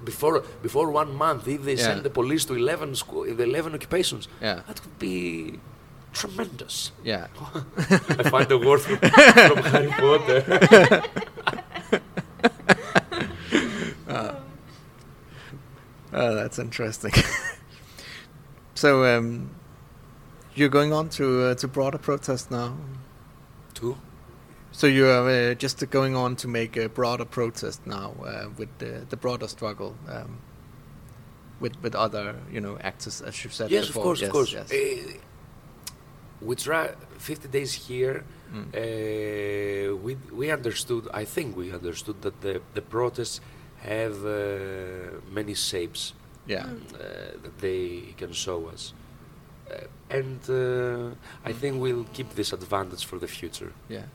before 0.05 0.43
before 0.63 0.91
one 0.91 1.15
month. 1.15 1.47
If 1.49 1.63
they 1.65 1.75
Yeah. 1.77 1.85
send 1.89 2.03
the 2.03 2.11
police 2.11 2.45
to 2.47 2.55
eleven 2.55 2.95
school, 2.95 3.25
eleven 3.25 3.75
occupations, 3.75 4.29
yeah, 4.41 4.61
that 4.67 4.81
would 4.85 4.99
be 4.99 5.59
tremendous. 6.13 6.93
yeah. 7.05 7.27
I 8.21 8.25
find 8.31 8.49
the 8.49 8.59
word 8.59 8.81
from, 8.81 8.99
from 8.99 9.65
Harry 9.73 9.91
Potter. 10.01 11.03
Oh, 16.13 16.35
that's 16.35 16.59
interesting. 16.59 17.13
so, 18.75 19.05
um, 19.05 19.51
you're 20.55 20.69
going 20.69 20.93
on 20.93 21.09
to 21.11 21.45
uh, 21.45 21.55
to 21.57 21.69
broader 21.69 21.99
protest 21.99 22.51
now. 22.51 22.77
Two. 23.75 23.97
So 24.81 24.87
you 24.87 25.09
are 25.09 25.29
uh, 25.29 25.55
just 25.57 25.91
going 25.91 26.17
on 26.17 26.37
to 26.37 26.49
make 26.49 26.79
a 26.79 26.89
broader 26.89 27.27
protest 27.27 27.87
now 27.87 28.15
uh, 28.25 28.49
with 28.57 28.71
the, 28.79 29.05
the 29.11 29.17
broader 29.19 29.47
struggle 29.47 29.95
um, 30.09 30.39
with 31.61 31.77
with 31.83 31.95
other 31.95 32.35
you 32.51 32.63
know 32.63 32.79
actors 32.79 33.21
as 33.21 33.45
you 33.45 33.51
said 33.51 33.71
Yes, 33.71 33.89
before. 33.89 34.01
of 34.01 34.05
course, 34.05 34.21
yes, 34.21 34.29
of 34.29 34.33
course. 34.33 34.53
Yes. 34.55 34.73
Uh, 34.73 35.19
we 36.41 36.57
try 36.57 36.95
50 37.19 37.49
days 37.49 37.75
here. 37.89 38.25
Mm. 38.55 38.69
Uh, 38.73 39.97
we 39.97 40.17
we 40.33 40.51
understood. 40.51 41.09
I 41.13 41.27
think 41.27 41.57
we 41.59 41.75
understood 41.75 42.23
that 42.23 42.41
the 42.41 42.63
the 42.73 42.81
protests 42.81 43.43
have 43.83 44.25
uh, 44.25 45.21
many 45.31 45.55
shapes 45.55 46.15
yeah. 46.47 46.65
uh, 46.65 47.43
that 47.43 47.59
they 47.59 48.15
can 48.17 48.33
show 48.33 48.69
us, 48.73 48.95
uh, 49.71 50.17
and 50.19 50.41
uh, 50.49 51.51
I 51.51 51.53
think 51.53 51.83
we'll 51.83 52.07
keep 52.15 52.35
this 52.35 52.55
advantage 52.55 53.05
for 53.05 53.19
the 53.19 53.29
future. 53.29 53.73
Yeah. 53.91 54.07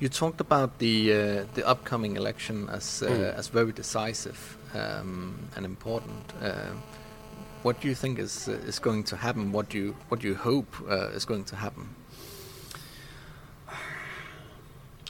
You 0.00 0.08
talked 0.08 0.40
about 0.40 0.78
the 0.78 1.12
uh, 1.12 1.44
the 1.54 1.66
upcoming 1.66 2.16
election 2.16 2.68
as 2.68 3.02
uh, 3.02 3.08
Mm. 3.08 3.38
as 3.38 3.48
very 3.48 3.72
decisive 3.72 4.38
um, 4.74 5.34
and 5.56 5.64
important. 5.64 6.32
Uh, 6.42 6.72
what 7.62 7.80
do 7.80 7.88
you 7.88 7.94
think 7.94 8.18
is 8.18 8.48
uh, 8.48 8.68
is 8.68 8.80
going 8.80 9.04
to 9.04 9.16
happen? 9.16 9.52
What 9.52 9.68
do 9.70 9.78
you 9.78 9.94
what 10.10 10.20
do 10.20 10.26
you 10.28 10.34
hope 10.36 10.76
uh, 10.90 11.16
is 11.16 11.24
going 11.24 11.44
to 11.44 11.56
happen? 11.56 11.84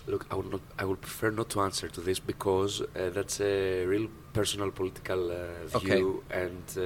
Look, 0.07 0.27
I 0.31 0.35
would 0.35 0.51
not. 0.53 0.61
I 0.79 0.85
would 0.85 1.01
prefer 1.01 1.31
not 1.31 1.49
to 1.51 1.61
answer 1.63 1.89
to 1.89 2.01
this 2.03 2.21
because 2.21 2.83
uh, 2.83 3.09
that's 3.15 3.41
a 3.41 3.87
real 3.87 4.09
personal 4.35 4.71
political 4.71 5.31
uh, 5.31 5.77
Okay. 5.77 5.97
view, 5.97 6.23
and 6.31 6.63
uh, 6.77 6.83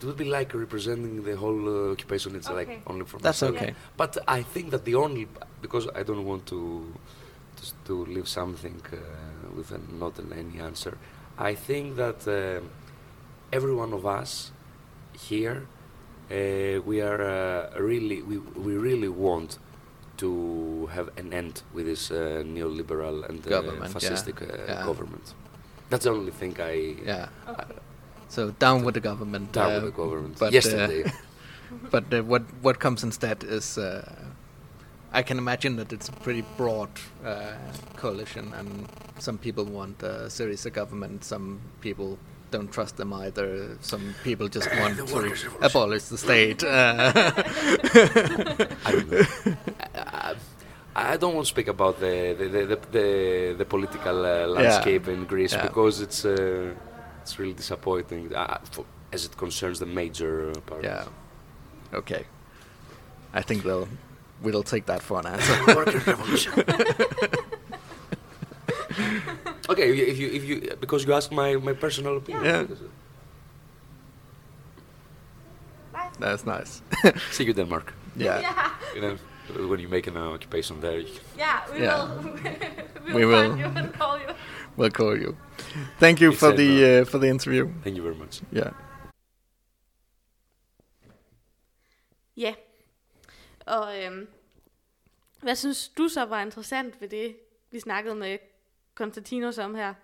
it 0.00 0.04
would 0.04 0.16
be 0.16 0.24
like 0.24 0.54
representing 0.54 1.22
the 1.22 1.36
whole 1.36 1.68
uh, 1.68 1.92
occupation. 1.92 2.34
It's 2.34 2.48
like 2.48 2.80
only 2.86 3.04
for 3.04 3.18
That's 3.20 3.42
myself. 3.42 3.56
okay. 3.62 3.74
But 3.98 4.16
I 4.26 4.42
think 4.42 4.70
that 4.70 4.84
the 4.86 4.94
only 4.94 5.28
because 5.60 5.86
I 5.94 6.02
don't 6.02 6.24
want 6.24 6.46
to 6.46 6.58
to, 7.86 8.04
leave 8.06 8.28
something 8.28 8.80
uh, 8.92 8.96
with 9.56 9.72
a, 9.72 9.80
not 9.92 10.18
an 10.18 10.32
any 10.32 10.60
answer. 10.60 10.98
I 11.38 11.54
think 11.54 11.96
that 11.96 12.26
uh, 12.26 12.64
every 13.52 13.74
one 13.74 13.92
of 13.92 14.06
us 14.06 14.50
here, 15.12 15.66
uh, 16.30 16.80
we 16.84 17.00
are 17.00 17.22
uh, 17.22 17.78
really 17.78 18.22
we, 18.22 18.38
we 18.38 18.76
really 18.76 19.08
want 19.08 19.58
to 20.18 20.86
have 20.92 21.10
an 21.16 21.32
end 21.32 21.62
with 21.74 21.86
this 21.86 22.10
uh, 22.10 22.42
neoliberal 22.46 23.28
and 23.28 23.46
uh, 23.46 23.50
Government, 23.50 23.92
yeah. 23.92 24.10
fascistic 24.10 24.42
uh, 24.42 24.64
Yeah. 24.68 24.84
government. 24.84 25.34
That's 25.90 26.04
the 26.04 26.10
only 26.10 26.32
thing 26.32 26.56
I 26.58 26.96
Yeah. 27.04 27.28
Okay. 27.48 27.76
So 28.28 28.50
down 28.50 28.84
with 28.84 28.94
the 28.94 29.00
government. 29.00 29.52
down 29.52 29.70
uh, 29.70 29.74
with 29.74 29.84
the 29.84 30.02
government 30.02 30.36
but, 30.38 30.48
uh, 30.48 30.50
yesterday. 30.50 31.04
but 31.90 32.12
uh, 32.12 32.22
what 32.22 32.42
what 32.62 32.78
comes 32.78 33.04
instead 33.04 33.44
is 33.44 33.78
uh, 33.78 34.02
I 35.18 35.22
can 35.22 35.38
imagine 35.38 35.76
that 35.76 35.92
it's 35.92 36.08
a 36.08 36.12
pretty 36.12 36.44
broad 36.58 36.90
uh, 37.24 37.52
coalition, 37.96 38.52
and 38.58 38.86
some 39.18 39.38
people 39.38 39.64
want 39.64 40.02
a 40.02 40.28
serious 40.28 40.66
government. 40.66 41.24
Some 41.24 41.60
people 41.80 42.18
don't 42.50 42.70
trust 42.70 42.96
them 42.96 43.12
either. 43.12 43.76
Some 43.80 44.14
people 44.24 44.46
just 44.48 44.68
want 44.80 44.96
to 44.98 45.04
workers' 45.14 45.46
abolish 45.62 46.04
the 46.12 46.18
state. 46.18 46.62
Uh, 46.62 47.12
I 48.84 48.90
don't 48.92 49.10
know. 49.10 49.26
I, 49.94 50.34
I 50.94 51.12
I 51.14 51.16
don't 51.18 51.34
want 51.34 51.46
to 51.46 51.50
speak 51.56 51.68
about 51.68 51.94
the 52.00 52.34
the 52.38 52.46
the, 52.48 52.66
the, 52.72 52.78
the, 52.96 53.54
the 53.58 53.64
political 53.64 54.16
uh, 54.24 54.46
landscape 54.56 55.08
in 55.08 55.24
Greece 55.24 55.52
Yeah. 55.54 55.66
because 55.68 56.00
it's 56.00 56.24
uh, 56.24 56.74
it's 57.22 57.38
really 57.38 57.54
disappointing 57.54 58.34
uh, 58.34 58.58
for, 58.70 58.84
as 59.12 59.24
it 59.24 59.36
concerns 59.36 59.78
the 59.78 59.86
major 59.86 60.52
parties. 60.66 60.90
yeah. 60.90 61.04
Okay. 62.00 62.24
I 63.34 63.42
think 63.42 63.64
we'll 63.64 63.88
we'll 64.42 64.62
take 64.62 64.86
that 64.86 65.02
for 65.02 65.18
an 65.20 65.26
answer. 65.26 65.54
Workers' 65.76 66.06
revolution. 66.06 66.52
okay, 69.70 69.90
if 69.90 69.96
you, 69.98 70.06
if 70.06 70.18
you 70.18 70.28
if 70.32 70.44
you 70.44 70.76
because 70.80 71.04
you 71.04 71.12
asked 71.14 71.32
my, 71.32 71.56
my 71.56 71.72
personal 71.74 72.16
opinion. 72.16 72.44
Yeah. 72.44 72.62
because, 72.62 72.82
uh, 72.82 72.88
That's 76.18 76.44
nice. 76.46 76.82
See 77.30 77.44
you 77.44 77.52
Denmark. 77.52 77.92
yeah. 78.16 78.40
Yeah. 78.40 78.70
You 78.94 79.00
know, 79.02 79.16
when 79.68 79.80
you 79.80 79.88
make 79.88 80.06
an 80.10 80.16
uh, 80.16 80.32
occupation 80.34 80.80
there, 80.80 80.98
you 81.00 81.08
Yeah, 81.38 81.60
we 81.72 81.80
Yeah. 81.82 82.08
will. 82.08 82.32
we 83.04 83.12
We 83.14 83.24
will 83.26 83.50
will. 83.50 83.58
you 83.58 83.66
and 83.76 83.92
call 83.98 84.18
you. 84.18 84.34
We'll 84.76 84.90
call 84.90 85.16
you. 85.20 85.36
Thank 86.00 86.20
you 86.20 86.30
He 86.30 86.36
for 86.36 86.48
said 86.50 86.56
the 86.58 87.00
uh, 87.00 87.04
for 87.10 87.18
the 87.20 87.28
interview. 87.28 87.68
thank 87.84 87.96
you 87.96 88.02
very 88.02 88.14
much. 88.16 88.40
Yeah. 88.52 88.70
Ja. 92.34 92.52
Og 93.66 94.02
øhm, 94.02 94.26
hvad 95.42 95.56
synes 95.56 95.88
du 95.88 96.08
så 96.08 96.24
var 96.24 96.42
interessant 96.42 97.00
ved 97.00 97.08
det, 97.08 97.36
vi 97.70 97.80
snakkede 97.80 98.14
med 98.14 98.38
Konstantinos 98.94 99.58
om 99.58 99.74
her? 99.74 99.94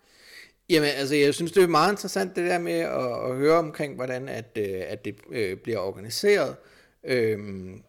Jamen, 0.68 0.88
altså, 0.88 1.14
jeg 1.14 1.34
synes, 1.34 1.52
det 1.52 1.62
er 1.62 1.66
meget 1.66 1.92
interessant 1.92 2.36
det 2.36 2.50
der 2.50 2.58
med 2.58 2.72
at, 2.72 3.30
at 3.30 3.36
høre 3.36 3.58
omkring, 3.58 3.94
hvordan 3.94 4.28
at, 4.28 4.58
øh, 4.58 4.82
at 4.86 5.04
det 5.04 5.16
øh, 5.30 5.56
bliver 5.56 5.78
organiseret. 5.78 6.56
Øhm, 7.04 7.82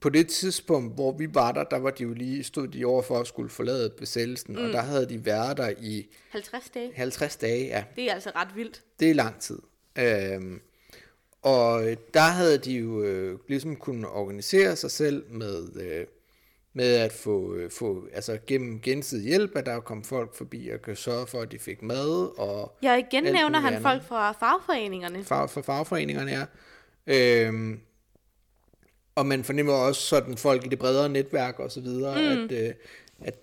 på 0.00 0.08
det 0.08 0.28
tidspunkt, 0.28 0.94
hvor 0.94 1.12
vi 1.12 1.34
var 1.34 1.52
der, 1.52 1.64
der 1.64 1.78
var 1.78 1.90
de 1.90 2.02
jo 2.02 2.12
lige, 2.12 2.44
stod 2.44 2.68
de 2.68 2.84
over 2.84 3.02
for 3.02 3.18
at 3.18 3.26
skulle 3.26 3.50
forlade 3.50 3.90
besættelsen, 3.90 4.54
mm. 4.54 4.64
og 4.64 4.72
der 4.72 4.80
havde 4.80 5.08
de 5.08 5.26
været 5.26 5.56
der 5.56 5.72
i 5.80 6.06
50 6.30 6.70
dage. 6.70 6.92
50 6.94 7.36
dage, 7.36 7.66
ja. 7.66 7.84
Det 7.96 8.10
er 8.10 8.14
altså 8.14 8.30
ret 8.36 8.56
vildt. 8.56 8.82
Det 9.00 9.10
er 9.10 9.14
lang 9.14 9.40
tid. 9.40 9.58
Øhm, 9.98 10.60
og 11.46 11.90
øh, 11.90 11.96
der 12.14 12.20
havde 12.20 12.58
de 12.58 12.72
jo 12.72 13.02
øh, 13.02 13.38
ligesom 13.48 13.76
kunne 13.76 14.08
organisere 14.08 14.76
sig 14.76 14.90
selv 14.90 15.24
med, 15.30 15.80
øh, 15.80 16.06
med 16.72 16.94
at 16.94 17.12
få, 17.12 17.54
øh, 17.54 17.70
få 17.70 18.08
altså 18.12 18.38
gennem 18.46 18.80
gensidig 18.80 19.24
hjælp, 19.28 19.56
at 19.56 19.66
der 19.66 19.80
kom 19.80 20.04
folk 20.04 20.34
forbi 20.34 20.68
og 20.68 20.82
kan 20.82 20.96
sørge 20.96 21.26
for, 21.26 21.40
at 21.40 21.52
de 21.52 21.58
fik 21.58 21.82
mad, 21.82 22.38
og 22.38 22.76
Ja, 22.82 22.96
igen 22.96 23.24
nævner 23.24 23.60
han 23.60 23.72
andet. 23.72 23.82
folk 23.82 24.02
fra 24.04 24.32
fagforeningerne. 24.32 25.24
fag, 25.24 25.50
for 25.50 25.62
fagforeningerne 25.62 26.30
er. 26.30 26.46
Øhm, 27.06 27.80
og 29.14 29.26
man 29.26 29.44
fornemmer 29.44 29.72
også 29.72 30.00
sådan 30.00 30.36
folk 30.36 30.66
i 30.66 30.68
det 30.68 30.78
bredere 30.78 31.08
netværk 31.08 31.58
og 31.58 31.70
så 31.70 31.80
videre, 31.80 32.36
mm. 32.36 32.44
at, 32.44 32.52
øh, 32.52 32.74
at 33.20 33.34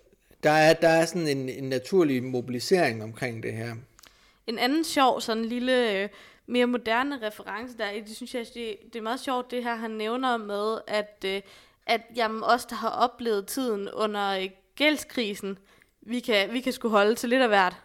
der 0.44 0.52
er, 0.52 0.74
der 0.74 0.90
er 0.90 1.06
sådan 1.06 1.28
en, 1.28 1.50
en 1.50 1.64
naturlig 1.64 2.24
mobilisering 2.24 3.04
omkring 3.04 3.44
det 3.44 3.54
her. 3.54 3.76
En 4.48 4.60
anden 4.60 4.84
sjov, 4.84 5.22
sådan 5.22 5.46
lille, 5.46 6.04
øh, 6.04 6.10
mere 6.48 6.66
moderne 6.66 7.28
reference 7.28 7.78
der, 7.78 7.92
det 8.08 8.16
synes 8.16 8.36
jeg, 8.36 8.46
det, 8.54 8.78
det 8.94 8.96
er 8.96 9.04
meget 9.04 9.20
sjovt, 9.20 9.52
det 9.52 9.64
her 9.64 9.76
han 9.76 9.92
nævner 9.92 10.38
med, 10.38 10.78
at, 10.88 11.26
øh, 11.26 11.42
at 11.86 12.02
jamen, 12.16 12.44
os, 12.44 12.66
der 12.66 12.76
har 12.76 12.90
oplevet 12.90 13.48
tiden 13.48 13.90
under 13.90 14.30
øh, 14.30 14.50
gældskrisen, 14.76 15.58
vi 16.02 16.20
kan, 16.20 16.54
vi 16.54 16.62
kan 16.62 16.74
skulle 16.74 16.92
holde 16.92 17.16
til 17.16 17.30
lidt 17.30 17.42
af 17.42 17.48
hvert. 17.48 17.76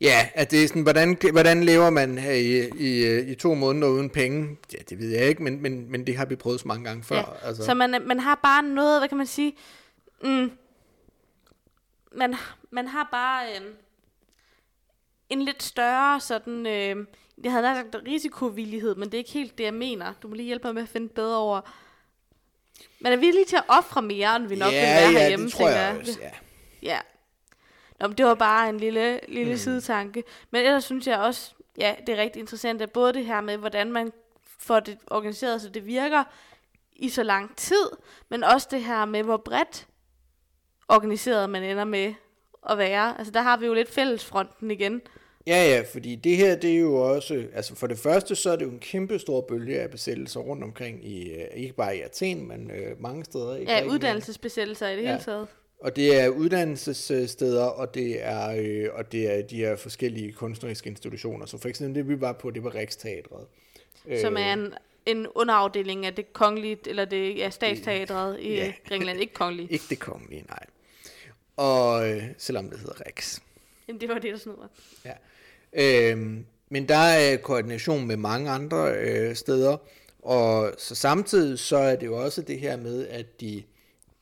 Ja, 0.00 0.28
at 0.34 0.50
det 0.50 0.64
er 0.64 0.68
sådan, 0.68 0.82
hvordan, 0.82 1.18
hvordan 1.32 1.64
lever 1.64 1.90
man 1.90 2.18
her 2.18 2.32
i, 2.32 2.68
i, 2.78 3.20
i 3.20 3.34
to 3.34 3.54
måneder 3.54 3.88
uden 3.88 4.10
penge? 4.10 4.56
Ja, 4.72 4.78
det 4.90 4.98
ved 4.98 5.08
jeg 5.08 5.28
ikke, 5.28 5.42
men, 5.42 5.62
men, 5.62 5.90
men 5.90 6.06
det 6.06 6.16
har 6.16 6.24
vi 6.24 6.36
prøvet 6.36 6.60
så 6.60 6.68
mange 6.68 6.84
gange 6.84 7.04
før. 7.04 7.16
Ja, 7.16 7.48
altså. 7.48 7.64
Så 7.64 7.74
man, 7.74 8.02
man 8.06 8.20
har 8.20 8.40
bare 8.42 8.62
noget, 8.62 9.00
hvad 9.00 9.08
kan 9.08 9.18
man 9.18 9.26
sige, 9.26 9.56
mm, 10.22 10.50
man, 12.12 12.34
man 12.70 12.88
har 12.88 13.08
bare 13.12 13.46
øh, 13.48 13.60
en 15.30 15.42
lidt 15.42 15.62
større 15.62 16.20
sådan, 16.20 16.66
øh, 16.66 17.06
jeg 17.44 17.52
havde 17.52 17.64
sagt 17.64 17.96
risikovillighed, 18.06 18.94
men 18.94 19.04
det 19.04 19.14
er 19.14 19.18
ikke 19.18 19.32
helt 19.32 19.58
det, 19.58 19.64
jeg 19.64 19.74
mener. 19.74 20.12
Du 20.22 20.28
må 20.28 20.34
lige 20.34 20.46
hjælpe 20.46 20.66
mig 20.66 20.74
med 20.74 20.82
at 20.82 20.88
finde 20.88 21.08
bedre 21.08 21.36
over. 21.36 21.60
Man 23.00 23.12
er 23.12 23.16
villig 23.16 23.46
til 23.46 23.56
at 23.56 23.64
ofre 23.68 24.02
mere, 24.02 24.36
end 24.36 24.46
vi 24.46 24.56
nok 24.56 24.72
ja, 24.72 24.78
vil 24.78 25.02
være 25.02 25.12
ja, 25.12 25.18
herhjemme, 25.18 25.46
det 25.46 25.52
tror 25.52 25.66
tænker 25.66 25.80
jeg 25.80 25.98
også, 26.00 26.18
ja. 26.20 26.30
Ja. 26.82 26.98
Nå, 28.00 28.06
men 28.06 28.18
det 28.18 28.26
var 28.26 28.34
bare 28.34 28.68
en 28.68 28.78
lille, 28.78 29.20
lille 29.28 29.52
mm. 29.52 29.58
sidetanke. 29.58 30.24
Men 30.50 30.66
ellers 30.66 30.84
synes 30.84 31.06
jeg 31.06 31.18
også, 31.18 31.52
ja, 31.78 31.94
det 32.06 32.18
er 32.18 32.22
rigtig 32.22 32.40
interessant, 32.40 32.82
at 32.82 32.90
både 32.90 33.12
det 33.12 33.26
her 33.26 33.40
med, 33.40 33.56
hvordan 33.56 33.92
man 33.92 34.12
får 34.58 34.80
det 34.80 34.98
organiseret, 35.06 35.62
så 35.62 35.68
det 35.68 35.86
virker 35.86 36.24
i 36.96 37.08
så 37.08 37.22
lang 37.22 37.56
tid, 37.56 37.90
men 38.28 38.44
også 38.44 38.68
det 38.70 38.84
her 38.84 39.04
med, 39.04 39.22
hvor 39.22 39.36
bredt 39.36 39.86
organiseret 40.88 41.50
man 41.50 41.62
ender 41.62 41.84
med 41.84 42.14
at 42.70 42.78
være. 42.78 43.18
Altså 43.18 43.32
der 43.32 43.42
har 43.42 43.56
vi 43.56 43.66
jo 43.66 43.74
lidt 43.74 43.90
fællesfronten 43.90 44.70
igen. 44.70 45.02
Ja, 45.48 45.64
ja, 45.74 45.80
fordi 45.92 46.14
det 46.14 46.36
her, 46.36 46.56
det 46.56 46.70
er 46.74 46.78
jo 46.78 46.94
også, 46.94 47.44
altså 47.54 47.74
for 47.74 47.86
det 47.86 47.98
første, 47.98 48.36
så 48.36 48.50
er 48.50 48.56
det 48.56 48.64
jo 48.64 48.70
en 48.70 48.78
kæmpe 48.78 49.18
stor 49.18 49.40
bølge 49.40 49.80
af 49.80 49.90
besættelser 49.90 50.40
rundt 50.40 50.64
omkring 50.64 51.06
i, 51.06 51.30
øh, 51.32 51.44
ikke 51.54 51.74
bare 51.74 51.96
i 51.96 52.00
Athen, 52.00 52.48
men 52.48 52.70
øh, 52.70 53.02
mange 53.02 53.24
steder. 53.24 53.56
i 53.56 53.62
Ja, 53.62 53.84
uddannelsesbesættelser 53.84 54.88
i 54.88 54.96
det 54.96 55.02
Ja. 55.02 55.08
hele 55.10 55.22
taget. 55.24 55.46
Og 55.80 55.96
det 55.96 56.20
er 56.20 56.28
uddannelsessteder, 56.28 57.64
og 57.64 57.94
det 57.94 58.24
er, 58.24 58.50
øh, 58.58 58.88
og 58.94 59.12
det 59.12 59.38
er 59.38 59.42
de 59.42 59.56
her 59.56 59.76
forskellige 59.76 60.32
kunstneriske 60.32 60.88
institutioner. 60.90 61.46
Så 61.46 61.58
for 61.58 61.68
eksempel 61.68 61.94
det, 61.94 62.08
vi 62.08 62.20
var 62.20 62.32
på, 62.32 62.50
det 62.50 62.64
var 62.64 62.74
Riksteatret. 62.74 63.46
Som 64.20 64.36
er 64.36 64.52
en, 64.52 64.74
en 65.06 65.26
underafdeling 65.34 66.06
af 66.06 66.14
det 66.14 66.32
kongelige, 66.32 66.78
eller 66.86 67.04
det 67.04 67.36
ja, 67.36 67.50
statsteatret 67.50 68.40
i 68.40 68.54
Ja. 68.54 68.72
Grækenland. 68.88 69.20
Ikke 69.20 69.34
kongelige. 69.34 69.68
Ikke 69.72 69.84
det 69.90 69.98
kongelige, 69.98 70.44
nej. 70.48 70.64
Og 71.56 72.10
øh, 72.10 72.22
selvom 72.38 72.70
det 72.70 72.78
hedder 72.78 73.06
Riks. 73.06 73.42
Jamen, 73.88 74.00
det 74.00 74.08
var 74.08 74.18
det, 74.18 74.44
der 74.44 74.52
mig. 74.58 74.68
Ja. 75.04 75.12
Øh, 75.72 76.36
men 76.70 76.88
der 76.88 76.96
er 76.96 77.36
koordination 77.36 78.06
med 78.06 78.16
mange 78.16 78.50
andre 78.50 78.92
øh, 78.92 79.36
steder, 79.36 79.76
og 80.22 80.74
så 80.78 80.94
samtidig 80.94 81.58
så 81.58 81.76
er 81.76 81.96
det 81.96 82.06
jo 82.06 82.24
også 82.24 82.42
det 82.42 82.60
her 82.60 82.76
med, 82.76 83.08
at 83.08 83.40
de 83.40 83.62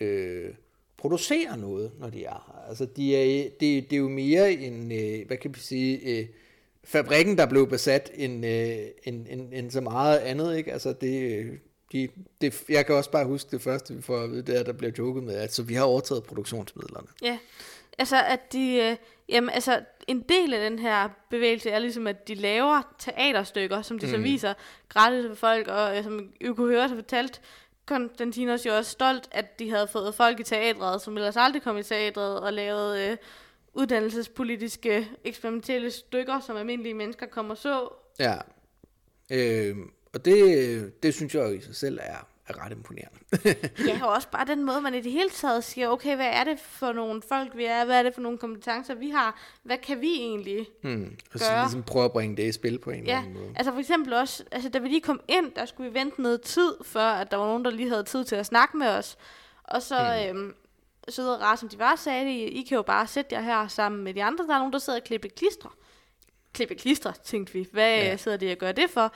øh, 0.01 0.51
producerer 0.97 1.57
noget, 1.57 1.91
når 1.99 2.11
de 2.11 2.25
er 2.25 2.31
her. 2.31 2.69
Altså 2.69 2.87
de 2.97 3.17
er, 3.17 3.49
det, 3.61 3.91
det 3.91 3.93
er 3.93 4.01
jo 4.01 4.09
mere 4.09 4.53
en, 4.53 4.93
øh, 4.93 5.27
hvad 5.27 5.37
kan 5.37 5.55
vi 5.55 5.61
sige, 5.61 6.19
øh, 6.19 6.27
fabrikken, 6.85 7.39
der 7.39 7.47
blev 7.47 7.69
besat, 7.69 8.11
end, 8.15 8.47
øh, 8.47 8.79
end, 9.05 9.27
end, 9.31 9.55
end 9.55 9.71
så 9.71 9.81
meget 9.81 10.19
andet, 10.19 10.57
ikke? 10.57 10.73
Altså 10.73 10.93
det, 10.93 11.23
øh, 11.23 11.53
de, 11.93 12.09
det, 12.41 12.65
jeg 12.69 12.87
kan 12.87 12.95
også 12.95 13.11
bare 13.11 13.25
huske 13.25 13.51
det 13.51 13.63
første, 13.63 13.95
vi 13.95 14.03
får 14.03 14.19
at 14.19 14.31
vide, 14.31 14.43
det 14.43 14.59
er, 14.59 14.63
der 14.63 14.73
bliver 14.73 14.93
joket 14.99 15.25
med, 15.25 15.35
at 15.35 15.55
så 15.55 15.63
vi 15.63 15.75
har 15.75 15.85
overtaget 15.85 16.25
produktionsmidlerne. 16.25 17.07
Ja, 17.23 17.39
altså 17.99 18.17
at 18.29 18.41
de, 18.53 18.75
øh, 18.75 18.97
jamen 19.29 19.51
altså 19.51 19.81
en 20.07 20.21
del 20.21 20.55
af 20.55 20.71
den 20.71 20.79
her 20.79 21.09
bevægelse 21.31 21.71
er 21.71 21.79
ligesom, 21.79 22.07
at 22.07 22.29
de 22.29 22.35
laver 22.35 22.95
teaterstykker, 22.99 23.83
som 23.83 23.99
de 23.99 24.07
mm. 24.07 24.13
så 24.13 24.19
viser 24.19 24.55
gratis 24.89 25.27
for 25.29 25.35
folk, 25.35 25.69
og 25.69 25.99
øh, 25.99 26.05
som 26.05 26.33
I 26.41 26.45
kunne 26.47 26.73
høre, 26.73 26.89
så 26.89 26.95
fortalt 26.95 27.41
Konstantinos 27.87 28.67
jo 28.67 28.77
også 28.77 28.91
stolt, 28.91 29.29
at 29.33 29.59
de 29.59 29.71
havde 29.71 29.89
fået 29.89 30.15
folk 30.15 30.41
i 30.41 30.43
teatret, 30.43 31.03
som 31.03 31.17
ellers 31.17 31.37
aldrig 31.37 31.63
kom 31.63 31.79
i 31.79 31.83
teatret, 31.83 32.41
og 32.41 32.53
lavet 32.53 33.11
øh, 33.11 33.17
uddannelsespolitiske 33.75 35.09
eksperimentelle 35.25 35.91
stykker, 35.91 36.41
som 36.41 36.57
almindelige 36.57 36.95
mennesker 36.95 37.27
kommer 37.27 37.55
og 37.55 37.59
så. 37.59 37.89
Ja. 38.19 38.37
Øh, 39.31 39.77
og 40.13 40.25
det, 40.25 41.03
det 41.03 41.15
synes 41.15 41.35
jeg 41.35 41.49
jo 41.49 41.53
i 41.53 41.61
sig 41.61 41.77
selv 41.77 41.99
er, 42.03 42.29
er 42.49 42.65
ret 42.65 42.73
imponerende. 42.73 43.19
Ja, 43.89 44.01
og 44.07 44.13
også 44.13 44.29
bare 44.29 44.47
den 44.47 44.65
måde, 44.65 44.81
man 44.81 44.95
i 44.95 45.01
det 45.01 45.13
hele 45.13 45.31
taget 45.31 45.65
siger, 45.65 45.89
okay, 45.89 46.17
hvad 46.17 46.29
er 46.33 46.45
det 46.45 46.61
for 46.61 46.93
nogle 46.93 47.23
folk, 47.29 47.57
vi 47.57 47.65
er? 47.65 47.85
Hvad 47.85 47.99
er 47.99 48.03
det 48.03 48.15
for 48.15 48.21
nogle 48.21 48.39
kompetencer, 48.39 48.95
vi 48.95 49.11
har? 49.11 49.41
Hvad 49.63 49.79
kan 49.79 50.01
vi 50.01 50.15
egentlig? 50.15 50.67
hmm. 50.83 51.17
Og 51.35 51.39
så 51.41 51.49
Gøre. 51.51 51.61
ligesom 51.63 51.83
prøve 51.83 52.05
at 52.05 52.13
bringe 52.13 52.37
det 52.37 52.43
i 52.43 52.53
spil 52.53 52.79
på 52.79 52.91
en 52.91 52.97
eller 53.01 53.13
Ja, 53.13 53.19
anden 53.19 53.35
måde. 53.35 53.53
altså 53.57 53.73
for 53.73 53.79
eksempel 53.81 54.13
også, 54.13 54.45
altså 54.53 54.69
da 54.69 54.79
vi 54.79 54.89
lige 54.89 55.01
kom 55.01 55.21
ind, 55.29 55.53
der 55.53 55.67
skulle 55.67 55.91
vi 55.91 55.99
vente 55.99 56.23
noget 56.23 56.41
tid, 56.43 56.75
før 56.85 57.09
at 57.09 57.31
der 57.31 57.37
var 57.37 57.47
nogen, 57.47 57.65
der 57.65 57.71
lige 57.71 57.89
havde 57.89 58.05
tid 58.05 58.25
til 58.25 58.37
at 58.37 58.47
snakke 58.47 58.77
med 58.77 58.89
os. 58.89 59.17
Og 59.65 59.83
så 59.83 60.29
mm. 60.33 60.39
øhm, 60.39 60.55
søde 61.09 61.35
og 61.37 61.43
rare 61.43 61.57
som 61.57 61.69
de 61.69 61.79
var, 61.79 61.97
sagde 61.97 62.25
de, 62.27 62.39
I 62.39 62.63
kan 62.63 62.77
jo 62.77 62.83
bare 62.83 63.07
sætte 63.07 63.35
jer 63.35 63.41
her 63.43 63.69
sammen 63.69 64.05
med 64.05 64.15
de 64.15 64.25
andre. 64.25 64.47
Der 64.47 64.55
er 64.55 64.59
nogen, 64.59 64.73
der 64.73 64.79
sidder 64.79 64.99
og 64.99 65.05
klipper 65.05 65.29
klister. 65.37 65.77
Klippe 66.53 66.75
klister, 66.75 67.13
tænkte 67.13 67.53
vi. 67.53 67.69
Hvad 67.73 67.97
ja. 67.97 68.17
sidder 68.17 68.37
de 68.37 68.53
og 68.53 68.59
gør 68.59 68.73
det 68.73 68.91
for? 68.91 69.13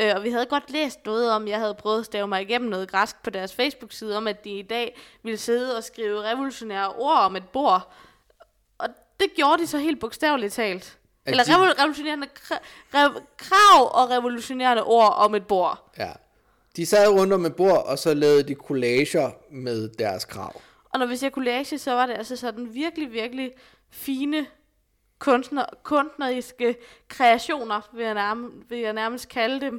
Øh, 0.00 0.12
og 0.16 0.22
vi 0.24 0.30
havde 0.30 0.46
godt 0.46 0.70
læst 0.70 0.98
noget 1.06 1.30
om, 1.30 1.48
jeg 1.48 1.58
havde 1.58 1.74
prøvet 1.74 1.98
at 2.00 2.04
stave 2.06 2.28
mig 2.28 2.42
igennem 2.42 2.70
noget 2.70 2.90
græsk 2.90 3.22
på 3.22 3.30
deres 3.30 3.54
Facebook-side, 3.54 4.16
om 4.16 4.26
at 4.26 4.44
de 4.44 4.50
i 4.58 4.62
dag 4.62 4.98
ville 5.22 5.38
sidde 5.38 5.76
og 5.76 5.84
skrive 5.84 6.22
revolutionære 6.22 6.88
ord 6.92 7.18
om 7.18 7.36
et 7.36 7.48
bord. 7.48 7.92
Og 8.78 8.88
det 9.20 9.28
gjorde 9.36 9.62
de 9.62 9.66
så 9.66 9.78
helt 9.78 10.00
bogstaveligt 10.00 10.52
talt. 10.54 10.98
At 11.26 11.30
Eller 11.30 11.44
de- 11.44 11.50
revol- 11.54 11.78
revolutionerende 11.80 12.26
kra- 12.38 12.58
rev- 12.94 13.20
krav 13.36 14.02
og 14.02 14.10
revolutionerende 14.10 14.82
ord 14.84 15.14
om 15.16 15.34
et 15.34 15.46
bord. 15.46 15.90
Ja. 15.98 16.12
De 16.76 16.86
sad 16.86 17.08
rundt 17.08 17.32
om 17.32 17.46
et 17.46 17.56
bord, 17.56 17.86
og 17.86 17.98
så 17.98 18.14
lavede 18.14 18.42
de 18.42 18.54
collager 18.54 19.30
med 19.50 19.88
deres 19.88 20.24
krav. 20.24 20.60
Og 20.90 20.98
når 20.98 21.06
vi 21.06 21.16
siger 21.16 21.30
collage, 21.30 21.78
så 21.78 21.92
var 21.92 22.06
det 22.06 22.14
altså 22.14 22.36
sådan 22.36 22.74
virkelig, 22.74 23.12
virkelig 23.12 23.52
fine 23.90 24.46
kunstner, 25.22 25.64
kunstneriske 25.82 26.76
kreationer, 27.08 27.80
vil 27.92 28.04
jeg, 28.04 28.14
nærme, 28.14 28.50
vil 28.68 28.78
jeg 28.78 28.92
nærmest 28.92 29.28
kalde 29.28 29.60
dem. 29.60 29.72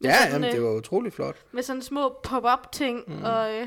Med 0.00 0.10
Ja, 0.10 0.16
sådan, 0.16 0.32
jamen, 0.32 0.44
øh, 0.48 0.52
det 0.52 0.62
var 0.62 0.70
utrolig 0.70 1.12
flot. 1.12 1.36
med 1.52 1.62
sådan 1.62 1.82
små 1.82 2.20
pop-up 2.22 2.72
ting. 2.72 3.04
Mm. 3.06 3.22
Og, 3.24 3.54
øh, 3.54 3.66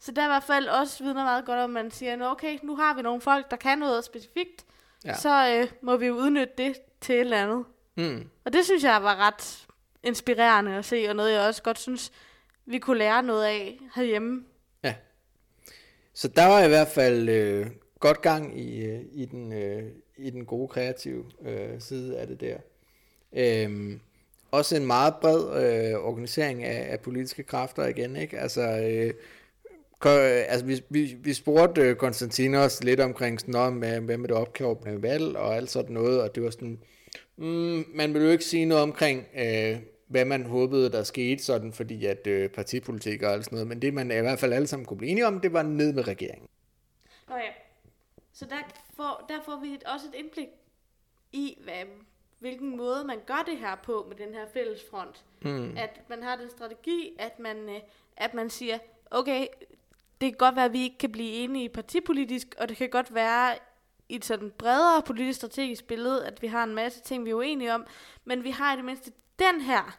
så 0.00 0.12
der 0.12 0.22
er 0.22 0.26
i 0.26 0.28
hvert 0.28 0.42
fald 0.42 0.68
også 0.68 1.04
vidner 1.04 1.24
meget 1.24 1.44
godt 1.46 1.58
om, 1.58 1.76
at 1.76 1.84
man 1.84 1.90
siger, 1.90 2.16
"Nå, 2.16 2.24
okay, 2.26 2.58
nu 2.62 2.76
har 2.76 2.94
vi 2.94 3.02
nogle 3.02 3.20
folk, 3.20 3.50
der 3.50 3.56
kan 3.56 3.78
noget 3.78 4.04
specifikt, 4.04 4.64
Ja. 5.04 5.14
så 5.14 5.48
øh, 5.60 5.68
må 5.82 5.96
vi 5.96 6.10
udnytte 6.10 6.52
det 6.58 6.74
til 7.00 7.14
et 7.14 7.20
eller 7.20 7.42
andet. 7.42 7.64
Mm. 7.96 8.28
Og 8.44 8.52
det 8.52 8.64
synes 8.64 8.84
jeg 8.84 9.02
var 9.02 9.16
ret 9.16 9.66
inspirerende 10.02 10.72
at 10.74 10.84
se, 10.84 11.06
og 11.08 11.16
noget 11.16 11.32
jeg 11.32 11.40
også 11.40 11.62
godt 11.62 11.78
synes, 11.78 12.12
vi 12.66 12.78
kunne 12.78 12.98
lære 12.98 13.22
noget 13.22 13.44
af 13.44 13.78
herhjemme. 13.94 14.44
Ja. 14.84 14.94
Så 16.14 16.28
der 16.28 16.46
var 16.46 16.62
i 16.64 16.68
hvert 16.68 16.88
fald 16.88 17.28
øh, 17.28 17.66
godt 18.00 18.22
gang 18.22 18.60
i, 18.60 18.84
øh, 18.84 19.00
i, 19.12 19.24
den, 19.24 19.52
øh, 19.52 19.82
i 20.16 20.30
den 20.30 20.44
gode 20.44 20.68
kreative 20.68 21.24
øh, 21.42 21.80
side 21.80 22.18
af 22.18 22.26
det 22.26 22.40
der. 22.40 22.56
Øhm, 23.32 24.00
også 24.50 24.76
en 24.76 24.86
meget 24.86 25.14
bred 25.20 25.64
øh, 25.64 26.04
organisering 26.04 26.64
af, 26.64 26.92
af 26.92 27.00
politiske 27.00 27.42
kræfter 27.42 27.86
igen, 27.86 28.16
ikke? 28.16 28.38
Altså, 28.38 28.62
øh, 28.62 29.14
øh 30.06 30.44
altså 30.48 30.66
vi, 30.66 30.82
vi, 30.88 31.16
vi 31.20 31.32
spurgte 31.32 31.80
øh, 31.80 31.96
Konstantinos 31.96 32.84
lidt 32.84 33.00
omkring 33.00 33.40
sådan 33.40 33.52
noget 33.52 33.72
med, 33.72 34.00
hvad 34.00 34.16
med 34.16 34.28
det 34.28 34.36
opkrævende 34.36 35.02
valg 35.02 35.36
og 35.36 35.56
alt 35.56 35.70
sådan 35.70 35.92
noget, 35.94 36.22
og 36.22 36.34
det 36.34 36.42
var 36.42 36.50
sådan, 36.50 36.78
mm, 37.36 37.84
man 37.94 38.14
ville 38.14 38.26
jo 38.26 38.32
ikke 38.32 38.44
sige 38.44 38.64
noget 38.64 38.82
omkring, 38.82 39.26
øh, 39.38 39.76
hvad 40.08 40.24
man 40.24 40.46
håbede, 40.46 40.92
der 40.92 41.02
skete 41.02 41.42
sådan, 41.42 41.72
fordi 41.72 42.06
at 42.06 42.26
øh, 42.26 42.50
partipolitik 42.50 43.22
og 43.22 43.32
alt 43.32 43.44
sådan 43.44 43.56
noget, 43.56 43.68
men 43.68 43.82
det 43.82 43.94
man 43.94 44.10
i 44.10 44.20
hvert 44.20 44.38
fald 44.38 44.52
alle 44.52 44.66
sammen 44.66 44.86
kunne 44.86 44.98
blive 44.98 45.10
enige 45.10 45.26
om, 45.26 45.40
det 45.40 45.52
var 45.52 45.62
ned 45.62 45.92
med 45.92 46.08
regeringen. 46.08 46.48
Nå 47.28 47.36
ja. 47.36 47.59
Så 48.40 48.46
der 48.46 48.56
får, 48.96 49.24
der 49.28 49.42
får 49.42 49.56
vi 49.56 49.68
et, 49.74 49.84
også 49.84 50.06
et 50.06 50.14
indblik 50.14 50.48
i, 51.32 51.58
hvad, 51.64 51.84
hvilken 52.38 52.76
måde 52.76 53.04
man 53.04 53.20
gør 53.26 53.42
det 53.46 53.58
her 53.58 53.76
på 53.76 54.06
med 54.08 54.16
den 54.16 54.34
her 54.34 54.46
fælles 54.52 54.80
front. 54.90 55.24
Mm. 55.42 55.76
At 55.76 56.00
man 56.08 56.22
har 56.22 56.36
den 56.36 56.50
strategi, 56.50 57.16
at 57.18 57.38
man, 57.38 57.68
øh, 57.68 57.80
at 58.16 58.34
man 58.34 58.50
siger, 58.50 58.78
okay, 59.10 59.46
det 60.20 60.32
kan 60.32 60.38
godt 60.38 60.56
være, 60.56 60.64
at 60.64 60.72
vi 60.72 60.82
ikke 60.82 60.98
kan 60.98 61.12
blive 61.12 61.30
enige 61.30 61.68
partipolitisk, 61.68 62.54
og 62.58 62.68
det 62.68 62.76
kan 62.76 62.90
godt 62.90 63.14
være 63.14 63.58
i 64.08 64.16
et 64.16 64.24
sådan 64.24 64.50
bredere 64.50 65.02
politisk 65.02 65.36
strategisk 65.36 65.86
billede, 65.86 66.26
at 66.26 66.42
vi 66.42 66.46
har 66.46 66.64
en 66.64 66.74
masse 66.74 67.00
ting, 67.00 67.24
vi 67.24 67.30
er 67.30 67.34
uenige 67.34 67.74
om, 67.74 67.86
men 68.24 68.44
vi 68.44 68.50
har 68.50 68.72
i 68.72 68.76
det 68.76 68.84
mindste 68.84 69.12
den 69.38 69.60
her 69.60 69.98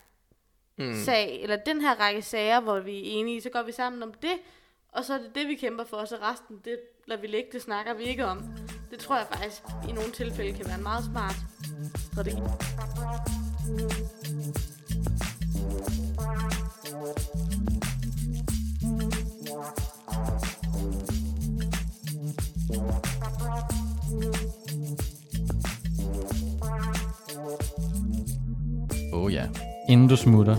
mm. 0.78 0.94
sag, 0.94 1.42
eller 1.42 1.56
den 1.56 1.82
her 1.82 2.00
række 2.00 2.22
sager, 2.22 2.60
hvor 2.60 2.80
vi 2.80 2.98
er 2.98 3.04
enige, 3.04 3.42
så 3.42 3.50
går 3.50 3.64
vi 3.64 3.72
sammen 3.72 4.04
om 4.04 4.14
det, 4.14 4.40
og 4.92 5.06
så 5.06 5.14
er 5.14 5.18
det 5.18 5.36
det, 5.36 5.48
vi 5.48 5.56
kæmper 5.56 5.84
for, 5.84 5.98
og 5.98 6.08
så 6.08 6.16
resten, 6.16 6.62
det 6.66 6.80
lader 7.12 7.22
vi 7.22 7.28
ligge, 7.28 7.50
det 7.54 7.62
snakker 7.62 7.94
vi 7.94 8.04
ikke 8.04 8.26
om. 8.26 8.44
Det 8.92 9.00
tror 9.00 9.18
jeg 9.18 9.26
faktisk 9.32 9.62
i 9.90 9.92
nogle 9.92 10.12
tilfælde 10.12 10.54
kan 10.54 10.66
være 10.66 10.78
en 10.78 10.84
meget 10.84 11.06
smart 11.06 11.36
strategi. 12.12 12.38
Oh 29.14 29.34
ja. 29.34 29.48
Inden 29.90 30.08
du 30.08 30.16
smutter, 30.16 30.56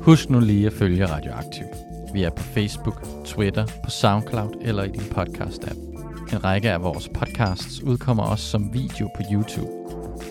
husk 0.00 0.30
nu 0.30 0.40
lige 0.40 0.66
at 0.66 0.72
følge 0.72 1.06
Radioaktiv. 1.06 1.64
Vi 2.12 2.22
er 2.22 2.30
på 2.30 2.42
Facebook, 2.42 3.02
Twitter, 3.24 3.66
på 3.84 3.90
Soundcloud 3.90 4.54
eller 4.60 4.82
i 4.82 4.88
din 4.88 5.00
podcast-app. 5.00 5.91
En 6.32 6.44
række 6.44 6.70
af 6.70 6.82
vores 6.82 7.08
podcasts 7.08 7.82
udkommer 7.82 8.22
også 8.22 8.44
som 8.44 8.74
video 8.74 9.08
på 9.16 9.22
YouTube. 9.32 9.70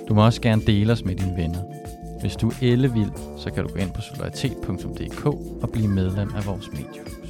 Du 0.10 0.14
må 0.14 0.26
også 0.26 0.42
gerne 0.42 0.62
dele 0.68 0.94
os 0.94 1.06
med 1.06 1.16
dine 1.16 1.38
venner. 1.38 1.60
Hvis 2.22 2.36
du 2.36 2.50
er 2.50 2.54
ellevild, 2.62 3.12
så 3.38 3.52
kan 3.52 3.64
du 3.64 3.70
gå 3.74 3.80
ind 3.80 3.92
på 3.94 4.02
solidaritet.dk 4.02 5.26
og 5.64 5.70
blive 5.74 5.88
medlem 5.88 6.36
af 6.36 6.46
vores 6.46 6.72
medie. 6.72 7.21